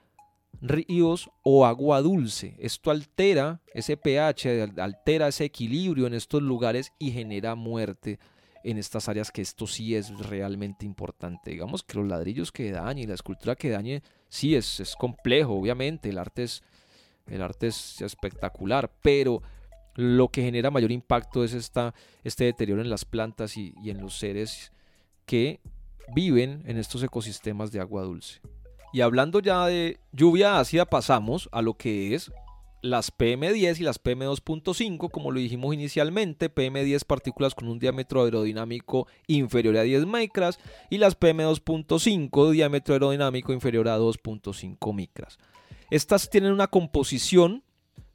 ríos 0.62 1.30
o 1.44 1.66
agua 1.66 2.02
dulce. 2.02 2.56
Esto 2.60 2.92
altera 2.92 3.62
ese 3.74 3.98
pH, 3.98 4.74
altera 4.78 5.28
ese 5.28 5.46
equilibrio 5.46 6.08
en 6.08 6.14
estos 6.14 6.42
lugares 6.42 6.94
y 7.00 7.12
genera 7.12 7.56
muerte 7.56 8.20
en 8.66 8.80
estas 8.80 9.08
áreas 9.08 9.32
que 9.32 9.44
esto 9.44 9.68
sí 9.68 9.96
es 9.96 10.18
realmente 10.18 10.86
importante. 10.86 11.52
Digamos 11.52 11.84
que 11.84 12.00
los 12.00 12.08
ladrillos 12.08 12.52
que 12.52 12.72
dañe 12.72 13.04
y 13.04 13.06
la 13.06 13.14
escultura 13.14 13.56
que 13.56 13.70
dañe, 13.70 14.02
sí 14.28 14.56
es, 14.56 14.96
complejo, 14.98 15.54
obviamente, 15.54 16.10
el 16.10 16.18
arte 16.18 16.44
es, 16.44 16.64
el 17.28 17.44
arte 17.44 17.68
es 17.68 18.02
espectacular, 18.02 18.92
pero 19.04 19.44
lo 19.94 20.30
que 20.30 20.42
genera 20.42 20.72
mayor 20.72 20.92
impacto 20.92 21.44
es 21.44 21.54
esta, 21.54 21.94
este 22.24 22.46
deterioro 22.46 22.82
en 22.82 22.90
las 22.90 23.06
plantas 23.06 23.56
y, 23.56 23.76
en 23.86 24.02
los 24.02 24.18
seres 24.18 24.72
que 25.28 25.62
viven 26.16 26.64
en 26.66 26.78
estos 26.78 27.04
ecosistemas 27.04 27.72
de 27.72 27.82
agua 27.82 28.02
dulce. 28.02 28.42
Y 28.96 29.02
hablando 29.02 29.42
ya 29.42 29.66
de 29.66 30.00
lluvia 30.14 30.58
ácida, 30.58 30.86
pasamos 30.86 31.50
a 31.52 31.62
lo 31.62 31.74
que 31.74 32.16
es 32.16 32.32
las 32.82 33.12
PM10 33.12 33.82
y 33.82 33.84
las 33.84 34.02
PM2.5, 34.02 35.12
como 35.12 35.32
lo 35.32 35.42
dijimos 35.42 35.74
inicialmente, 35.74 36.50
PM10 36.50 37.04
partículas 37.04 37.54
con 37.54 37.68
un 37.68 37.78
diámetro 37.78 38.24
aerodinámico 38.24 39.06
inferior 39.28 39.76
a 39.76 39.82
10 39.82 40.06
micras 40.06 40.60
y 40.90 40.98
las 40.98 41.20
PM2.5 41.20 42.52
diámetro 42.52 42.94
aerodinámico 42.94 43.52
inferior 43.52 43.90
a 43.90 44.00
2.5 44.00 44.94
micras. 44.96 45.40
Estas 45.92 46.30
tienen 46.30 46.54
una 46.54 46.68
composición, 46.68 47.64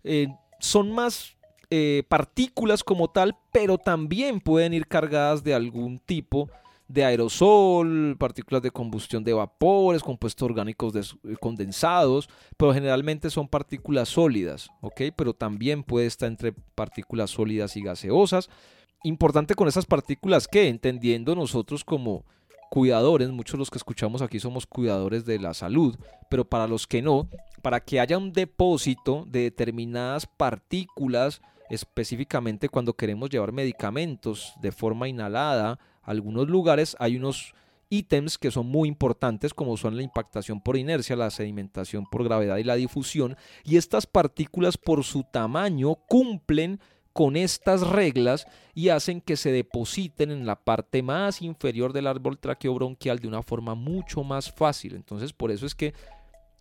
eh, 0.02 0.28
son 0.60 0.92
más 0.92 1.36
eh, 1.68 2.04
partículas 2.08 2.82
como 2.82 3.10
tal, 3.10 3.36
pero 3.52 3.76
también 3.76 4.40
pueden 4.40 4.72
ir 4.72 4.86
cargadas 4.86 5.44
de 5.44 5.52
algún 5.52 5.98
tipo 5.98 6.48
aerosol, 6.98 8.16
partículas 8.18 8.62
de 8.62 8.70
combustión 8.70 9.22
de 9.22 9.32
vapores, 9.32 10.02
compuestos 10.02 10.44
orgánicos 10.44 10.94
eh, 10.96 11.36
condensados, 11.40 12.28
pero 12.56 12.74
generalmente 12.74 13.30
son 13.30 13.48
partículas 13.48 14.08
sólidas, 14.08 14.70
¿ok? 14.80 15.02
Pero 15.16 15.34
también 15.34 15.82
puede 15.82 16.06
estar 16.06 16.28
entre 16.28 16.52
partículas 16.52 17.30
sólidas 17.30 17.76
y 17.76 17.82
gaseosas. 17.82 18.50
Importante 19.04 19.54
con 19.54 19.68
esas 19.68 19.86
partículas 19.86 20.48
que, 20.48 20.68
entendiendo 20.68 21.34
nosotros 21.34 21.84
como 21.84 22.24
cuidadores, 22.70 23.30
muchos 23.30 23.52
de 23.52 23.58
los 23.58 23.70
que 23.70 23.78
escuchamos 23.78 24.22
aquí 24.22 24.38
somos 24.38 24.66
cuidadores 24.66 25.24
de 25.24 25.38
la 25.38 25.54
salud, 25.54 25.96
pero 26.28 26.44
para 26.44 26.66
los 26.66 26.86
que 26.86 27.02
no, 27.02 27.28
para 27.62 27.80
que 27.80 27.98
haya 28.00 28.16
un 28.16 28.32
depósito 28.32 29.24
de 29.26 29.42
determinadas 29.42 30.26
partículas 30.26 31.42
específicamente 31.70 32.68
cuando 32.68 32.94
queremos 32.94 33.30
llevar 33.30 33.52
medicamentos 33.52 34.54
de 34.60 34.72
forma 34.72 35.08
inhalada 35.08 35.78
algunos 36.10 36.48
lugares, 36.48 36.96
hay 36.98 37.16
unos 37.16 37.54
ítems 37.88 38.38
que 38.38 38.50
son 38.50 38.66
muy 38.66 38.88
importantes 38.88 39.52
como 39.52 39.76
son 39.76 39.96
la 39.96 40.02
impactación 40.02 40.60
por 40.60 40.76
inercia, 40.76 41.16
la 41.16 41.30
sedimentación 41.30 42.06
por 42.06 42.24
gravedad 42.24 42.56
y 42.56 42.64
la 42.64 42.76
difusión. 42.76 43.36
Y 43.64 43.76
estas 43.76 44.06
partículas 44.06 44.76
por 44.76 45.04
su 45.04 45.24
tamaño 45.24 45.96
cumplen 46.08 46.80
con 47.12 47.36
estas 47.36 47.86
reglas 47.86 48.46
y 48.72 48.90
hacen 48.90 49.20
que 49.20 49.36
se 49.36 49.50
depositen 49.50 50.30
en 50.30 50.46
la 50.46 50.56
parte 50.56 51.02
más 51.02 51.42
inferior 51.42 51.92
del 51.92 52.06
árbol 52.06 52.38
traqueobronquial 52.38 53.18
de 53.18 53.28
una 53.28 53.42
forma 53.42 53.74
mucho 53.74 54.22
más 54.22 54.50
fácil. 54.52 54.94
Entonces 54.94 55.32
por 55.32 55.50
eso 55.50 55.66
es 55.66 55.74
que 55.74 55.92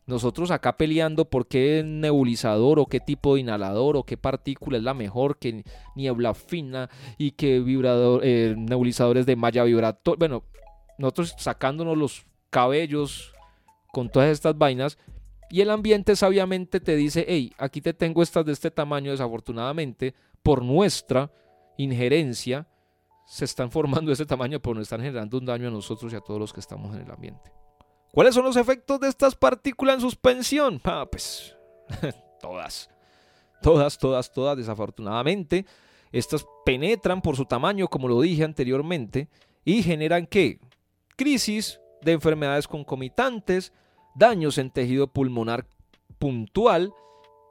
nosotros 0.10 0.50
acá 0.50 0.76
peleando 0.76 1.26
por 1.26 1.48
qué 1.48 1.84
nebulizador 1.86 2.80
o 2.80 2.88
qué 2.88 3.00
tipo 3.00 3.36
de 3.36 3.42
inhalador 3.42 3.96
o 3.96 4.04
qué 4.04 4.18
partícula 4.18 4.80
es 4.80 4.84
la 4.84 4.96
mejor, 4.96 5.38
que 5.38 5.64
niebla 5.96 6.34
fina 6.34 6.90
y 7.20 7.32
qué 7.32 7.60
vibrador, 7.60 8.22
eh, 8.24 8.56
nebulizadores 8.58 9.28
de 9.28 9.36
malla 9.36 9.64
vibratoria. 9.64 10.18
Bueno, 10.18 10.44
nosotros 10.98 11.36
sacándonos 11.38 11.96
los 11.96 12.26
cabellos 12.50 13.34
con 13.94 14.10
todas 14.10 14.30
estas 14.30 14.58
vainas 14.58 14.98
y 15.52 15.62
el 15.62 15.70
ambiente 15.70 16.16
sabiamente 16.16 16.80
te 16.80 16.96
dice, 16.96 17.26
hey, 17.28 17.54
aquí 17.60 17.80
te 17.80 17.94
tengo 17.94 18.24
estas 18.24 18.44
de 18.46 18.54
este 18.54 18.72
tamaño, 18.72 19.12
desafortunadamente, 19.12 20.16
por 20.42 20.64
nuestra 20.64 21.32
injerencia, 21.78 22.68
se 23.28 23.46
están 23.46 23.70
formando 23.70 24.10
de 24.10 24.14
ese 24.14 24.26
tamaño, 24.26 24.60
pero 24.60 24.74
nos 24.74 24.84
están 24.84 25.02
generando 25.02 25.38
un 25.38 25.46
daño 25.46 25.68
a 25.68 25.72
nosotros 25.72 26.12
y 26.12 26.16
a 26.16 26.22
todos 26.22 26.40
los 26.40 26.52
que 26.52 26.62
estamos 26.62 26.96
en 26.96 27.04
el 27.04 27.12
ambiente. 27.12 27.52
¿Cuáles 28.12 28.34
son 28.34 28.44
los 28.44 28.56
efectos 28.56 29.00
de 29.00 29.08
estas 29.08 29.36
partículas 29.36 29.96
en 29.96 30.02
suspensión? 30.02 30.82
Ah, 30.84 31.08
pues 31.10 31.56
todas. 32.42 32.90
Todas, 33.62 33.98
todas, 33.98 34.32
todas, 34.32 34.58
desafortunadamente. 34.58 35.66
Estas 36.12 36.46
penetran 36.66 37.22
por 37.22 37.36
su 37.36 37.46
tamaño, 37.46 37.88
como 37.88 38.08
lo 38.08 38.22
dije 38.22 38.44
anteriormente, 38.44 39.30
y 39.64 39.84
generan 39.84 40.26
qué? 40.26 40.60
Crisis 41.16 41.80
de 42.02 42.14
enfermedades 42.14 42.68
concomitantes, 42.68 43.74
daños 44.16 44.58
en 44.58 44.72
tejido 44.72 45.08
pulmonar 45.08 45.68
puntual, 46.18 46.94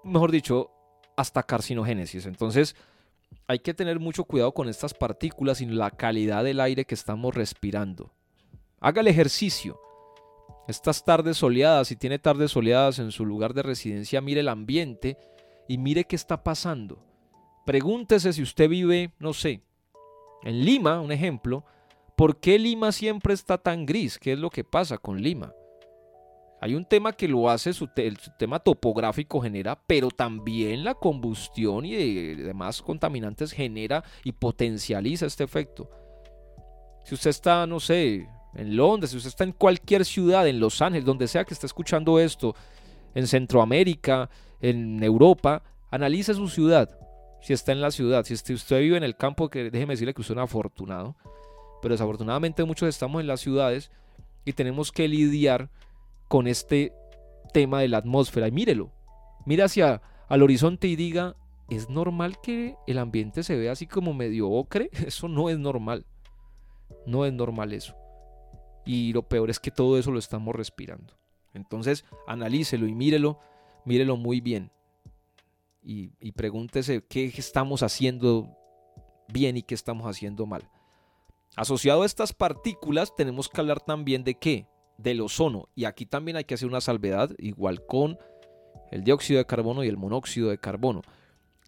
mejor 0.02 0.32
dicho, 0.32 0.70
hasta 1.16 1.42
carcinogénesis. 1.42 2.26
Entonces, 2.26 2.74
hay 3.46 3.59
que 3.61 3.74
tener 3.74 4.00
mucho 4.00 4.24
cuidado 4.24 4.52
con 4.52 4.68
estas 4.68 4.94
partículas 4.94 5.61
y 5.61 5.66
la 5.66 5.90
calidad 5.90 6.42
del 6.44 6.61
aire 6.61 6.84
que 6.84 6.94
estamos 6.94 7.34
respirando. 7.34 8.12
Haga 8.80 9.00
el 9.00 9.09
ejercicio. 9.09 9.80
Estas 10.68 11.02
tardes 11.02 11.38
soleadas, 11.38 11.88
si 11.88 11.96
tiene 11.96 12.18
tardes 12.18 12.50
soleadas 12.50 12.98
en 12.98 13.10
su 13.10 13.24
lugar 13.24 13.54
de 13.54 13.62
residencia, 13.62 14.20
mire 14.20 14.40
el 14.40 14.48
ambiente 14.48 15.16
y 15.66 15.78
mire 15.78 16.04
qué 16.04 16.14
está 16.14 16.44
pasando. 16.44 17.02
Pregúntese 17.64 18.34
si 18.34 18.42
usted 18.42 18.68
vive, 18.68 19.12
no 19.18 19.32
sé, 19.32 19.62
en 20.42 20.64
Lima, 20.66 21.00
un 21.00 21.10
ejemplo, 21.10 21.64
¿por 22.18 22.38
qué 22.38 22.58
Lima 22.58 22.92
siempre 22.92 23.32
está 23.32 23.56
tan 23.56 23.86
gris? 23.86 24.18
¿Qué 24.18 24.34
es 24.34 24.38
lo 24.38 24.50
que 24.50 24.62
pasa 24.62 24.98
con 24.98 25.22
Lima? 25.22 25.54
Hay 26.60 26.74
un 26.74 26.84
tema 26.84 27.14
que 27.14 27.28
lo 27.28 27.48
hace, 27.48 27.72
su, 27.72 27.88
el 27.96 28.18
tema 28.38 28.58
topográfico 28.58 29.40
genera, 29.40 29.80
pero 29.86 30.10
también 30.10 30.84
la 30.84 30.94
combustión 30.94 31.86
y 31.86 31.94
demás 32.34 32.82
contaminantes 32.82 33.52
genera 33.52 34.04
y 34.22 34.32
potencializa 34.32 35.24
este 35.24 35.44
efecto. 35.44 35.88
Si 37.04 37.14
usted 37.14 37.30
está, 37.30 37.66
no 37.66 37.80
sé, 37.80 38.28
en 38.55 38.76
Londres, 38.76 39.11
si 39.11 39.16
usted 39.16 39.28
está 39.28 39.44
en 39.44 39.53
cualquier 39.53 40.05
ciudad, 40.05 40.46
en 40.49 40.61
Los 40.61 40.80
Ángeles, 40.82 41.05
donde 41.05 41.28
sea 41.28 41.44
que 41.44 41.55
esté 41.55 41.66
escuchando 41.66 42.18
esto, 42.18 42.55
en 43.14 43.26
Centroamérica, 43.26 44.30
en 44.61 45.03
Europa, 45.03 45.62
analice 45.90 46.34
su 46.34 46.49
ciudad. 46.49 46.99
Si 47.40 47.53
está 47.53 47.72
en 47.72 47.80
la 47.80 47.90
ciudad, 47.90 48.24
si 48.24 48.34
usted 48.53 48.80
vive 48.80 48.96
en 48.96 49.05
el 49.05 49.16
campo, 49.16 49.49
que 49.49 49.70
déjeme 49.70 49.94
decirle 49.94 50.14
que 50.14 50.20
usted 50.20 50.34
es 50.34 50.36
un 50.36 50.42
afortunado, 50.42 51.16
pero 51.80 51.94
desafortunadamente 51.94 52.64
muchos 52.64 52.88
estamos 52.88 53.20
en 53.20 53.26
las 53.28 53.40
ciudades 53.40 53.90
y 54.44 54.53
tenemos 54.53 54.90
que 54.90 55.07
lidiar 55.07 55.70
con 56.26 56.46
este 56.46 56.92
tema 57.53 57.80
de 57.80 57.88
la 57.88 57.99
atmósfera. 57.99 58.49
Y 58.49 58.53
mírelo, 58.53 58.90
mira 59.46 59.66
hacia 59.66 60.03
al 60.28 60.42
horizonte 60.42 60.88
y 60.88 60.96
diga, 60.96 61.36
¿es 61.70 61.88
normal 61.88 62.40
que 62.40 62.76
el 62.86 62.99
ambiente 62.99 63.42
se 63.42 63.57
vea 63.57 63.72
así 63.72 63.86
como 63.86 64.14
medio 64.14 64.51
ocre? 64.51 64.90
Eso 65.07 65.28
no 65.28 65.49
es 65.49 65.59
normal. 65.59 66.05
No 67.07 67.24
es 67.24 67.32
normal 67.32 67.72
eso. 67.74 67.94
Y 68.89 69.12
lo 69.12 69.28
peor 69.28 69.51
es 69.51 69.61
que 69.61 69.70
todo 69.70 69.99
eso 69.99 70.11
lo 70.11 70.18
estamos 70.18 70.55
respirando. 70.55 71.14
Entonces, 71.53 72.05
analícelo 72.26 72.86
y 72.86 72.95
mírelo, 72.95 73.39
mírelo 73.84 74.16
muy 74.16 74.41
bien. 74.41 74.70
Y, 75.82 76.11
y 76.20 76.32
pregúntese 76.32 77.05
qué 77.07 77.26
estamos 77.26 77.82
haciendo 77.82 78.57
bien 79.28 79.57
y 79.57 79.62
qué 79.62 79.74
estamos 79.74 80.07
haciendo 80.07 80.47
mal. 80.47 80.68
Asociado 81.55 82.03
a 82.03 82.07
estas 82.07 82.32
partículas, 82.32 83.14
tenemos 83.14 83.49
que 83.49 83.61
hablar 83.61 83.80
también 83.80 84.24
de 84.24 84.34
qué? 84.34 84.66
del 84.99 85.20
ozono. 85.20 85.68
Y 85.74 85.86
aquí 85.86 86.05
también 86.05 86.36
hay 86.36 86.45
que 86.45 86.55
hacer 86.55 86.68
una 86.68 86.82
salvedad, 86.82 87.30
igual 87.39 87.86
con 87.86 88.18
el 88.91 89.05
dióxido 89.05 89.39
de 89.39 89.47
carbono 89.47 89.84
y 89.84 89.89
el 89.89 89.97
monóxido 89.97 90.51
de 90.51 90.59
carbono. 90.59 91.03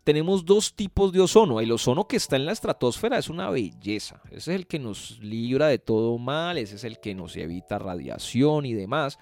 Tenemos 0.05 0.44
dos 0.44 0.74
tipos 0.74 1.12
de 1.12 1.20
ozono. 1.20 1.61
El 1.61 1.72
ozono 1.72 2.09
que 2.09 2.16
está 2.16 2.36
en 2.36 2.46
la 2.46 2.53
estratosfera 2.53 3.18
es 3.18 3.28
una 3.28 3.51
belleza. 3.51 4.20
Ese 4.26 4.36
es 4.36 4.48
el 4.48 4.66
que 4.66 4.78
nos 4.78 5.18
libra 5.20 5.68
de 5.68 5.78
todo 5.78 6.16
mal, 6.18 6.59
ese 6.59 6.76
es 6.76 6.84
el 6.84 6.98
que 7.01 7.14
nos 7.14 7.36
evita 7.36 7.78
radiación 7.78 8.66
y 8.66 8.74
demás 8.74 9.18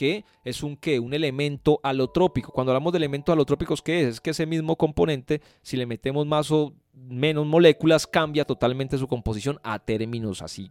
que 0.00 0.24
es 0.44 0.62
un 0.62 0.78
qué, 0.78 0.98
un 0.98 1.12
elemento 1.12 1.78
alotrópico. 1.82 2.52
Cuando 2.52 2.72
hablamos 2.72 2.90
de 2.90 2.96
elementos 2.96 3.34
alotrópicos, 3.34 3.82
¿qué 3.82 4.00
es? 4.00 4.08
Es 4.08 4.20
que 4.22 4.30
ese 4.30 4.46
mismo 4.46 4.76
componente, 4.76 5.42
si 5.60 5.76
le 5.76 5.84
metemos 5.84 6.26
más 6.26 6.50
o 6.50 6.72
menos 6.94 7.46
moléculas, 7.46 8.06
cambia 8.06 8.46
totalmente 8.46 8.96
su 8.96 9.06
composición 9.06 9.60
a 9.62 9.78
términos 9.78 10.40
así 10.40 10.70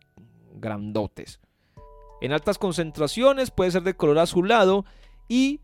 grandotes. 0.56 1.40
En 2.22 2.32
altas 2.32 2.58
concentraciones 2.58 3.52
puede 3.52 3.70
ser 3.70 3.84
de 3.84 3.96
color 3.96 4.18
azulado 4.18 4.84
y 5.28 5.62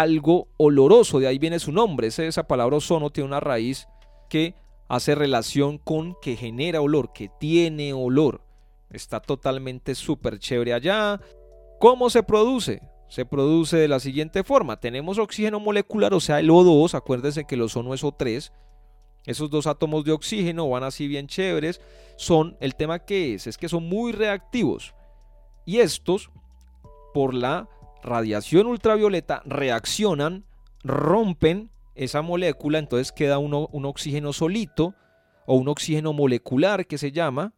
algo 0.00 0.48
oloroso, 0.58 1.20
de 1.20 1.26
ahí 1.26 1.38
viene 1.38 1.58
su 1.58 1.72
nombre. 1.72 2.08
Esa 2.08 2.46
palabra 2.46 2.76
ozono 2.76 3.10
tiene 3.10 3.28
una 3.28 3.40
raíz 3.40 3.88
que 4.28 4.54
hace 4.88 5.14
relación 5.14 5.78
con 5.78 6.16
que 6.20 6.36
genera 6.36 6.82
olor, 6.82 7.14
que 7.14 7.30
tiene 7.40 7.94
olor. 7.94 8.42
Está 8.90 9.20
totalmente 9.20 9.94
súper 9.94 10.38
chévere 10.38 10.74
allá. 10.74 11.18
¿Cómo 11.80 12.10
se 12.10 12.22
produce? 12.22 12.82
Se 13.08 13.24
produce 13.24 13.78
de 13.78 13.88
la 13.88 13.98
siguiente 13.98 14.44
forma. 14.44 14.78
Tenemos 14.78 15.18
oxígeno 15.18 15.60
molecular, 15.60 16.12
o 16.12 16.20
sea, 16.20 16.40
el 16.40 16.50
O2. 16.50 16.94
Acuérdense 16.94 17.46
que 17.46 17.54
el 17.54 17.62
ozono 17.62 17.94
es 17.94 18.04
O3. 18.04 18.52
Esos 19.24 19.48
dos 19.48 19.66
átomos 19.66 20.04
de 20.04 20.12
oxígeno 20.12 20.68
van 20.68 20.84
así 20.84 21.08
bien 21.08 21.26
chéveres. 21.26 21.80
Son, 22.16 22.56
el 22.60 22.74
tema 22.74 22.98
que 22.98 23.34
es, 23.34 23.46
es 23.46 23.56
que 23.56 23.70
son 23.70 23.88
muy 23.88 24.12
reactivos. 24.12 24.94
Y 25.64 25.78
estos, 25.78 26.30
por 27.14 27.32
la 27.32 27.68
radiación 28.06 28.66
ultravioleta, 28.66 29.42
reaccionan, 29.44 30.44
rompen 30.82 31.70
esa 31.94 32.22
molécula, 32.22 32.78
entonces 32.78 33.12
queda 33.12 33.38
uno, 33.38 33.68
un 33.72 33.84
oxígeno 33.84 34.32
solito 34.32 34.94
o 35.46 35.56
un 35.56 35.68
oxígeno 35.68 36.12
molecular 36.12 36.86
que 36.86 36.98
se 36.98 37.12
llama, 37.12 37.52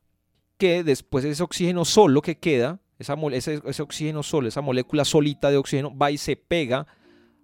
que 0.57 0.83
después 0.83 1.25
ese 1.25 1.43
oxígeno 1.43 1.85
solo 1.85 2.23
que 2.23 2.39
queda, 2.39 2.81
esa, 2.99 3.15
ese, 3.33 3.83
oxígeno 3.83 4.23
solo, 4.23 4.49
esa 4.49 4.61
molécula 4.61 5.05
solita 5.05 5.51
de 5.51 5.57
oxígeno, 5.57 5.97
va 5.97 6.11
y 6.11 6.19
se 6.19 6.37
pega 6.37 6.87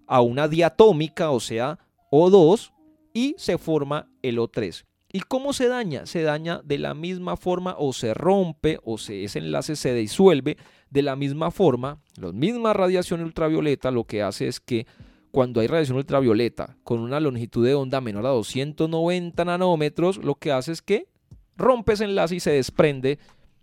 a 0.07 0.21
una 0.21 0.49
diatómica, 0.49 1.31
o 1.31 1.41
sea, 1.41 1.79
O2, 2.11 2.73
y 3.13 3.35
se 3.39 3.59
forma 3.59 4.11
el 4.23 4.39
O3. 4.39 4.85
¿Y 5.13 5.21
cómo 5.21 5.53
se 5.53 5.69
daña? 5.69 6.07
Se 6.07 6.23
daña 6.23 6.61
de 6.65 6.79
la 6.79 6.93
misma 6.93 7.37
forma 7.37 7.77
o 7.79 7.93
se 7.93 8.15
rompe 8.15 8.81
o 8.83 8.99
se, 8.99 9.23
ese 9.23 9.39
enlace 9.39 9.77
se 9.77 9.95
disuelve 9.95 10.57
de 10.95 11.03
la 11.03 11.17
misma 11.17 11.51
forma. 11.51 11.99
La 12.17 12.31
misma 12.31 12.73
radiación 12.73 13.21
ultravioleta 13.21 13.91
lo 13.91 14.05
que 14.05 14.23
hace 14.23 14.47
es 14.47 14.61
que 14.61 14.87
cuando 15.33 15.61
hay 15.61 15.67
radiación 15.67 15.99
ultravioleta 15.99 16.77
con 16.85 17.01
una 17.01 17.19
longitud 17.19 17.67
de 17.67 17.75
onda 17.75 18.01
menor 18.01 18.25
a 18.27 18.31
290 18.31 19.45
nanómetros, 19.45 20.19
lo 20.19 20.37
que 20.37 20.53
hace 20.53 20.71
es 20.71 20.83
que 20.83 21.09
rompe 21.57 21.95
ese 21.95 22.05
enlace 22.05 22.37
y 22.37 22.41
se 22.41 22.53
desprende 22.53 23.19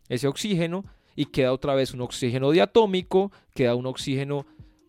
ese 0.09 0.27
oxígeno 0.27 0.83
y 1.15 1.27
queda 1.27 1.53
otra 1.53 1.73
vez 1.73 1.93
un 1.93 2.01
oxígeno 2.01 2.51
diatómico, 2.51 3.31
queda 3.55 3.75
un 3.75 3.85
oxígeno 3.85 4.45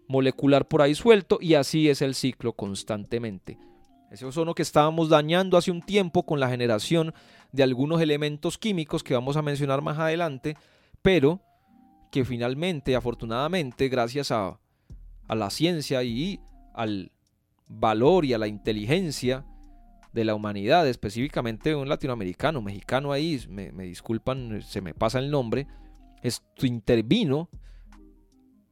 molecular 0.08 0.66
por 0.66 0.82
ahí 0.82 0.96
suelto 0.96 1.38
y 1.40 1.54
así 1.54 1.88
es 1.88 2.02
el 2.02 2.16
ciclo 2.16 2.54
constantemente. 2.54 3.56
Ese 4.10 4.26
ozono 4.26 4.56
que 4.56 4.62
estábamos 4.62 5.08
dañando 5.08 5.56
hace 5.56 5.70
un 5.70 5.80
tiempo 5.80 6.26
con 6.26 6.40
la 6.40 6.48
generación 6.48 7.14
de 7.52 7.62
algunos 7.62 8.00
elementos 8.00 8.58
químicos 8.58 9.04
que 9.04 9.14
vamos 9.14 9.36
a 9.36 9.42
mencionar 9.42 9.80
más 9.80 10.00
adelante, 10.00 10.56
pero 11.02 11.40
que 12.12 12.26
finalmente, 12.26 12.94
afortunadamente, 12.94 13.88
gracias 13.88 14.30
a, 14.30 14.60
la 15.28 15.48
ciencia 15.48 16.02
y 16.02 16.40
al 16.74 17.10
valor 17.66 18.26
y 18.26 18.34
a 18.34 18.38
la 18.38 18.48
inteligencia 18.48 19.46
de 20.12 20.26
la 20.26 20.34
humanidad, 20.34 20.86
específicamente 20.86 21.74
un 21.74 21.88
latinoamericano, 21.88 22.60
mexicano 22.60 23.12
ahí, 23.12 23.42
me, 23.48 23.70
disculpan, 23.84 24.60
se 24.60 24.82
me 24.82 24.92
pasa 24.92 25.20
el 25.20 25.30
nombre, 25.30 25.66
esto 26.20 26.66
intervino 26.66 27.48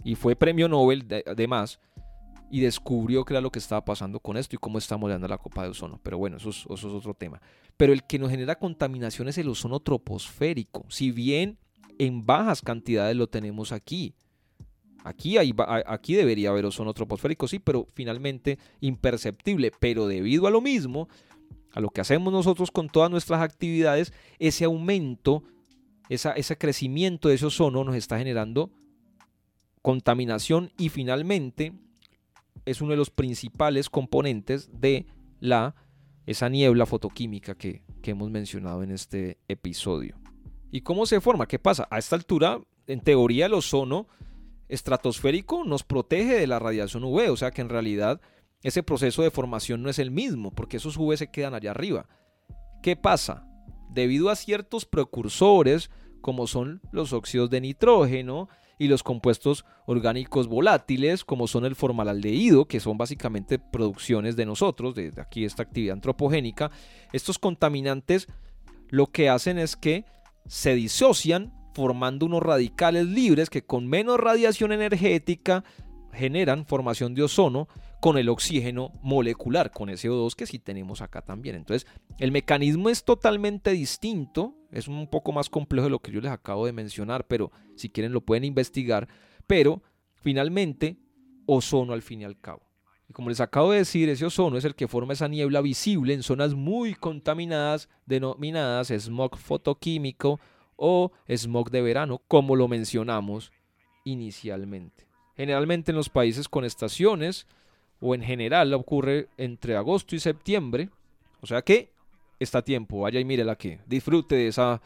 y 0.04 0.16
fue 0.16 0.36
premio 0.36 0.68
Nobel 0.68 1.06
además 1.26 1.80
y 2.50 2.60
descubrió 2.60 3.24
qué 3.24 3.32
era 3.32 3.40
lo 3.40 3.50
que 3.50 3.58
estaba 3.58 3.86
pasando 3.86 4.20
con 4.20 4.36
esto 4.36 4.54
y 4.54 4.58
cómo 4.58 4.76
estamos 4.76 5.08
dando 5.08 5.28
la 5.28 5.38
copa 5.38 5.62
de 5.62 5.70
ozono. 5.70 5.98
Pero 6.02 6.18
bueno, 6.18 6.36
eso 6.36 6.50
es, 6.50 6.66
otro 6.66 7.14
tema. 7.14 7.40
Pero 7.78 7.94
el 7.94 8.02
que 8.02 8.18
nos 8.18 8.30
genera 8.30 8.58
contaminación 8.58 9.28
es 9.28 9.38
el 9.38 9.48
ozono 9.48 9.80
troposférico. 9.80 10.84
Si 10.88 11.10
bien 11.10 11.58
en 12.00 12.24
bajas 12.24 12.62
cantidades 12.62 13.14
lo 13.14 13.26
tenemos 13.26 13.72
aquí. 13.72 14.14
Aquí, 15.04 15.36
hay, 15.36 15.54
aquí 15.86 16.14
debería 16.14 16.48
haber 16.48 16.64
ozono 16.64 16.94
troposférico, 16.94 17.46
sí, 17.46 17.58
pero 17.58 17.86
finalmente 17.92 18.58
imperceptible. 18.80 19.70
Pero 19.78 20.06
debido 20.06 20.46
a 20.46 20.50
lo 20.50 20.62
mismo, 20.62 21.08
a 21.72 21.80
lo 21.80 21.90
que 21.90 22.00
hacemos 22.00 22.32
nosotros 22.32 22.70
con 22.70 22.88
todas 22.88 23.10
nuestras 23.10 23.42
actividades, 23.42 24.14
ese 24.38 24.64
aumento, 24.64 25.42
ese 26.08 26.56
crecimiento 26.56 27.28
de 27.28 27.34
ese 27.34 27.46
ozono 27.46 27.84
nos 27.84 27.94
está 27.94 28.16
generando 28.16 28.70
contaminación 29.82 30.72
y 30.78 30.88
finalmente 30.88 31.74
es 32.64 32.80
uno 32.80 32.92
de 32.92 32.96
los 32.96 33.10
principales 33.10 33.90
componentes 33.90 34.70
de 34.72 35.04
la, 35.38 35.74
esa 36.24 36.48
niebla 36.48 36.86
fotoquímica 36.86 37.54
que, 37.54 37.82
que 38.00 38.12
hemos 38.12 38.30
mencionado 38.30 38.82
en 38.82 38.90
este 38.90 39.38
episodio. 39.48 40.19
¿Y 40.70 40.82
cómo 40.82 41.06
se 41.06 41.20
forma? 41.20 41.46
¿Qué 41.46 41.58
pasa? 41.58 41.86
A 41.90 41.98
esta 41.98 42.16
altura, 42.16 42.60
en 42.86 43.00
teoría, 43.00 43.46
el 43.46 43.54
ozono 43.54 44.06
estratosférico 44.68 45.64
nos 45.64 45.82
protege 45.82 46.34
de 46.34 46.46
la 46.46 46.58
radiación 46.58 47.04
UV, 47.04 47.30
o 47.30 47.36
sea 47.36 47.50
que 47.50 47.60
en 47.60 47.68
realidad 47.68 48.20
ese 48.62 48.82
proceso 48.82 49.22
de 49.22 49.30
formación 49.30 49.82
no 49.82 49.90
es 49.90 49.98
el 49.98 50.10
mismo, 50.10 50.52
porque 50.52 50.76
esos 50.76 50.96
UV 50.96 51.16
se 51.16 51.30
quedan 51.30 51.54
allá 51.54 51.72
arriba. 51.72 52.06
¿Qué 52.82 52.94
pasa? 52.94 53.46
Debido 53.90 54.30
a 54.30 54.36
ciertos 54.36 54.86
precursores, 54.86 55.90
como 56.20 56.46
son 56.46 56.80
los 56.92 57.12
óxidos 57.12 57.50
de 57.50 57.60
nitrógeno, 57.60 58.48
y 58.80 58.88
los 58.88 59.02
compuestos 59.02 59.66
orgánicos 59.84 60.48
volátiles, 60.48 61.22
como 61.22 61.46
son 61.46 61.66
el 61.66 61.76
formaldehído, 61.76 62.64
que 62.64 62.80
son 62.80 62.96
básicamente 62.96 63.58
producciones 63.58 64.36
de 64.36 64.46
nosotros, 64.46 64.94
de 64.94 65.12
aquí 65.18 65.44
esta 65.44 65.62
actividad 65.62 65.92
antropogénica, 65.92 66.70
estos 67.12 67.38
contaminantes 67.38 68.26
lo 68.88 69.08
que 69.08 69.28
hacen 69.28 69.58
es 69.58 69.76
que 69.76 70.06
se 70.46 70.74
disocian 70.74 71.52
formando 71.74 72.26
unos 72.26 72.42
radicales 72.42 73.06
libres 73.06 73.50
que 73.50 73.62
con 73.64 73.86
menos 73.86 74.18
radiación 74.18 74.72
energética 74.72 75.64
generan 76.12 76.66
formación 76.66 77.14
de 77.14 77.22
ozono 77.22 77.68
con 78.00 78.16
el 78.18 78.28
oxígeno 78.28 78.92
molecular, 79.02 79.70
con 79.70 79.90
SO2 79.90 80.34
que 80.34 80.46
sí 80.46 80.58
tenemos 80.58 81.02
acá 81.02 81.22
también. 81.22 81.54
Entonces, 81.54 81.86
el 82.18 82.32
mecanismo 82.32 82.88
es 82.88 83.04
totalmente 83.04 83.70
distinto, 83.70 84.56
es 84.72 84.88
un 84.88 85.08
poco 85.08 85.32
más 85.32 85.50
complejo 85.50 85.84
de 85.84 85.90
lo 85.90 86.00
que 86.00 86.10
yo 86.10 86.20
les 86.20 86.32
acabo 86.32 86.66
de 86.66 86.72
mencionar, 86.72 87.26
pero 87.26 87.52
si 87.76 87.90
quieren 87.90 88.12
lo 88.12 88.22
pueden 88.22 88.44
investigar, 88.44 89.08
pero 89.46 89.82
finalmente, 90.14 90.96
ozono 91.46 91.92
al 91.92 92.02
fin 92.02 92.22
y 92.22 92.24
al 92.24 92.40
cabo. 92.40 92.69
Y 93.10 93.12
como 93.12 93.28
les 93.28 93.40
acabo 93.40 93.72
de 93.72 93.78
decir, 93.78 94.08
ese 94.08 94.24
ozono 94.24 94.56
es 94.56 94.64
el 94.64 94.76
que 94.76 94.86
forma 94.86 95.14
esa 95.14 95.26
niebla 95.26 95.60
visible 95.60 96.14
en 96.14 96.22
zonas 96.22 96.54
muy 96.54 96.94
contaminadas, 96.94 97.88
denominadas 98.06 98.92
smog 98.96 99.36
fotoquímico 99.36 100.38
o 100.76 101.10
smog 101.26 101.72
de 101.72 101.82
verano, 101.82 102.22
como 102.28 102.54
lo 102.54 102.68
mencionamos 102.68 103.50
inicialmente. 104.04 105.08
Generalmente 105.36 105.90
en 105.90 105.96
los 105.96 106.08
países 106.08 106.48
con 106.48 106.64
estaciones, 106.64 107.48
o 108.00 108.14
en 108.14 108.22
general 108.22 108.72
ocurre 108.74 109.28
entre 109.36 109.74
agosto 109.74 110.14
y 110.14 110.20
septiembre. 110.20 110.88
O 111.40 111.48
sea 111.48 111.62
que 111.62 111.90
está 112.38 112.58
a 112.58 112.62
tiempo, 112.62 113.00
vaya 113.00 113.18
y 113.18 113.24
mírela 113.24 113.56
que 113.56 113.80
disfrute 113.86 114.36
de 114.36 114.46
esa, 114.46 114.80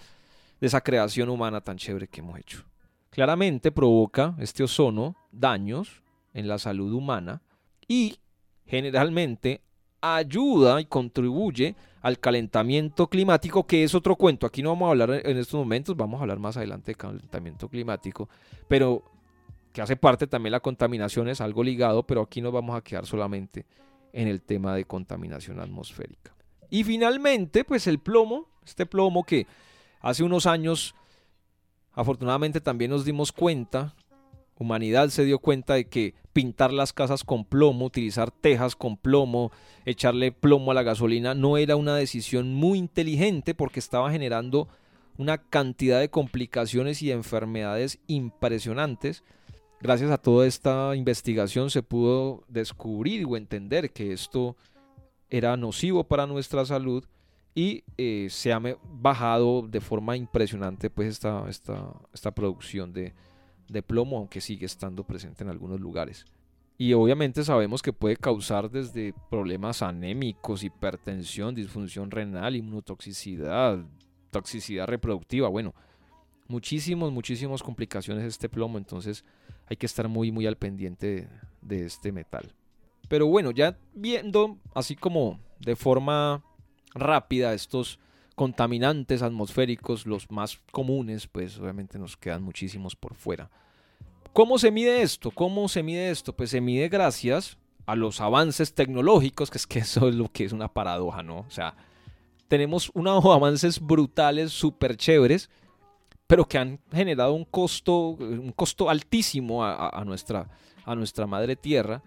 de 0.62 0.66
esa 0.66 0.80
creación 0.80 1.28
humana 1.28 1.60
tan 1.60 1.76
chévere 1.76 2.08
que 2.08 2.20
hemos 2.20 2.38
hecho. 2.38 2.64
Claramente 3.10 3.70
provoca 3.70 4.34
este 4.38 4.64
ozono 4.64 5.14
daños 5.30 6.02
en 6.32 6.48
la 6.48 6.56
salud 6.56 6.90
humana 6.90 7.42
y 7.88 8.16
generalmente 8.66 9.62
ayuda 10.00 10.80
y 10.80 10.84
contribuye 10.84 11.74
al 12.02 12.18
calentamiento 12.18 13.08
climático, 13.08 13.66
que 13.66 13.84
es 13.84 13.94
otro 13.94 14.16
cuento. 14.16 14.46
Aquí 14.46 14.62
no 14.62 14.70
vamos 14.70 14.88
a 14.88 14.90
hablar 14.90 15.22
en 15.24 15.38
estos 15.38 15.58
momentos, 15.58 15.96
vamos 15.96 16.18
a 16.18 16.22
hablar 16.22 16.38
más 16.38 16.56
adelante 16.56 16.90
de 16.90 16.96
calentamiento 16.96 17.68
climático, 17.68 18.28
pero 18.68 19.02
que 19.72 19.80
hace 19.82 19.96
parte 19.96 20.26
también 20.26 20.52
la 20.52 20.60
contaminación, 20.60 21.28
es 21.28 21.40
algo 21.40 21.64
ligado, 21.64 22.04
pero 22.04 22.22
aquí 22.22 22.40
nos 22.40 22.52
vamos 22.52 22.76
a 22.76 22.82
quedar 22.82 23.06
solamente 23.06 23.66
en 24.12 24.28
el 24.28 24.42
tema 24.42 24.74
de 24.74 24.84
contaminación 24.84 25.58
atmosférica. 25.58 26.34
Y 26.70 26.84
finalmente, 26.84 27.64
pues 27.64 27.86
el 27.86 27.98
plomo, 27.98 28.46
este 28.64 28.86
plomo 28.86 29.24
que 29.24 29.46
hace 30.00 30.22
unos 30.22 30.46
años, 30.46 30.94
afortunadamente 31.92 32.60
también 32.60 32.90
nos 32.90 33.04
dimos 33.04 33.32
cuenta, 33.32 33.94
humanidad 34.58 35.08
se 35.08 35.24
dio 35.24 35.38
cuenta 35.38 35.74
de 35.74 35.86
que 35.86 36.14
pintar 36.32 36.72
las 36.72 36.92
casas 36.92 37.24
con 37.24 37.44
plomo, 37.44 37.86
utilizar 37.86 38.30
tejas 38.30 38.76
con 38.76 38.96
plomo, 38.96 39.52
echarle 39.84 40.32
plomo 40.32 40.70
a 40.70 40.74
la 40.74 40.82
gasolina, 40.82 41.34
no 41.34 41.56
era 41.56 41.76
una 41.76 41.96
decisión 41.96 42.54
muy 42.54 42.78
inteligente 42.78 43.54
porque 43.54 43.80
estaba 43.80 44.10
generando 44.10 44.68
una 45.16 45.38
cantidad 45.38 46.00
de 46.00 46.10
complicaciones 46.10 47.02
y 47.02 47.12
enfermedades 47.12 48.00
impresionantes. 48.06 49.22
Gracias 49.80 50.10
a 50.10 50.18
toda 50.18 50.46
esta 50.46 50.96
investigación 50.96 51.70
se 51.70 51.82
pudo 51.82 52.44
descubrir 52.48 53.26
o 53.26 53.36
entender 53.36 53.92
que 53.92 54.12
esto 54.12 54.56
era 55.30 55.56
nocivo 55.56 56.04
para 56.04 56.26
nuestra 56.26 56.64
salud 56.64 57.04
y 57.54 57.84
eh, 57.96 58.28
se 58.30 58.52
ha 58.52 58.60
bajado 58.82 59.62
de 59.62 59.80
forma 59.80 60.16
impresionante 60.16 60.90
pues 60.90 61.08
esta, 61.08 61.48
esta, 61.48 61.92
esta 62.12 62.32
producción 62.32 62.92
de, 62.92 63.14
de 63.74 63.82
plomo, 63.82 64.16
aunque 64.16 64.40
sigue 64.40 64.64
estando 64.64 65.04
presente 65.04 65.44
en 65.44 65.50
algunos 65.50 65.80
lugares. 65.80 66.24
Y 66.78 66.92
obviamente 66.94 67.44
sabemos 67.44 67.82
que 67.82 67.92
puede 67.92 68.16
causar 68.16 68.70
desde 68.70 69.14
problemas 69.30 69.82
anémicos, 69.82 70.64
hipertensión, 70.64 71.54
disfunción 71.54 72.10
renal, 72.10 72.56
inmunotoxicidad, 72.56 73.84
toxicidad 74.30 74.86
reproductiva, 74.86 75.48
bueno, 75.48 75.74
muchísimos, 76.48 77.12
muchísimas 77.12 77.62
complicaciones 77.62 78.24
este 78.24 78.48
plomo, 78.48 78.78
entonces 78.78 79.24
hay 79.66 79.76
que 79.76 79.86
estar 79.86 80.08
muy, 80.08 80.32
muy 80.32 80.46
al 80.46 80.56
pendiente 80.56 81.28
de, 81.62 81.86
este 81.86 82.10
metal. 82.10 82.52
Pero 83.08 83.26
bueno, 83.26 83.50
ya 83.52 83.78
viendo 83.94 84.58
así 84.74 84.96
como 84.96 85.38
de 85.60 85.76
forma 85.76 86.42
rápida 86.94 87.54
estos 87.54 88.00
contaminantes 88.34 89.22
atmosféricos, 89.22 90.06
los 90.06 90.30
más 90.30 90.58
comunes, 90.72 91.28
pues 91.28 91.58
obviamente 91.58 91.98
nos 91.98 92.16
quedan 92.16 92.42
muchísimos 92.42 92.96
por 92.96 93.14
fuera. 93.14 93.50
¿Cómo 94.34 94.58
se 94.58 94.72
mide 94.72 95.02
esto? 95.02 95.30
¿Cómo 95.30 95.68
se 95.68 95.84
mide 95.84 96.10
esto? 96.10 96.34
Pues 96.34 96.50
se 96.50 96.60
mide 96.60 96.88
gracias 96.88 97.56
a 97.86 97.94
los 97.94 98.20
avances 98.20 98.74
tecnológicos, 98.74 99.48
que 99.48 99.58
es 99.58 99.66
que 99.68 99.78
eso 99.78 100.08
es 100.08 100.16
lo 100.16 100.28
que 100.28 100.44
es 100.44 100.52
una 100.52 100.66
paradoja, 100.66 101.22
¿no? 101.22 101.38
O 101.46 101.50
sea, 101.50 101.76
tenemos 102.48 102.90
unos 102.94 103.24
avances 103.32 103.78
brutales, 103.80 104.50
súper 104.50 104.96
chéveres, 104.96 105.50
pero 106.26 106.46
que 106.46 106.58
han 106.58 106.80
generado 106.90 107.32
un 107.32 107.44
costo, 107.44 108.08
un 108.08 108.50
costo 108.50 108.90
altísimo 108.90 109.64
a, 109.64 110.02
nuestra, 110.04 110.50
a 110.84 110.96
nuestra 110.96 111.28
madre 111.28 111.54
tierra 111.54 112.02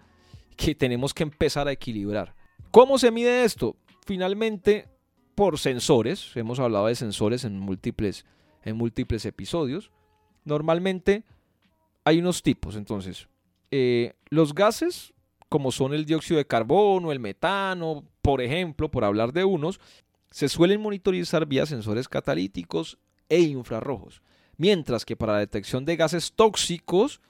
que 0.54 0.74
tenemos 0.74 1.14
que 1.14 1.22
empezar 1.22 1.66
a 1.66 1.72
equilibrar. 1.72 2.34
¿Cómo 2.70 2.98
se 2.98 3.10
mide 3.10 3.44
esto? 3.44 3.74
Finalmente, 4.04 4.86
por 5.34 5.58
sensores. 5.58 6.32
Hemos 6.34 6.60
hablado 6.60 6.88
de 6.88 6.94
sensores 6.94 7.44
en 7.44 7.58
múltiples, 7.58 8.26
en 8.64 8.76
múltiples 8.76 9.24
episodios. 9.24 9.92
Normalmente 10.44 11.24
hay 12.08 12.18
unos 12.18 12.42
tipos. 12.42 12.74
Entonces, 12.76 13.28
eh, 13.70 14.14
los 14.30 14.54
gases, 14.54 15.12
como 15.48 15.70
son 15.70 15.92
el 15.92 16.06
dióxido 16.06 16.38
de 16.38 16.46
carbono, 16.46 17.12
el 17.12 17.20
metano, 17.20 18.04
por 18.22 18.40
ejemplo, 18.40 18.90
por 18.90 19.04
hablar 19.04 19.32
de 19.32 19.44
unos, 19.44 19.78
se 20.30 20.48
suelen 20.48 20.80
monitorizar 20.80 21.46
vía 21.46 21.66
sensores 21.66 22.08
catalíticos 22.08 22.98
e 23.28 23.40
infrarrojos, 23.40 24.22
mientras 24.56 25.04
que 25.04 25.16
para 25.16 25.34
la 25.34 25.38
detección 25.40 25.84
de 25.84 25.96
gases 25.96 26.32
tóxicos 26.32 27.20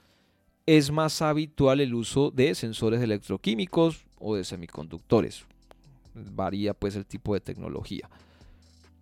es 0.65 0.91
más 0.91 1.21
habitual 1.21 1.81
el 1.81 1.93
uso 1.93 2.31
de 2.31 2.55
sensores 2.55 3.01
electroquímicos 3.01 4.05
o 4.17 4.35
de 4.35 4.43
semiconductores. 4.43 5.45
Varía 6.13 6.73
pues 6.73 6.95
el 6.95 7.05
tipo 7.05 7.33
de 7.33 7.39
tecnología. 7.41 8.09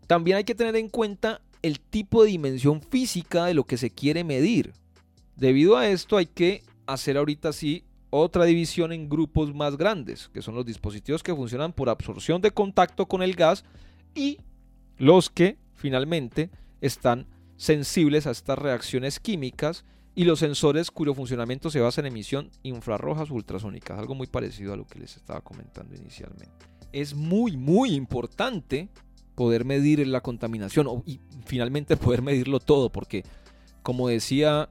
También 0.08 0.38
hay 0.38 0.44
que 0.44 0.56
tener 0.56 0.76
en 0.76 0.90
cuenta 0.90 1.42
el 1.62 1.80
tipo 1.80 2.24
de 2.24 2.30
dimensión 2.30 2.82
física 2.82 3.46
de 3.46 3.54
lo 3.54 3.66
que 3.66 3.78
se 3.78 3.90
quiere 3.90 4.24
medir. 4.24 4.74
Debido 5.38 5.78
a 5.78 5.88
esto 5.88 6.18
hay 6.18 6.26
que 6.26 6.64
hacer 6.88 7.16
ahorita 7.16 7.54
sí 7.54 7.84
otra 8.10 8.46
división 8.46 8.92
en 8.92 9.08
grupos 9.08 9.54
más 9.54 9.78
grandes, 9.78 10.30
que 10.30 10.42
son 10.42 10.56
los 10.56 10.66
dispositivos 10.66 11.22
que 11.22 11.36
funcionan 11.36 11.74
por 11.74 11.90
absorción 11.90 12.42
de 12.42 12.50
contacto 12.50 13.06
con 13.06 13.22
el 13.22 13.36
gas 13.36 13.64
y 14.16 14.40
los 14.98 15.30
que 15.30 15.58
finalmente 15.76 16.50
están 16.82 17.28
sensibles 17.56 18.26
a 18.26 18.32
estas 18.32 18.58
reacciones 18.58 19.20
químicas 19.20 19.86
y 20.16 20.24
los 20.24 20.40
sensores 20.40 20.90
cuyo 20.90 21.14
funcionamiento 21.14 21.70
se 21.70 21.82
basa 21.82 22.02
en 22.02 22.08
emisión 22.08 22.50
infrarrojas 22.64 23.30
ultrasónicas, 23.30 24.00
algo 24.00 24.16
muy 24.16 24.26
parecido 24.26 24.74
a 24.74 24.78
lo 24.78 24.88
que 24.88 24.98
les 25.00 25.18
estaba 25.18 25.42
comentando 25.42 25.96
inicialmente. 25.96 26.66
Es 26.92 27.14
muy, 27.14 27.58
muy 27.58 27.94
importante 27.94 28.90
poder 29.36 29.66
medir 29.66 30.08
la 30.08 30.22
contaminación 30.22 31.04
y 31.06 31.20
finalmente 31.46 31.96
poder 31.96 32.24
medirlo 32.24 32.60
todo, 32.60 32.92
porque 32.92 33.24
como 33.84 34.08
decía 34.08 34.70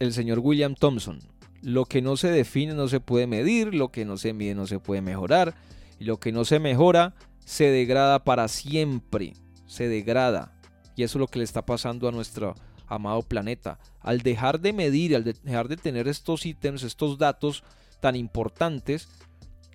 el 0.00 0.12
señor 0.12 0.40
William 0.40 0.74
Thompson, 0.74 1.20
lo 1.62 1.84
que 1.84 2.02
no 2.02 2.16
se 2.16 2.30
define 2.30 2.74
no 2.74 2.88
se 2.88 3.00
puede 3.00 3.26
medir, 3.26 3.74
lo 3.74 3.92
que 3.92 4.04
no 4.04 4.16
se 4.16 4.32
mide 4.32 4.54
no 4.54 4.66
se 4.66 4.80
puede 4.80 5.02
mejorar, 5.02 5.54
y 5.98 6.04
lo 6.04 6.18
que 6.18 6.32
no 6.32 6.44
se 6.44 6.58
mejora 6.58 7.14
se 7.44 7.70
degrada 7.70 8.24
para 8.24 8.48
siempre, 8.48 9.34
se 9.66 9.88
degrada. 9.88 10.58
Y 10.96 11.02
eso 11.02 11.18
es 11.18 11.20
lo 11.20 11.26
que 11.28 11.38
le 11.38 11.44
está 11.44 11.64
pasando 11.64 12.08
a 12.08 12.12
nuestro 12.12 12.54
amado 12.86 13.22
planeta. 13.22 13.78
Al 14.00 14.20
dejar 14.20 14.60
de 14.60 14.72
medir, 14.72 15.14
al 15.14 15.24
dejar 15.24 15.68
de 15.68 15.76
tener 15.76 16.08
estos 16.08 16.46
ítems, 16.46 16.82
estos 16.82 17.18
datos 17.18 17.62
tan 18.00 18.16
importantes, 18.16 19.08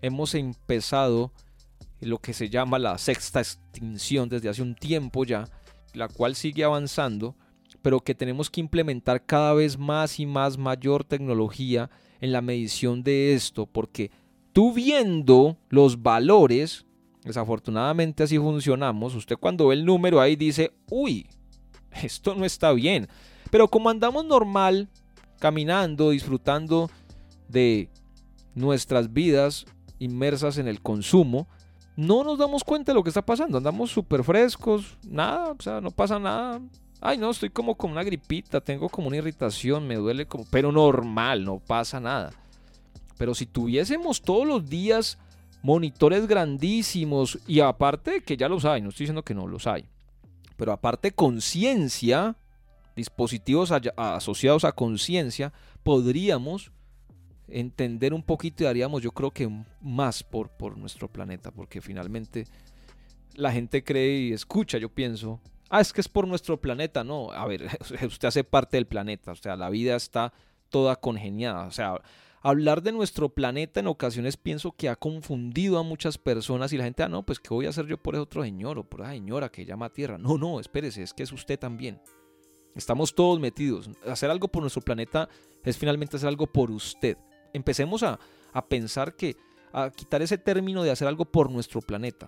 hemos 0.02 0.34
empezado 0.36 1.32
lo 2.02 2.18
que 2.18 2.34
se 2.34 2.50
llama 2.50 2.80
la 2.80 2.98
sexta 2.98 3.40
extinción 3.40 4.30
desde 4.30 4.50
hace 4.50 4.62
un 4.62 4.76
tiempo 4.76 5.24
ya, 5.24 5.48
la 5.94 6.08
cual 6.08 6.36
sigue 6.36 6.64
avanzando, 6.64 7.36
pero 7.86 8.00
que 8.00 8.16
tenemos 8.16 8.50
que 8.50 8.62
implementar 8.62 9.24
cada 9.24 9.54
vez 9.54 9.78
más 9.78 10.20
y 10.20 10.26
más 10.26 10.58
mayor 10.58 11.04
tecnología 11.04 11.92
en 12.20 12.32
la 12.32 12.42
medición 12.42 13.04
de 13.04 13.36
esto, 13.36 13.68
porque 13.68 14.10
tú 14.54 14.74
viendo 14.74 15.56
los 15.70 16.02
valores 16.02 16.88
Desafortunadamente 17.26 18.24
así 18.24 18.38
funcionamos. 18.38 19.16
Usted 19.16 19.38
cuando 19.38 19.68
ve 19.68 19.74
el 19.76 19.84
número 19.84 20.22
ahí 20.22 20.36
dice, 20.36 20.72
uy, 20.90 21.28
esto 22.04 22.36
no 22.36 22.46
está 22.46 22.72
bien. 22.72 23.08
Pero 23.50 23.68
como 23.68 23.90
andamos 23.90 24.26
normal, 24.26 24.88
caminando, 25.40 26.12
disfrutando 26.12 26.90
de 27.50 27.90
nuestras 28.54 29.12
vidas 29.12 29.66
inmersas 29.98 30.60
en 30.60 30.68
el 30.68 30.82
consumo, 30.82 31.48
no 31.96 32.24
nos 32.24 32.38
damos 32.38 32.64
cuenta 32.64 32.92
de 32.92 32.96
lo 32.96 33.04
que 33.04 33.10
está 33.10 33.26
pasando. 33.26 33.58
Andamos 33.58 33.90
súper 33.90 34.24
frescos, 34.24 34.96
nada, 35.04 35.52
o 35.52 35.62
sea, 35.62 35.82
no 35.82 35.90
pasa 35.90 36.20
nada. 36.20 36.62
Ay, 37.02 37.18
no, 37.18 37.32
estoy 37.32 37.50
como 37.50 37.76
con 37.76 37.92
una 37.92 38.04
gripita, 38.04 38.62
tengo 38.62 38.90
como 38.90 39.08
una 39.08 39.18
irritación, 39.18 39.88
me 39.88 39.96
duele 39.96 40.26
como, 40.26 40.46
pero 40.50 40.72
normal, 40.72 41.44
no 41.44 41.60
pasa 41.60 42.00
nada. 42.00 42.32
Pero 43.18 43.36
si 43.36 43.46
tuviésemos 43.46 44.22
todos 44.22 44.48
los 44.48 44.68
días 44.68 45.18
monitores 45.62 46.28
grandísimos 46.28 47.40
y 47.48 47.60
aparte 47.60 48.22
que 48.22 48.38
ya 48.38 48.48
los 48.48 48.66
hay, 48.66 48.82
no 48.82 48.90
estoy 48.90 49.06
diciendo 49.06 49.24
que 49.24 49.34
no 49.34 49.48
los 49.48 49.68
hay, 49.68 49.86
pero 50.58 50.72
aparte 50.72 51.12
conciencia, 51.12 52.36
dispositivos 52.96 53.72
asociados 53.72 54.64
a 54.64 54.72
conciencia, 54.72 55.54
podríamos 55.84 56.72
entender 57.48 58.14
un 58.14 58.24
poquito 58.24 58.64
y 58.64 58.66
daríamos 58.66 59.02
yo 59.02 59.12
creo 59.12 59.32
que 59.32 59.50
más 59.82 60.24
por, 60.24 60.50
por 60.50 60.78
nuestro 60.78 61.08
planeta, 61.08 61.52
porque 61.52 61.82
finalmente 61.82 62.48
la 63.36 63.52
gente 63.52 63.84
cree 63.84 64.20
y 64.20 64.34
escucha, 64.34 64.78
yo 64.78 64.90
pienso, 64.90 65.40
ah, 65.76 65.82
es 65.82 65.92
que 65.92 66.02
es 66.02 66.08
por 66.08 66.28
nuestro 66.28 66.60
planeta, 66.60 67.04
no, 67.04 67.32
a 67.32 67.46
ver, 67.46 67.68
usted 68.08 68.28
hace 68.28 68.44
parte 68.44 68.78
del 68.78 68.88
planeta, 68.88 69.32
o 69.32 69.36
sea, 69.36 69.56
la 69.56 69.70
vida 69.70 69.96
está 69.96 70.34
toda 70.70 70.96
congeniada, 70.96 71.68
o 71.68 71.72
sea, 71.72 72.02
hablar 72.42 72.82
de 72.82 72.92
nuestro 72.92 73.30
planeta 73.30 73.82
en 73.82 73.88
ocasiones 73.88 74.38
pienso 74.38 74.72
que 74.72 74.88
ha 74.88 74.96
confundido 74.96 75.78
a 75.78 75.84
muchas 75.84 76.18
personas 76.18 76.72
y 76.72 76.78
la 76.78 76.86
gente, 76.86 77.04
ah, 77.04 77.10
no, 77.10 77.26
pues 77.26 77.40
¿qué 77.40 77.50
voy 77.50 77.66
a 77.66 77.70
hacer 77.70 77.88
yo 77.88 77.98
por 77.98 78.16
ese 78.16 78.22
otro 78.22 78.44
señor 78.44 78.80
o 78.80 78.84
por 78.84 79.02
esa 79.02 79.12
señora 79.12 79.50
que 79.50 79.66
llama 79.66 79.88
a 79.88 79.94
Tierra? 79.94 80.18
No, 80.18 80.38
no, 80.38 80.60
espérese, 80.60 81.04
es 81.04 81.14
que 81.14 81.24
es 81.24 81.32
usted 81.32 81.60
también. 81.60 82.00
Estamos 82.76 83.16
todos 83.16 83.40
metidos. 83.40 83.90
Hacer 84.06 84.30
algo 84.30 84.50
por 84.50 84.62
nuestro 84.62 84.82
planeta 84.82 85.30
es 85.64 85.78
finalmente 85.78 86.18
hacer 86.18 86.28
algo 86.28 86.46
por 86.46 86.72
usted. 86.72 87.18
Empecemos 87.54 88.04
a, 88.04 88.20
a 88.52 88.68
pensar 88.68 89.16
que, 89.16 89.38
a 89.72 89.90
quitar 89.90 90.22
ese 90.22 90.38
término 90.38 90.84
de 90.84 90.92
hacer 90.92 91.08
algo 91.08 91.24
por 91.24 91.50
nuestro 91.50 91.80
planeta. 91.82 92.28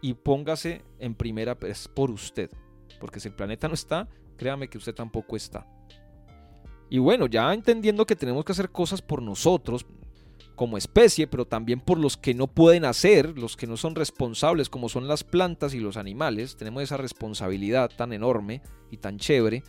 Y 0.00 0.14
póngase 0.14 0.82
en 0.98 1.14
primera, 1.14 1.56
es 1.66 1.88
por 1.88 2.10
usted. 2.10 2.50
Porque 3.00 3.20
si 3.20 3.28
el 3.28 3.34
planeta 3.34 3.68
no 3.68 3.74
está, 3.74 4.08
créame 4.36 4.68
que 4.68 4.78
usted 4.78 4.94
tampoco 4.94 5.36
está. 5.36 5.66
Y 6.90 6.98
bueno, 6.98 7.26
ya 7.26 7.52
entendiendo 7.52 8.06
que 8.06 8.16
tenemos 8.16 8.44
que 8.44 8.52
hacer 8.52 8.70
cosas 8.70 9.02
por 9.02 9.22
nosotros 9.22 9.86
como 10.54 10.78
especie, 10.78 11.26
pero 11.26 11.46
también 11.46 11.80
por 11.80 11.98
los 11.98 12.16
que 12.16 12.34
no 12.34 12.46
pueden 12.46 12.84
hacer, 12.84 13.36
los 13.38 13.56
que 13.56 13.66
no 13.66 13.76
son 13.76 13.94
responsables, 13.94 14.68
como 14.68 14.88
son 14.88 15.08
las 15.08 15.24
plantas 15.24 15.74
y 15.74 15.80
los 15.80 15.96
animales, 15.96 16.56
tenemos 16.56 16.82
esa 16.82 16.96
responsabilidad 16.96 17.90
tan 17.96 18.12
enorme 18.12 18.62
y 18.90 18.98
tan 18.98 19.18
chévere. 19.18 19.64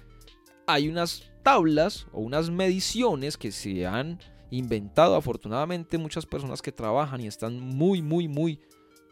Hay 0.67 0.87
unas 0.87 1.31
tablas 1.43 2.07
o 2.11 2.21
unas 2.21 2.49
mediciones 2.49 3.37
que 3.37 3.51
se 3.51 3.85
han 3.85 4.19
inventado 4.51 5.15
afortunadamente 5.15 5.97
muchas 5.97 6.25
personas 6.25 6.61
que 6.61 6.71
trabajan 6.71 7.21
y 7.21 7.27
están 7.27 7.59
muy, 7.59 8.01
muy, 8.01 8.27
muy 8.27 8.59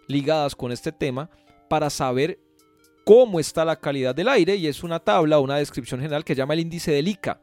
ligadas 0.07 0.55
con 0.55 0.71
este 0.71 0.91
tema 0.91 1.29
para 1.69 1.89
saber 1.89 2.39
cómo 3.05 3.39
está 3.39 3.65
la 3.65 3.75
calidad 3.75 4.15
del 4.15 4.29
aire 4.29 4.55
y 4.55 4.67
es 4.67 4.83
una 4.83 4.99
tabla 4.99 5.39
una 5.39 5.57
descripción 5.57 5.99
general 5.99 6.23
que 6.23 6.35
llama 6.35 6.53
el 6.53 6.61
índice 6.61 6.91
del 6.91 7.07
ICA, 7.07 7.41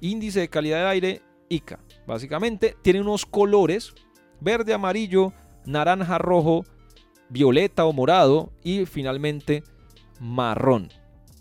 índice 0.00 0.40
de 0.40 0.48
calidad 0.48 0.78
del 0.78 0.88
aire 0.88 1.22
ICA. 1.48 1.78
Básicamente 2.06 2.76
tiene 2.82 3.00
unos 3.00 3.24
colores 3.26 3.94
verde, 4.40 4.74
amarillo, 4.74 5.32
naranja, 5.64 6.18
rojo, 6.18 6.64
violeta 7.28 7.84
o 7.84 7.92
morado 7.92 8.52
y 8.62 8.86
finalmente 8.86 9.62
marrón. 10.20 10.88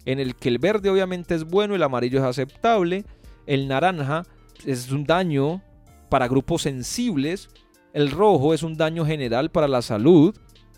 En 0.06 0.20
el 0.20 0.36
que 0.36 0.50
el 0.50 0.60
verde 0.60 0.90
obviamente 0.90 1.36
es 1.36 1.46
bueno, 1.46 1.76
el 1.76 1.84
amarillo 1.84 2.20
es 2.20 2.26
aceptable, 2.26 3.06
el 3.46 3.68
naranja 3.68 4.24
es 4.66 4.92
un 4.92 5.06
daño 5.06 5.62
para 6.10 6.28
grupos 6.28 6.64
sensibles, 6.64 7.50
el 7.94 8.12
rojo 8.12 8.54
es 8.54 8.64
un 8.64 8.76
daño 8.76 9.06
general 9.06 9.52
para 9.52 9.68
la 9.68 9.82
salud, 9.82 10.36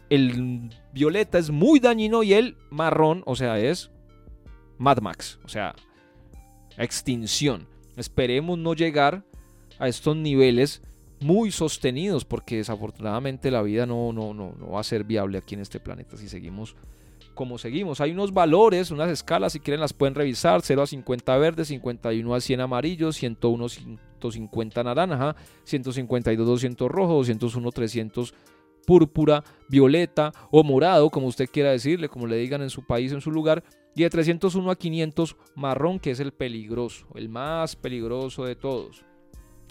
el 0.09 0.69
violeta 0.93 1.37
es 1.37 1.49
muy 1.49 1.79
dañino 1.79 2.23
y 2.23 2.33
el 2.33 2.57
marrón, 2.69 3.23
o 3.25 3.35
sea, 3.35 3.57
es 3.57 3.89
Mad 4.77 4.99
Max, 4.99 5.39
o 5.43 5.47
sea, 5.47 5.73
extinción. 6.77 7.67
Esperemos 7.95 8.59
no 8.59 8.73
llegar 8.73 9.23
a 9.79 9.87
estos 9.87 10.15
niveles 10.15 10.81
muy 11.21 11.51
sostenidos 11.51 12.25
porque 12.25 12.57
desafortunadamente 12.57 13.49
la 13.49 13.61
vida 13.61 13.85
no, 13.85 14.11
no, 14.11 14.33
no, 14.33 14.53
no 14.59 14.71
va 14.71 14.81
a 14.81 14.83
ser 14.83 15.05
viable 15.05 15.37
aquí 15.37 15.55
en 15.55 15.61
este 15.61 15.79
planeta 15.79 16.17
si 16.17 16.27
seguimos 16.27 16.75
como 17.35 17.57
seguimos. 17.57 18.01
Hay 18.01 18.11
unos 18.11 18.33
valores, 18.33 18.89
unas 18.89 19.09
escalas, 19.09 19.53
si 19.53 19.59
quieren 19.59 19.81
las 19.81 19.93
pueden 19.93 20.15
revisar, 20.15 20.61
0 20.61 20.81
a 20.81 20.87
50 20.87 21.37
verde, 21.37 21.65
51 21.65 22.33
a 22.33 22.41
100 22.41 22.61
amarillo, 22.61 23.11
101 23.11 23.67
150 24.31 24.83
naranja, 24.83 25.35
152 25.63 26.45
200 26.45 26.89
rojo, 26.89 27.13
201 27.15 27.71
300 27.71 28.33
púrpura, 28.85 29.43
violeta 29.67 30.31
o 30.51 30.63
morado, 30.63 31.09
como 31.09 31.27
usted 31.27 31.49
quiera 31.49 31.71
decirle, 31.71 32.07
como 32.07 32.27
le 32.27 32.37
digan 32.37 32.61
en 32.61 32.69
su 32.69 32.85
país, 32.85 33.11
en 33.11 33.21
su 33.21 33.31
lugar, 33.31 33.63
y 33.95 34.03
de 34.03 34.09
301 34.09 34.71
a 34.71 34.75
500 34.75 35.35
marrón, 35.55 35.99
que 35.99 36.11
es 36.11 36.19
el 36.19 36.31
peligroso, 36.31 37.07
el 37.15 37.29
más 37.29 37.75
peligroso 37.75 38.45
de 38.45 38.55
todos. 38.55 39.03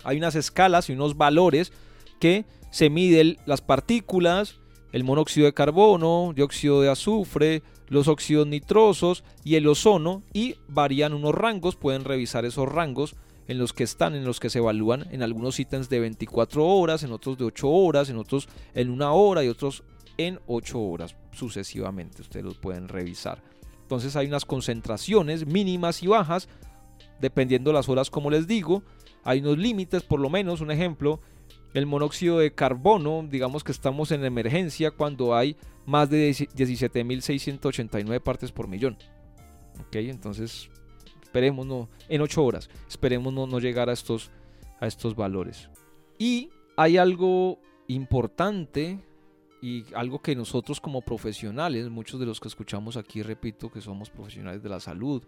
Hay 0.02 0.18
unas 0.18 0.34
escalas 0.34 0.90
y 0.90 0.92
unos 0.92 1.16
valores 1.16 1.72
que 2.18 2.44
se 2.70 2.90
miden 2.90 3.36
las 3.46 3.60
partículas, 3.60 4.60
el 4.92 5.04
monóxido 5.04 5.46
de 5.46 5.54
carbono, 5.54 6.32
dióxido 6.34 6.80
de 6.80 6.88
azufre, 6.88 7.62
los 7.88 8.08
óxidos 8.08 8.46
nitrosos 8.46 9.24
y 9.44 9.56
el 9.56 9.66
ozono 9.66 10.22
y 10.32 10.56
varían 10.68 11.12
unos 11.12 11.34
rangos, 11.34 11.76
pueden 11.76 12.04
revisar 12.04 12.44
esos 12.44 12.68
rangos 12.68 13.16
en 13.48 13.58
los 13.58 13.72
que 13.72 13.84
están, 13.84 14.14
en 14.14 14.24
los 14.24 14.40
que 14.40 14.50
se 14.50 14.58
evalúan 14.58 15.06
en 15.10 15.22
algunos 15.22 15.58
ítems 15.60 15.88
de 15.88 16.00
24 16.00 16.64
horas, 16.64 17.02
en 17.02 17.12
otros 17.12 17.36
de 17.38 17.44
8 17.44 17.68
horas, 17.68 18.10
en 18.10 18.16
otros 18.16 18.48
en 18.74 18.90
una 18.90 19.12
hora 19.12 19.44
y 19.44 19.48
otros 19.48 19.84
en 20.16 20.40
8 20.46 20.80
horas 20.80 21.16
sucesivamente. 21.32 22.22
Ustedes 22.22 22.44
los 22.44 22.58
pueden 22.58 22.88
revisar. 22.88 23.42
Entonces 23.82 24.16
hay 24.16 24.26
unas 24.26 24.44
concentraciones 24.44 25.46
mínimas 25.46 26.02
y 26.02 26.06
bajas, 26.06 26.48
dependiendo 27.20 27.72
las 27.72 27.88
horas 27.88 28.10
como 28.10 28.30
les 28.30 28.46
digo. 28.46 28.82
Hay 29.24 29.40
unos 29.40 29.58
límites, 29.58 30.02
por 30.02 30.20
lo 30.20 30.30
menos, 30.30 30.60
un 30.60 30.70
ejemplo, 30.70 31.20
el 31.74 31.86
monóxido 31.86 32.38
de 32.38 32.54
carbono, 32.54 33.26
digamos 33.28 33.64
que 33.64 33.72
estamos 33.72 34.10
en 34.10 34.24
emergencia 34.24 34.90
cuando 34.90 35.34
hay 35.34 35.56
más 35.86 36.08
de 36.08 36.30
17.689 36.30 38.20
partes 38.22 38.52
por 38.52 38.68
millón. 38.68 38.96
Ok, 39.80 39.96
entonces 39.96 40.70
esperemos 41.34 41.66
no, 41.66 41.88
en 42.08 42.20
8 42.20 42.44
horas, 42.44 42.70
esperemos 42.88 43.32
no, 43.32 43.48
no 43.48 43.58
llegar 43.58 43.90
a 43.90 43.92
estos, 43.92 44.30
a 44.78 44.86
estos 44.86 45.16
valores. 45.16 45.68
Y 46.16 46.50
hay 46.76 46.96
algo 46.96 47.58
importante 47.88 49.00
y 49.60 49.84
algo 49.96 50.20
que 50.20 50.36
nosotros 50.36 50.80
como 50.80 51.00
profesionales, 51.00 51.90
muchos 51.90 52.20
de 52.20 52.26
los 52.26 52.38
que 52.38 52.46
escuchamos 52.46 52.96
aquí, 52.96 53.20
repito, 53.20 53.68
que 53.68 53.80
somos 53.80 54.10
profesionales 54.10 54.62
de 54.62 54.68
la 54.68 54.78
salud 54.78 55.24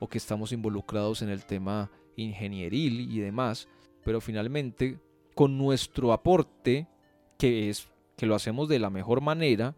o 0.00 0.08
que 0.08 0.16
estamos 0.16 0.52
involucrados 0.52 1.20
en 1.20 1.28
el 1.28 1.44
tema 1.44 1.90
ingenieril 2.16 3.00
y 3.00 3.18
demás, 3.18 3.68
pero 4.04 4.22
finalmente 4.22 4.98
con 5.34 5.58
nuestro 5.58 6.14
aporte, 6.14 6.88
que 7.36 7.68
es 7.68 7.90
que 8.16 8.24
lo 8.24 8.34
hacemos 8.34 8.70
de 8.70 8.78
la 8.78 8.88
mejor 8.88 9.20
manera, 9.20 9.76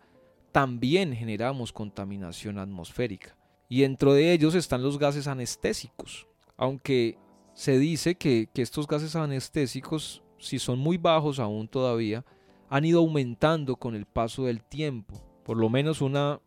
también 0.53 1.17
generamos 1.17 1.73
contaminación 1.73 2.59
atmosférica. 2.59 3.38
Y 3.69 3.83
dentro 3.83 4.15
de 4.15 4.33
ellos 4.33 4.55
están 4.55 4.83
los 4.83 4.99
gases 4.99 5.27
anestésicos. 5.27 6.27
Aunque 6.57 7.19
se 7.55 7.79
dice 7.79 8.15
que, 8.15 8.49
estos 8.55 8.87
gases 8.87 9.15
anestésicos, 9.17 10.23
si 10.39 10.59
son 10.59 10.79
muy 10.79 10.97
bajos 10.97 11.39
aún 11.39 11.69
todavía, 11.69 12.25
han 12.71 12.85
ido 12.85 13.01
aumentando 13.01 13.77
con 13.77 13.95
el 13.95 14.07
paso 14.07 14.45
del 14.45 14.63
tiempo. 14.63 15.21
Por 15.45 15.57
lo 15.57 15.69
menos 15.69 16.01
una 16.01 16.41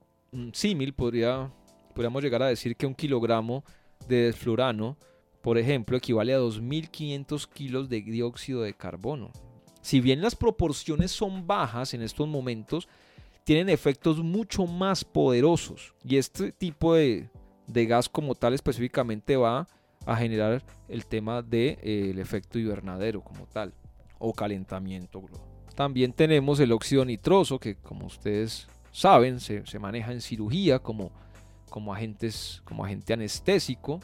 símil 0.53 0.93
podría, 0.93 1.51
podríamos 1.93 2.24
llegar 2.24 2.41
a 2.43 2.47
decir 2.47 2.76
que 2.76 2.86
un 2.86 2.95
kilogramo 2.95 3.63
de 4.07 4.24
desflurano, 4.24 4.97
por 5.41 5.57
ejemplo, 5.57 5.97
equivale 5.97 6.34
a 6.34 6.39
2.500 6.39 7.47
kilos 7.47 7.89
de 7.89 8.01
dióxido 8.01 8.61
de 8.61 8.74
carbono. 8.74 9.32
Si 9.82 9.99
bien 9.99 10.22
las 10.22 10.36
proporciones 10.36 11.11
son 11.11 11.47
bajas 11.47 11.93
en 11.93 12.03
estos 12.03 12.28
momentos, 12.28 12.88
tienen 13.44 13.70
efectos 13.70 14.20
mucho 14.20 14.66
más 14.66 15.04
poderosos. 15.04 15.94
Y 16.04 16.18
este 16.18 16.52
tipo 16.52 16.96
de, 16.96 17.30
gas 17.68 18.10
como 18.10 18.36
tal 18.36 18.54
específicamente 18.54 19.36
va 19.36 19.68
a 20.06 20.16
generar 20.16 20.64
el 20.88 21.06
tema 21.06 21.42
del 21.42 21.50
de, 21.50 21.80
eh, 21.82 22.16
efecto 22.18 22.60
invernadero 22.60 23.22
como 23.22 23.46
tal 23.46 23.74
o 24.20 24.34
calentamiento 24.34 25.22
global. 25.22 25.48
También 25.76 26.14
tenemos 26.14 26.60
el 26.60 26.72
óxido 26.72 27.06
nitroso, 27.06 27.60
que 27.60 27.76
como 27.76 28.06
ustedes 28.06 28.68
saben, 28.92 29.39
se, 29.39 29.64
maneja 29.80 30.12
en 30.12 30.22
cirugía 30.22 30.80
como, 30.80 31.12
como, 31.70 31.94
agentes, 31.94 32.62
como 32.66 32.86
agente 32.86 33.14
anestésico. 33.14 34.00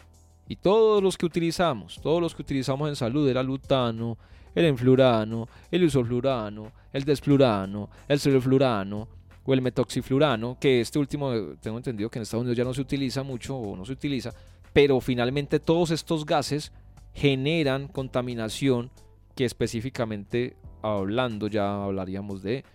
Y 0.47 0.55
todos 0.55 1.03
los 1.03 1.17
que 1.17 1.25
utilizamos, 1.25 1.99
todos 2.01 2.21
los 2.21 2.33
que 2.33 2.41
utilizamos 2.41 2.87
en 2.87 2.95
salud, 2.95 3.27
el 3.27 3.37
alutano, 3.37 4.17
el 4.55 4.65
enflurano, 4.65 5.47
el 5.69 5.83
isoflurano, 5.83 6.71
el 6.93 7.03
desflurano, 7.03 7.89
el 8.07 8.19
celoflurano 8.19 9.07
o 9.47 9.53
el 9.53 9.61
metoxiflurano, 9.61 10.57
que 10.59 10.81
este 10.81 10.99
último 10.99 11.31
tengo 11.61 11.77
entendido 11.77 12.09
que 12.09 12.19
en 12.19 12.23
Estados 12.23 12.41
Unidos 12.41 12.57
ya 12.57 12.65
no 12.65 12.73
se 12.73 12.81
utiliza 12.81 13.23
mucho 13.23 13.55
o 13.55 13.77
no 13.77 13.85
se 13.85 13.93
utiliza, 13.93 14.33
pero 14.73 14.99
finalmente 14.99 15.61
todos 15.61 15.91
estos 15.91 16.25
gases 16.25 16.73
generan 17.13 17.87
contaminación 17.87 18.91
que 19.35 19.45
específicamente 19.45 20.57
hablando 20.81 21.47
ya 21.47 21.85
hablaríamos 21.85 22.43
de 22.43 22.65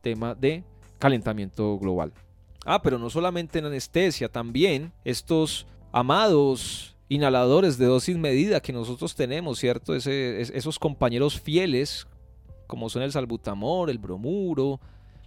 tema 0.00 0.34
de 0.34 0.64
calentamiento 0.98 1.78
global. 1.78 2.14
Ah, 2.64 2.80
pero 2.80 2.98
no 2.98 3.10
solamente 3.10 3.58
en 3.58 3.66
anestesia, 3.66 4.30
también 4.30 4.90
estos 5.04 5.66
amados 5.92 6.96
inhaladores 7.10 7.76
de 7.76 7.84
dosis 7.84 8.16
medida 8.16 8.62
que 8.62 8.72
nosotros 8.72 9.14
tenemos, 9.14 9.58
¿cierto? 9.58 9.94
esos 9.94 10.78
compañeros 10.78 11.38
fieles, 11.38 12.06
como 12.66 12.88
son 12.88 13.02
el 13.02 13.12
salbutamol, 13.12 13.90
el 13.90 13.98
bromuro, 13.98 14.80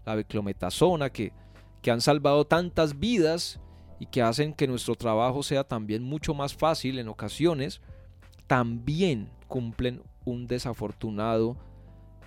la 0.06 0.16
beclometasona, 0.16 1.10
que, 1.10 1.34
que 1.82 1.92
han 1.92 2.02
salvado 2.02 2.46
tantas 2.46 3.00
vidas 3.00 3.60
y 4.00 4.08
que 4.08 4.22
hacen 4.22 4.54
que 4.54 4.68
nuestro 4.68 4.96
trabajo 4.96 5.44
sea 5.44 5.64
también 5.64 6.04
mucho 6.04 6.34
más 6.34 6.54
fácil 6.54 7.00
en 7.00 7.08
ocasiones, 7.08 7.82
también 8.48 9.30
cumplen 9.48 10.02
un 10.26 10.48
desafortunado 10.48 11.58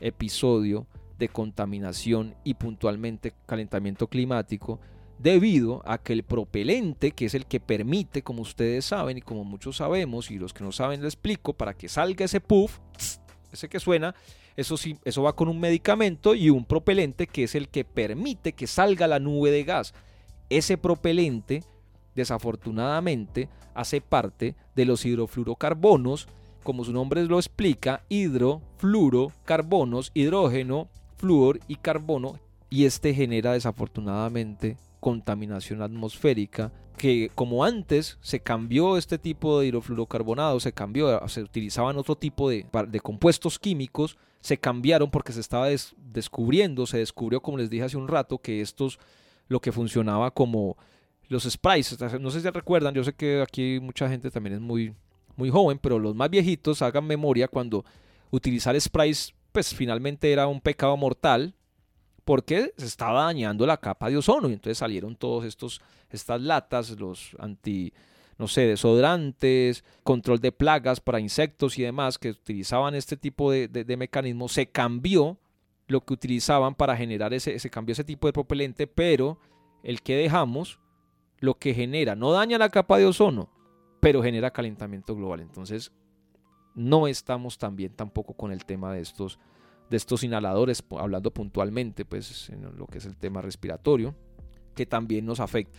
episodio 0.00 0.86
de 1.18 1.28
contaminación 1.28 2.34
y 2.44 2.54
puntualmente 2.54 3.34
calentamiento 3.46 4.06
climático 4.06 4.80
debido 5.18 5.82
a 5.84 5.98
que 5.98 6.12
el 6.12 6.22
propelente, 6.22 7.10
que 7.10 7.26
es 7.26 7.34
el 7.34 7.46
que 7.46 7.58
permite, 7.58 8.22
como 8.22 8.42
ustedes 8.42 8.84
saben 8.84 9.18
y 9.18 9.20
como 9.20 9.44
muchos 9.44 9.78
sabemos, 9.78 10.30
y 10.30 10.38
los 10.38 10.54
que 10.54 10.62
no 10.62 10.70
saben 10.70 11.02
les 11.02 11.14
explico, 11.14 11.54
para 11.54 11.74
que 11.74 11.88
salga 11.88 12.24
ese 12.24 12.40
puff, 12.40 12.78
ese 13.52 13.68
que 13.68 13.80
suena, 13.80 14.14
eso, 14.58 14.76
sí, 14.76 14.98
eso 15.04 15.22
va 15.22 15.34
con 15.36 15.48
un 15.48 15.60
medicamento 15.60 16.34
y 16.34 16.50
un 16.50 16.64
propelente 16.64 17.28
que 17.28 17.44
es 17.44 17.54
el 17.54 17.68
que 17.68 17.84
permite 17.84 18.54
que 18.54 18.66
salga 18.66 19.06
la 19.06 19.20
nube 19.20 19.52
de 19.52 19.62
gas. 19.62 19.94
Ese 20.50 20.76
propelente, 20.76 21.62
desafortunadamente, 22.16 23.48
hace 23.74 24.00
parte 24.00 24.56
de 24.74 24.84
los 24.84 25.06
hidrofluorocarbonos, 25.06 26.26
como 26.64 26.82
su 26.82 26.92
nombre 26.92 27.24
lo 27.24 27.38
explica, 27.38 28.02
hidrofluorocarbonos, 28.08 30.10
hidrógeno, 30.12 30.88
flúor 31.18 31.60
y 31.68 31.76
carbono, 31.76 32.40
y 32.68 32.86
este 32.86 33.14
genera 33.14 33.52
desafortunadamente 33.52 34.76
contaminación 34.98 35.82
atmosférica 35.82 36.72
que 36.96 37.30
como 37.36 37.62
antes 37.62 38.18
se 38.22 38.40
cambió 38.40 38.96
este 38.96 39.18
tipo 39.18 39.60
de 39.60 39.68
hidrofluorocarbonados, 39.68 40.64
se 40.64 40.72
cambió, 40.72 41.28
se 41.28 41.42
utilizaban 41.42 41.96
otro 41.96 42.16
tipo 42.16 42.50
de 42.50 42.66
compuestos 43.04 43.60
químicos, 43.60 44.18
se 44.40 44.58
cambiaron 44.58 45.10
porque 45.10 45.32
se 45.32 45.40
estaba 45.40 45.68
descubriendo, 45.96 46.86
se 46.86 46.98
descubrió 46.98 47.40
como 47.40 47.58
les 47.58 47.70
dije 47.70 47.84
hace 47.84 47.96
un 47.96 48.08
rato 48.08 48.38
que 48.38 48.60
estos 48.60 48.98
lo 49.48 49.60
que 49.60 49.72
funcionaba 49.72 50.30
como 50.30 50.76
los 51.28 51.44
sprays, 51.44 51.98
no 52.20 52.30
sé 52.30 52.40
si 52.40 52.48
recuerdan, 52.48 52.94
yo 52.94 53.04
sé 53.04 53.12
que 53.12 53.42
aquí 53.42 53.78
mucha 53.80 54.08
gente 54.08 54.30
también 54.30 54.56
es 54.56 54.60
muy, 54.60 54.94
muy 55.36 55.50
joven, 55.50 55.78
pero 55.78 55.98
los 55.98 56.14
más 56.14 56.30
viejitos 56.30 56.80
hagan 56.80 57.06
memoria 57.06 57.48
cuando 57.48 57.84
utilizar 58.30 58.78
sprays 58.80 59.34
pues 59.52 59.74
finalmente 59.74 60.30
era 60.32 60.46
un 60.46 60.60
pecado 60.60 60.96
mortal 60.96 61.54
porque 62.24 62.72
se 62.76 62.86
estaba 62.86 63.24
dañando 63.24 63.66
la 63.66 63.78
capa 63.78 64.10
de 64.10 64.16
ozono 64.16 64.48
y 64.48 64.52
entonces 64.52 64.78
salieron 64.78 65.16
todos 65.16 65.44
estos 65.44 65.80
estas 66.10 66.40
latas, 66.40 66.90
los 66.98 67.36
anti 67.38 67.92
no 68.38 68.46
sé, 68.46 68.62
desodorantes, 68.62 69.84
control 70.04 70.38
de 70.38 70.52
plagas 70.52 71.00
para 71.00 71.20
insectos 71.20 71.78
y 71.78 71.82
demás 71.82 72.18
que 72.18 72.30
utilizaban 72.30 72.94
este 72.94 73.16
tipo 73.16 73.50
de, 73.50 73.68
de, 73.68 73.96
mecanismos, 73.96 74.52
se 74.52 74.68
cambió 74.68 75.38
lo 75.88 76.04
que 76.04 76.14
utilizaban 76.14 76.74
para 76.74 76.96
generar 76.96 77.34
ese, 77.34 77.58
se 77.58 77.70
cambió 77.70 77.92
ese 77.92 78.04
tipo 78.04 78.28
de 78.28 78.32
propelente, 78.32 78.86
pero 78.86 79.38
el 79.82 80.02
que 80.02 80.16
dejamos 80.16 80.78
lo 81.40 81.54
que 81.54 81.74
genera 81.74 82.14
no 82.14 82.32
daña 82.32 82.58
la 82.58 82.68
capa 82.68 82.98
de 82.98 83.06
ozono, 83.06 83.50
pero 84.00 84.22
genera 84.22 84.52
calentamiento 84.52 85.16
global. 85.16 85.40
Entonces, 85.40 85.92
no 86.74 87.08
estamos 87.08 87.58
tan 87.58 87.74
bien 87.74 87.92
tampoco 87.94 88.34
con 88.34 88.52
el 88.52 88.64
tema 88.64 88.92
de 88.92 89.00
estos 89.00 89.38
de 89.90 89.96
estos 89.96 90.22
inhaladores, 90.22 90.84
hablando 90.98 91.30
puntualmente, 91.32 92.04
pues 92.04 92.50
en 92.50 92.76
lo 92.76 92.86
que 92.86 92.98
es 92.98 93.06
el 93.06 93.16
tema 93.16 93.40
respiratorio, 93.40 94.14
que 94.74 94.86
también 94.86 95.24
nos 95.24 95.40
afecta. 95.40 95.78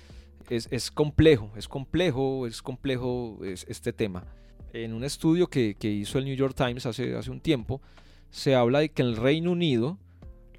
Es, 0.49 0.91
complejo, 0.91 1.51
es 1.55 1.67
complejo, 1.67 2.47
es 2.47 2.61
complejo 2.61 3.39
este 3.43 3.93
tema. 3.93 4.25
En 4.73 4.93
un 4.93 5.03
estudio 5.03 5.47
que, 5.47 5.75
hizo 5.81 6.17
el 6.17 6.25
New 6.25 6.35
York 6.35 6.55
Times 6.55 6.85
hace, 6.85 7.15
hace 7.15 7.31
un 7.31 7.39
tiempo, 7.39 7.81
se 8.29 8.55
habla 8.55 8.79
de 8.79 8.89
que 8.89 9.01
en 9.01 9.09
el 9.09 9.17
Reino 9.17 9.51
Unido 9.51 9.97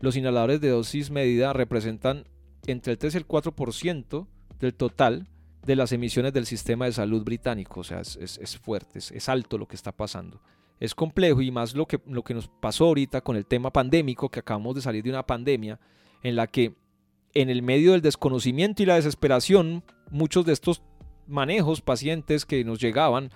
los 0.00 0.16
inhaladores 0.16 0.60
de 0.60 0.68
dosis 0.68 1.10
medida 1.10 1.52
representan 1.52 2.24
entre 2.66 2.92
el 2.92 2.98
3 2.98 3.14
y 3.14 3.18
el 3.18 3.26
4% 3.26 4.26
del 4.58 4.74
total 4.74 5.28
de 5.64 5.76
las 5.76 5.92
emisiones 5.92 6.32
del 6.32 6.46
sistema 6.46 6.86
de 6.86 6.92
salud 6.92 7.22
británico. 7.24 7.80
O 7.80 7.84
sea, 7.84 8.00
es, 8.00 8.16
es 8.16 8.58
fuerte, 8.58 8.98
es 8.98 9.28
alto 9.28 9.58
lo 9.58 9.66
que 9.66 9.76
está 9.76 9.92
pasando 9.92 10.40
es 10.80 10.94
complejo 10.94 11.42
y 11.42 11.50
más 11.50 11.74
lo 11.74 11.86
que, 11.86 12.00
lo 12.06 12.24
que 12.24 12.34
nos 12.34 12.48
pasó 12.48 12.86
ahorita 12.86 13.20
con 13.20 13.36
el 13.36 13.46
tema 13.46 13.70
pandémico, 13.70 14.30
que 14.30 14.40
acabamos 14.40 14.74
de 14.74 14.80
salir 14.80 15.04
de 15.04 15.10
una 15.10 15.26
pandemia 15.26 15.78
en 16.22 16.36
la 16.36 16.46
que 16.46 16.74
en 17.34 17.50
el 17.50 17.62
medio 17.62 17.92
del 17.92 18.00
desconocimiento 18.00 18.82
y 18.82 18.86
la 18.86 18.96
desesperación, 18.96 19.84
muchos 20.10 20.44
de 20.44 20.52
estos 20.52 20.82
manejos, 21.26 21.80
pacientes 21.80 22.44
que 22.44 22.64
nos 22.64 22.80
llegaban, 22.80 23.30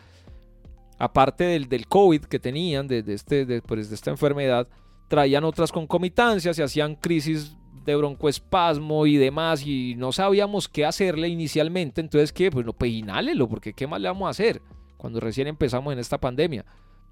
aparte 0.99 1.45
del, 1.45 1.69
del 1.69 1.87
COVID 1.87 2.23
que 2.23 2.39
tenían, 2.39 2.89
de, 2.89 3.05
este, 3.07 3.47
de, 3.47 3.63
pues, 3.63 3.89
de 3.89 3.95
esta 3.95 4.11
enfermedad, 4.11 4.69
traían 5.09 5.45
otras 5.45 5.71
concomitancias 5.71 6.59
y 6.59 6.63
hacían 6.63 6.97
crisis 6.97 7.57
de 7.85 7.95
broncoespasmo 7.97 9.07
y 9.07 9.17
demás 9.17 9.67
y 9.67 9.95
no 9.97 10.13
sabíamos 10.13 10.69
qué 10.69 10.87
hacerle 10.87 11.29
inicialmente, 11.29 12.01
entonces 12.01 12.33
que 12.33 12.51
pues 12.51 12.65
no, 12.65 12.73
pues 12.73 12.91
inhálelo, 12.91 13.49
porque 13.49 13.75
qué 13.75 13.87
más 13.87 14.01
le 14.01 14.09
vamos 14.09 14.27
a 14.27 14.31
hacer 14.31 14.63
cuando 14.97 15.21
recién 15.21 15.47
empezamos 15.47 15.93
en 15.93 15.99
esta 15.99 16.19
pandemia. 16.19 16.65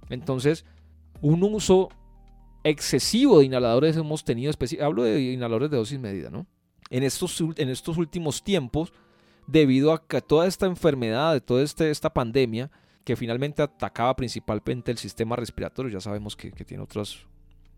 Entonces, 0.09 0.65
un 1.21 1.43
uso 1.43 1.91
excesivo 2.65 3.39
de 3.39 3.45
inhaladores 3.47 3.97
hemos 3.97 4.25
tenido, 4.25 4.53
hablo 4.81 5.03
de 5.03 5.21
inhaladores 5.21 5.71
de 5.71 5.77
dosis 5.77 5.99
medida, 5.99 6.31
¿no? 6.31 6.47
En 6.91 7.03
estos, 7.03 7.41
en 7.41 7.69
estos 7.69 7.97
últimos 7.97 8.43
tiempos, 8.43 8.93
debido 9.47 9.93
a 9.93 10.07
que 10.07 10.21
toda 10.21 10.47
esta 10.47 10.67
enfermedad, 10.67 11.33
de 11.33 11.41
toda 11.41 11.63
este, 11.63 11.91
esta 11.91 12.13
pandemia, 12.13 12.71
que 13.05 13.17
finalmente 13.17 13.63
atacaba 13.63 14.15
principalmente 14.15 14.91
el 14.91 14.99
sistema 14.99 15.37
respiratorio, 15.37 15.91
ya 15.91 16.01
sabemos 16.01 16.37
que, 16.37 16.53
que 16.53 16.65
tiene 16.65 16.83
otros, 16.83 17.27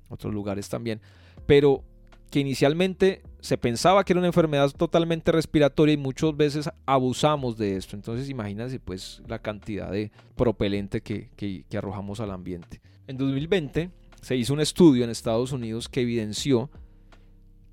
otros 0.09 0.35
lugares 0.35 0.69
también, 0.69 1.01
pero 1.47 1.83
que 2.31 2.41
inicialmente 2.41 3.23
se 3.41 3.57
pensaba 3.57 4.05
que 4.05 4.13
era 4.13 4.19
una 4.19 4.27
enfermedad 4.27 4.71
totalmente 4.71 5.31
respiratoria 5.31 5.95
y 5.95 5.99
muchas 5.99 6.37
veces 6.37 6.69
abusamos 6.85 7.57
de 7.57 7.77
esto. 7.77 7.95
Entonces 7.95 8.29
imagínense 8.29 8.81
pues 8.81 9.23
la 9.29 9.39
cantidad 9.39 9.91
de 9.91 10.11
propelente 10.35 11.01
que, 11.01 11.31
que 11.37 11.79
arrojamos 11.79 12.19
al 12.21 12.33
ambiente. 12.33 12.81
En 13.07 13.19
2020 13.19 13.91
se 14.21 14.37
hizo 14.37 14.53
un 14.53 14.61
estudio 14.61 15.05
en 15.05 15.11
Estados 15.11 15.53
Unidos 15.53 15.89
que 15.89 16.01
evidenció 16.01 16.71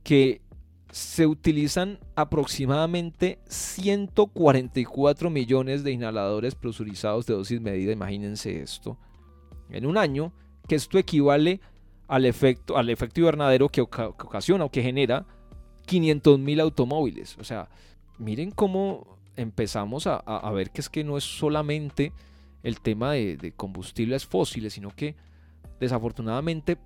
que 0.04 0.42
se 0.92 1.26
utilizan 1.26 2.00
aproximadamente 2.16 3.40
144 3.48 5.30
millones 5.30 5.84
de 5.84 5.92
inhaladores 5.92 6.56
presurizados 6.56 7.26
de 7.26 7.34
dosis 7.34 7.62
medida, 7.62 7.92
imagínense 7.92 8.62
esto, 8.62 8.98
en 9.70 9.86
un 9.86 9.98
año, 9.98 10.34
que 10.68 10.76
esto 10.76 10.98
equivale 10.98 11.62
al 12.08 12.26
efecto, 12.26 12.78
al 12.78 12.90
efecto 12.90 13.22
invernadero 13.22 13.70
que, 13.70 13.82
ocasiona 13.82 14.66
o 14.66 14.70
que 14.70 14.84
genera 14.84 15.26
500 15.86 16.40
mil 16.40 16.60
automóviles. 16.60 17.38
O 17.40 17.44
sea, 17.46 17.70
miren 18.18 18.52
cómo 18.52 19.18
empezamos 19.38 20.08
a, 20.08 20.52
ver 20.52 20.72
que 20.72 20.82
es 20.82 20.90
que 20.90 21.06
no 21.06 21.18
es 21.18 21.24
solamente 21.24 22.12
el 22.64 22.82
tema 22.82 23.14
de, 23.14 23.54
combustibles 23.56 24.26
fósiles, 24.26 24.74
sino 24.74 24.90
que 24.90 25.16
desafortunadamente 25.80 26.78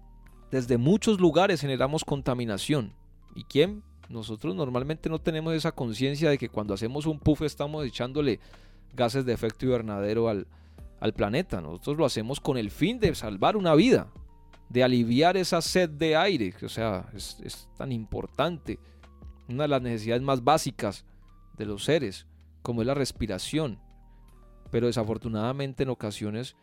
desde 0.52 0.78
muchos 0.78 1.20
lugares 1.20 1.62
generamos 1.62 2.06
contaminación. 2.06 2.94
¿Y 3.34 3.44
quién? 3.44 3.84
Nosotros 4.10 4.56
normalmente 4.56 5.10
no 5.10 5.20
tenemos 5.20 5.54
esa 5.54 5.72
conciencia 5.72 6.30
de 6.30 6.38
que 6.38 6.50
cuando 6.50 6.74
hacemos 6.74 7.06
un 7.06 7.20
puff 7.20 7.42
estamos 7.42 7.86
echándole 7.86 8.40
gases 8.94 9.26
de 9.26 9.34
efecto 9.34 9.66
invernadero 9.66 10.30
al, 10.30 10.48
al 11.00 11.14
planeta. 11.14 11.62
Nosotros 11.62 11.98
lo 11.98 12.06
hacemos 12.06 12.40
con 12.40 12.58
el 12.58 12.72
fin 12.72 13.00
de 13.00 13.14
salvar 13.16 13.58
una 13.58 13.76
vida, 13.76 14.12
de 14.70 14.84
aliviar 14.84 15.38
esa 15.38 15.62
sed 15.62 15.90
de 15.90 16.16
aire, 16.16 16.52
que 16.52 16.66
o 16.66 16.70
sea, 16.70 17.10
es, 17.14 17.70
tan 17.78 17.92
importante, 17.92 18.80
una 19.48 19.64
de 19.64 19.70
las 19.70 19.82
necesidades 19.82 20.24
más 20.24 20.44
básicas 20.44 21.06
de 21.58 21.66
los 21.66 21.84
seres, 21.84 22.26
como 22.62 22.82
es 22.82 22.88
la 22.88 22.94
respiración. 22.94 23.80
Pero 24.72 24.88
desafortunadamente 24.88 25.84
en 25.84 25.90
ocasiones 25.90 26.56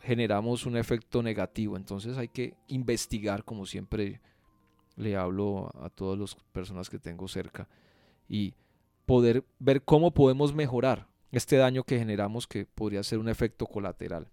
generamos 0.00 0.64
un 0.64 0.76
efecto 0.76 1.22
negativo, 1.22 1.76
entonces 1.76 2.16
hay 2.16 2.28
que 2.28 2.56
investigar, 2.68 3.44
como 3.44 3.66
siempre 3.66 4.20
le 4.98 5.16
hablo 5.16 5.70
a 5.80 5.88
todas 5.88 6.18
las 6.18 6.34
personas 6.52 6.90
que 6.90 6.98
tengo 6.98 7.28
cerca, 7.28 7.68
y 8.28 8.54
poder 9.06 9.44
ver 9.58 9.82
cómo 9.82 10.12
podemos 10.12 10.52
mejorar 10.52 11.06
este 11.32 11.56
daño 11.56 11.84
que 11.84 11.98
generamos 11.98 12.46
que 12.46 12.66
podría 12.66 13.02
ser 13.02 13.18
un 13.18 13.28
efecto 13.28 13.66
colateral. 13.66 14.28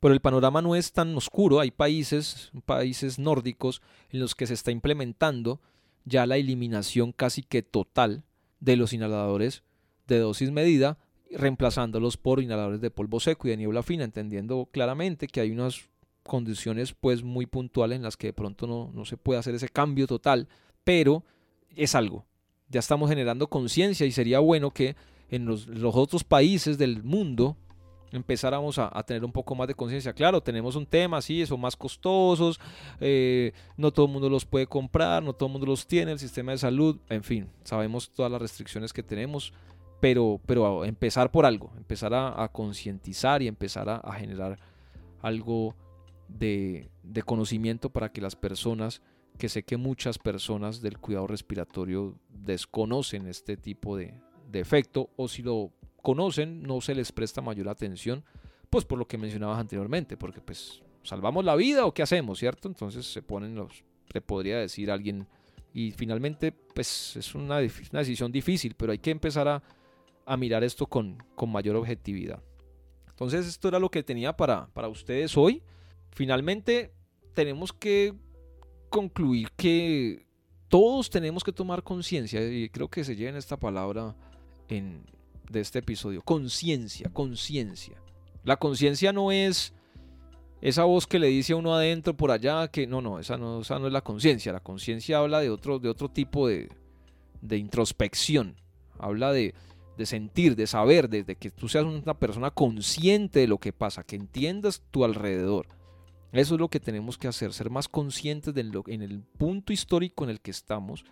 Pero 0.00 0.14
el 0.14 0.20
panorama 0.20 0.62
no 0.62 0.74
es 0.74 0.92
tan 0.92 1.14
oscuro. 1.14 1.60
Hay 1.60 1.70
países, 1.70 2.50
países 2.64 3.18
nórdicos, 3.18 3.82
en 4.08 4.20
los 4.20 4.34
que 4.34 4.46
se 4.46 4.54
está 4.54 4.70
implementando 4.70 5.60
ya 6.04 6.24
la 6.24 6.38
eliminación 6.38 7.12
casi 7.12 7.42
que 7.42 7.62
total 7.62 8.24
de 8.58 8.76
los 8.76 8.94
inhaladores 8.94 9.62
de 10.06 10.18
dosis 10.18 10.50
medida, 10.50 10.98
reemplazándolos 11.30 12.16
por 12.16 12.42
inhaladores 12.42 12.80
de 12.80 12.90
polvo 12.90 13.20
seco 13.20 13.46
y 13.46 13.50
de 13.50 13.58
niebla 13.58 13.82
fina, 13.82 14.04
entendiendo 14.04 14.68
claramente 14.72 15.26
que 15.26 15.40
hay 15.40 15.50
unas 15.50 15.89
condiciones 16.30 16.94
pues 16.94 17.24
muy 17.24 17.46
puntuales 17.46 17.96
en 17.96 18.04
las 18.04 18.16
que 18.16 18.28
de 18.28 18.32
pronto 18.32 18.68
no, 18.68 18.92
no 18.94 19.04
se 19.04 19.16
puede 19.16 19.40
hacer 19.40 19.52
ese 19.56 19.68
cambio 19.68 20.06
total, 20.06 20.46
pero 20.84 21.24
es 21.74 21.96
algo. 21.96 22.24
ya 22.68 22.78
estamos 22.78 23.10
generando 23.10 23.48
conciencia 23.48 24.06
y 24.06 24.12
sería 24.12 24.38
bueno 24.38 24.70
que 24.70 24.94
en 25.28 25.44
los, 25.44 25.66
otros 25.82 26.22
países 26.22 26.78
del 26.78 27.02
mundo 27.02 27.56
empezáramos 28.12 28.78
a, 28.78 29.02
tener 29.02 29.24
un 29.24 29.32
poco 29.32 29.56
más 29.56 29.66
de 29.66 29.74
conciencia. 29.74 30.12
Claro, 30.12 30.40
tenemos 30.40 30.76
un 30.76 30.86
tema, 30.86 31.20
sí, 31.20 31.44
son 31.46 31.60
más 31.60 31.74
costosos, 31.74 32.60
eh, 33.00 33.52
no 33.76 33.90
todo 33.90 34.06
el 34.06 34.12
mundo 34.12 34.30
los 34.30 34.44
puede 34.44 34.68
comprar, 34.68 35.24
no 35.24 35.32
todo 35.32 35.48
el 35.48 35.52
mundo 35.52 35.66
los 35.66 35.84
tiene, 35.84 36.12
el 36.12 36.20
sistema 36.20 36.52
de 36.52 36.58
salud, 36.58 36.96
en 37.08 37.24
fin, 37.24 37.48
sabemos 37.64 38.08
todas 38.10 38.30
las 38.30 38.40
restricciones 38.40 38.92
que 38.92 39.02
tenemos, 39.02 39.52
pero, 39.98 40.40
pero 40.46 40.84
empezar 40.84 41.32
por 41.32 41.44
algo, 41.44 41.72
empezar 41.76 42.14
a, 42.14 42.48
concientizar 42.52 43.42
y 43.42 43.48
empezar 43.48 43.88
a, 43.88 44.12
generar 44.12 44.58
algo 45.22 45.74
de, 46.38 46.90
de 47.02 47.22
conocimiento 47.22 47.90
para 47.90 48.12
que 48.12 48.20
las 48.20 48.36
personas 48.36 49.02
que 49.40 49.48
sé 49.48 49.64
que 49.64 49.76
muchas 49.76 50.18
personas 50.18 50.82
del 50.82 50.98
cuidado 50.98 51.26
respiratorio 51.26 52.16
desconocen 52.28 53.26
este 53.26 53.56
tipo 53.56 53.96
de, 53.96 54.14
efecto 54.52 55.10
o 55.16 55.28
si 55.28 55.42
lo 55.42 55.72
conocen 56.02 56.62
no 56.62 56.80
se 56.80 56.94
les 56.94 57.10
presta 57.12 57.40
mayor 57.40 57.68
atención, 57.68 58.24
pues 58.68 58.84
por 58.84 58.98
lo 58.98 59.06
que 59.06 59.16
mencionabas 59.16 59.58
anteriormente, 59.58 60.16
porque 60.16 60.40
pues 60.40 60.82
salvamos 61.02 61.44
la 61.44 61.56
vida 61.56 61.86
o 61.86 61.94
qué 61.94 62.02
hacemos, 62.02 62.38
¿cierto? 62.38 62.68
Entonces 62.68 63.06
se 63.06 63.22
ponen 63.22 63.54
los, 63.54 63.84
le 64.12 64.20
podría 64.20 64.58
decir 64.58 64.90
alguien 64.90 65.26
y 65.72 65.92
finalmente 65.92 66.52
pues 66.52 67.16
es 67.16 67.34
una, 67.34 67.58
decisión 67.58 68.30
difícil, 68.30 68.74
pero 68.74 68.92
hay 68.92 68.98
que 68.98 69.10
empezar 69.10 69.48
a, 69.48 69.62
mirar 70.36 70.62
esto 70.62 70.86
con, 70.86 71.18
con, 71.34 71.50
mayor 71.50 71.74
objetividad. 71.74 72.40
Entonces 73.08 73.46
esto 73.46 73.68
era 73.68 73.80
lo 73.80 73.90
que 73.90 74.02
tenía 74.02 74.36
para, 74.36 74.68
para 74.68 74.88
ustedes 74.88 75.36
hoy. 75.36 75.62
Finalmente 76.10 76.92
tenemos 77.34 77.72
que 77.72 78.14
concluir 78.88 79.50
que 79.56 80.26
todos 80.68 81.10
tenemos 81.10 81.42
que 81.42 81.52
tomar 81.52 81.82
conciencia, 81.82 82.40
y 82.46 82.68
creo 82.68 82.88
que 82.88 83.04
se 83.04 83.16
lleven 83.16 83.36
esta 83.36 83.58
palabra 83.58 84.14
en, 84.68 85.04
de 85.50 85.60
este 85.60 85.80
episodio, 85.80 86.22
conciencia, 86.22 87.10
conciencia. 87.12 88.00
La 88.44 88.56
conciencia 88.56 89.12
no 89.12 89.32
es 89.32 89.74
esa 90.60 90.84
voz 90.84 91.06
que 91.06 91.18
le 91.18 91.28
dice 91.28 91.54
a 91.54 91.56
uno 91.56 91.74
adentro 91.74 92.16
por 92.16 92.30
allá 92.30 92.68
que 92.68 92.86
no, 92.86 93.00
no, 93.00 93.18
esa 93.18 93.36
no, 93.36 93.62
esa 93.62 93.78
no 93.78 93.86
es 93.86 93.92
la 93.92 94.02
conciencia. 94.02 94.52
La 94.52 94.60
conciencia 94.60 95.18
habla 95.18 95.40
de 95.40 95.50
otro, 95.50 95.78
de 95.78 95.88
otro 95.88 96.08
tipo 96.08 96.48
de, 96.48 96.68
de 97.40 97.56
introspección, 97.56 98.56
habla 98.98 99.32
de, 99.32 99.54
de 99.96 100.06
sentir, 100.06 100.56
de 100.56 100.66
saber, 100.66 101.08
de, 101.08 101.24
que 101.36 101.50
tú 101.50 101.68
seas 101.68 101.84
una 101.84 102.18
persona 102.18 102.50
consciente 102.50 103.40
de 103.40 103.48
lo 103.48 103.58
que 103.58 103.72
pasa, 103.72 104.04
que 104.04 104.16
entiendas 104.16 104.82
tu 104.90 105.04
alrededor 105.04 105.66
eso 106.32 106.54
es 106.54 106.60
lo 106.60 106.68
que 106.68 106.80
tenemos 106.80 107.18
que 107.18 107.28
hacer, 107.28 107.52
ser 107.52 107.70
más 107.70 107.88
conscientes 107.88 108.54
de 108.54 108.60
en 108.86 109.02
el 109.02 109.22
punto 109.22 109.72
histórico 109.72 110.24
en 110.24 110.30
el 110.30 110.40
que 110.40 110.50
estamos 110.50 111.04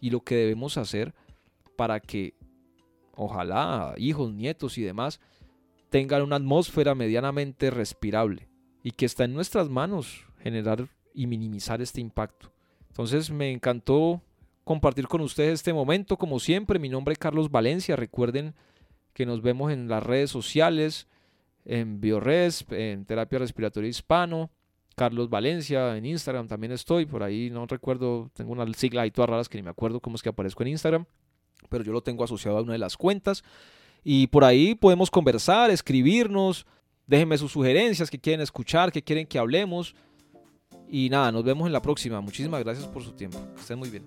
y 0.00 0.10
lo 0.10 0.20
que 0.20 0.36
debemos 0.36 0.76
hacer 0.76 1.14
para 1.76 2.00
que 2.00 2.34
ojalá 3.14 3.94
hijos, 3.96 4.32
nietos 4.32 4.76
y 4.78 4.82
demás 4.82 5.20
tengan 5.88 6.22
una 6.22 6.36
atmósfera 6.36 6.94
medianamente 6.94 7.70
respirable 7.70 8.48
y 8.82 8.90
que 8.90 9.06
está 9.06 9.24
en 9.24 9.34
nuestras 9.34 9.68
manos 9.68 10.26
generar 10.40 10.88
y 11.14 11.26
minimizar 11.26 11.80
este 11.80 12.00
impacto. 12.00 12.52
Entonces 12.88 13.30
me 13.30 13.50
encantó 13.50 14.22
compartir 14.64 15.06
con 15.06 15.20
ustedes 15.20 15.54
este 15.54 15.72
momento. 15.72 16.16
Como 16.16 16.38
siempre, 16.38 16.78
mi 16.78 16.88
nombre 16.88 17.12
es 17.12 17.18
Carlos 17.18 17.50
Valencia. 17.50 17.96
Recuerden 17.96 18.54
que 19.12 19.24
nos 19.24 19.40
vemos 19.40 19.72
en 19.72 19.88
las 19.88 20.02
redes 20.02 20.30
sociales, 20.30 21.08
en 21.64 22.00
Biores, 22.00 22.66
en 22.70 23.04
Terapia 23.06 23.38
Respiratoria 23.38 23.88
Hispano, 23.88 24.50
Carlos 24.96 25.28
Valencia 25.30 25.96
en 25.96 26.06
Instagram 26.06 26.48
también 26.48 26.72
estoy, 26.72 27.06
por 27.06 27.22
ahí 27.22 27.50
no 27.50 27.66
recuerdo, 27.66 28.30
tengo 28.34 28.52
unas 28.52 28.76
siglas 28.76 29.04
ahí 29.04 29.10
todas 29.10 29.30
raras 29.30 29.48
que 29.48 29.58
ni 29.58 29.62
me 29.62 29.70
acuerdo 29.70 30.00
cómo 30.00 30.16
es 30.16 30.22
que 30.22 30.30
aparezco 30.30 30.62
en 30.62 30.70
Instagram, 30.70 31.04
pero 31.68 31.84
yo 31.84 31.92
lo 31.92 32.02
tengo 32.02 32.24
asociado 32.24 32.58
a 32.58 32.62
una 32.62 32.72
de 32.72 32.78
las 32.78 32.96
cuentas 32.96 33.44
y 34.02 34.26
por 34.28 34.42
ahí 34.42 34.74
podemos 34.74 35.10
conversar, 35.10 35.70
escribirnos, 35.70 36.66
déjenme 37.06 37.36
sus 37.38 37.52
sugerencias, 37.52 38.10
que 38.10 38.18
quieren 38.18 38.40
escuchar, 38.40 38.90
que 38.90 39.02
quieren 39.02 39.26
que 39.26 39.38
hablemos 39.38 39.94
y 40.88 41.08
nada, 41.10 41.30
nos 41.30 41.44
vemos 41.44 41.66
en 41.66 41.72
la 41.72 41.82
próxima. 41.82 42.20
Muchísimas 42.20 42.62
gracias 42.62 42.86
por 42.86 43.02
su 43.02 43.12
tiempo. 43.12 43.38
Estén 43.58 43.78
muy 43.78 43.90
bien. 43.90 44.04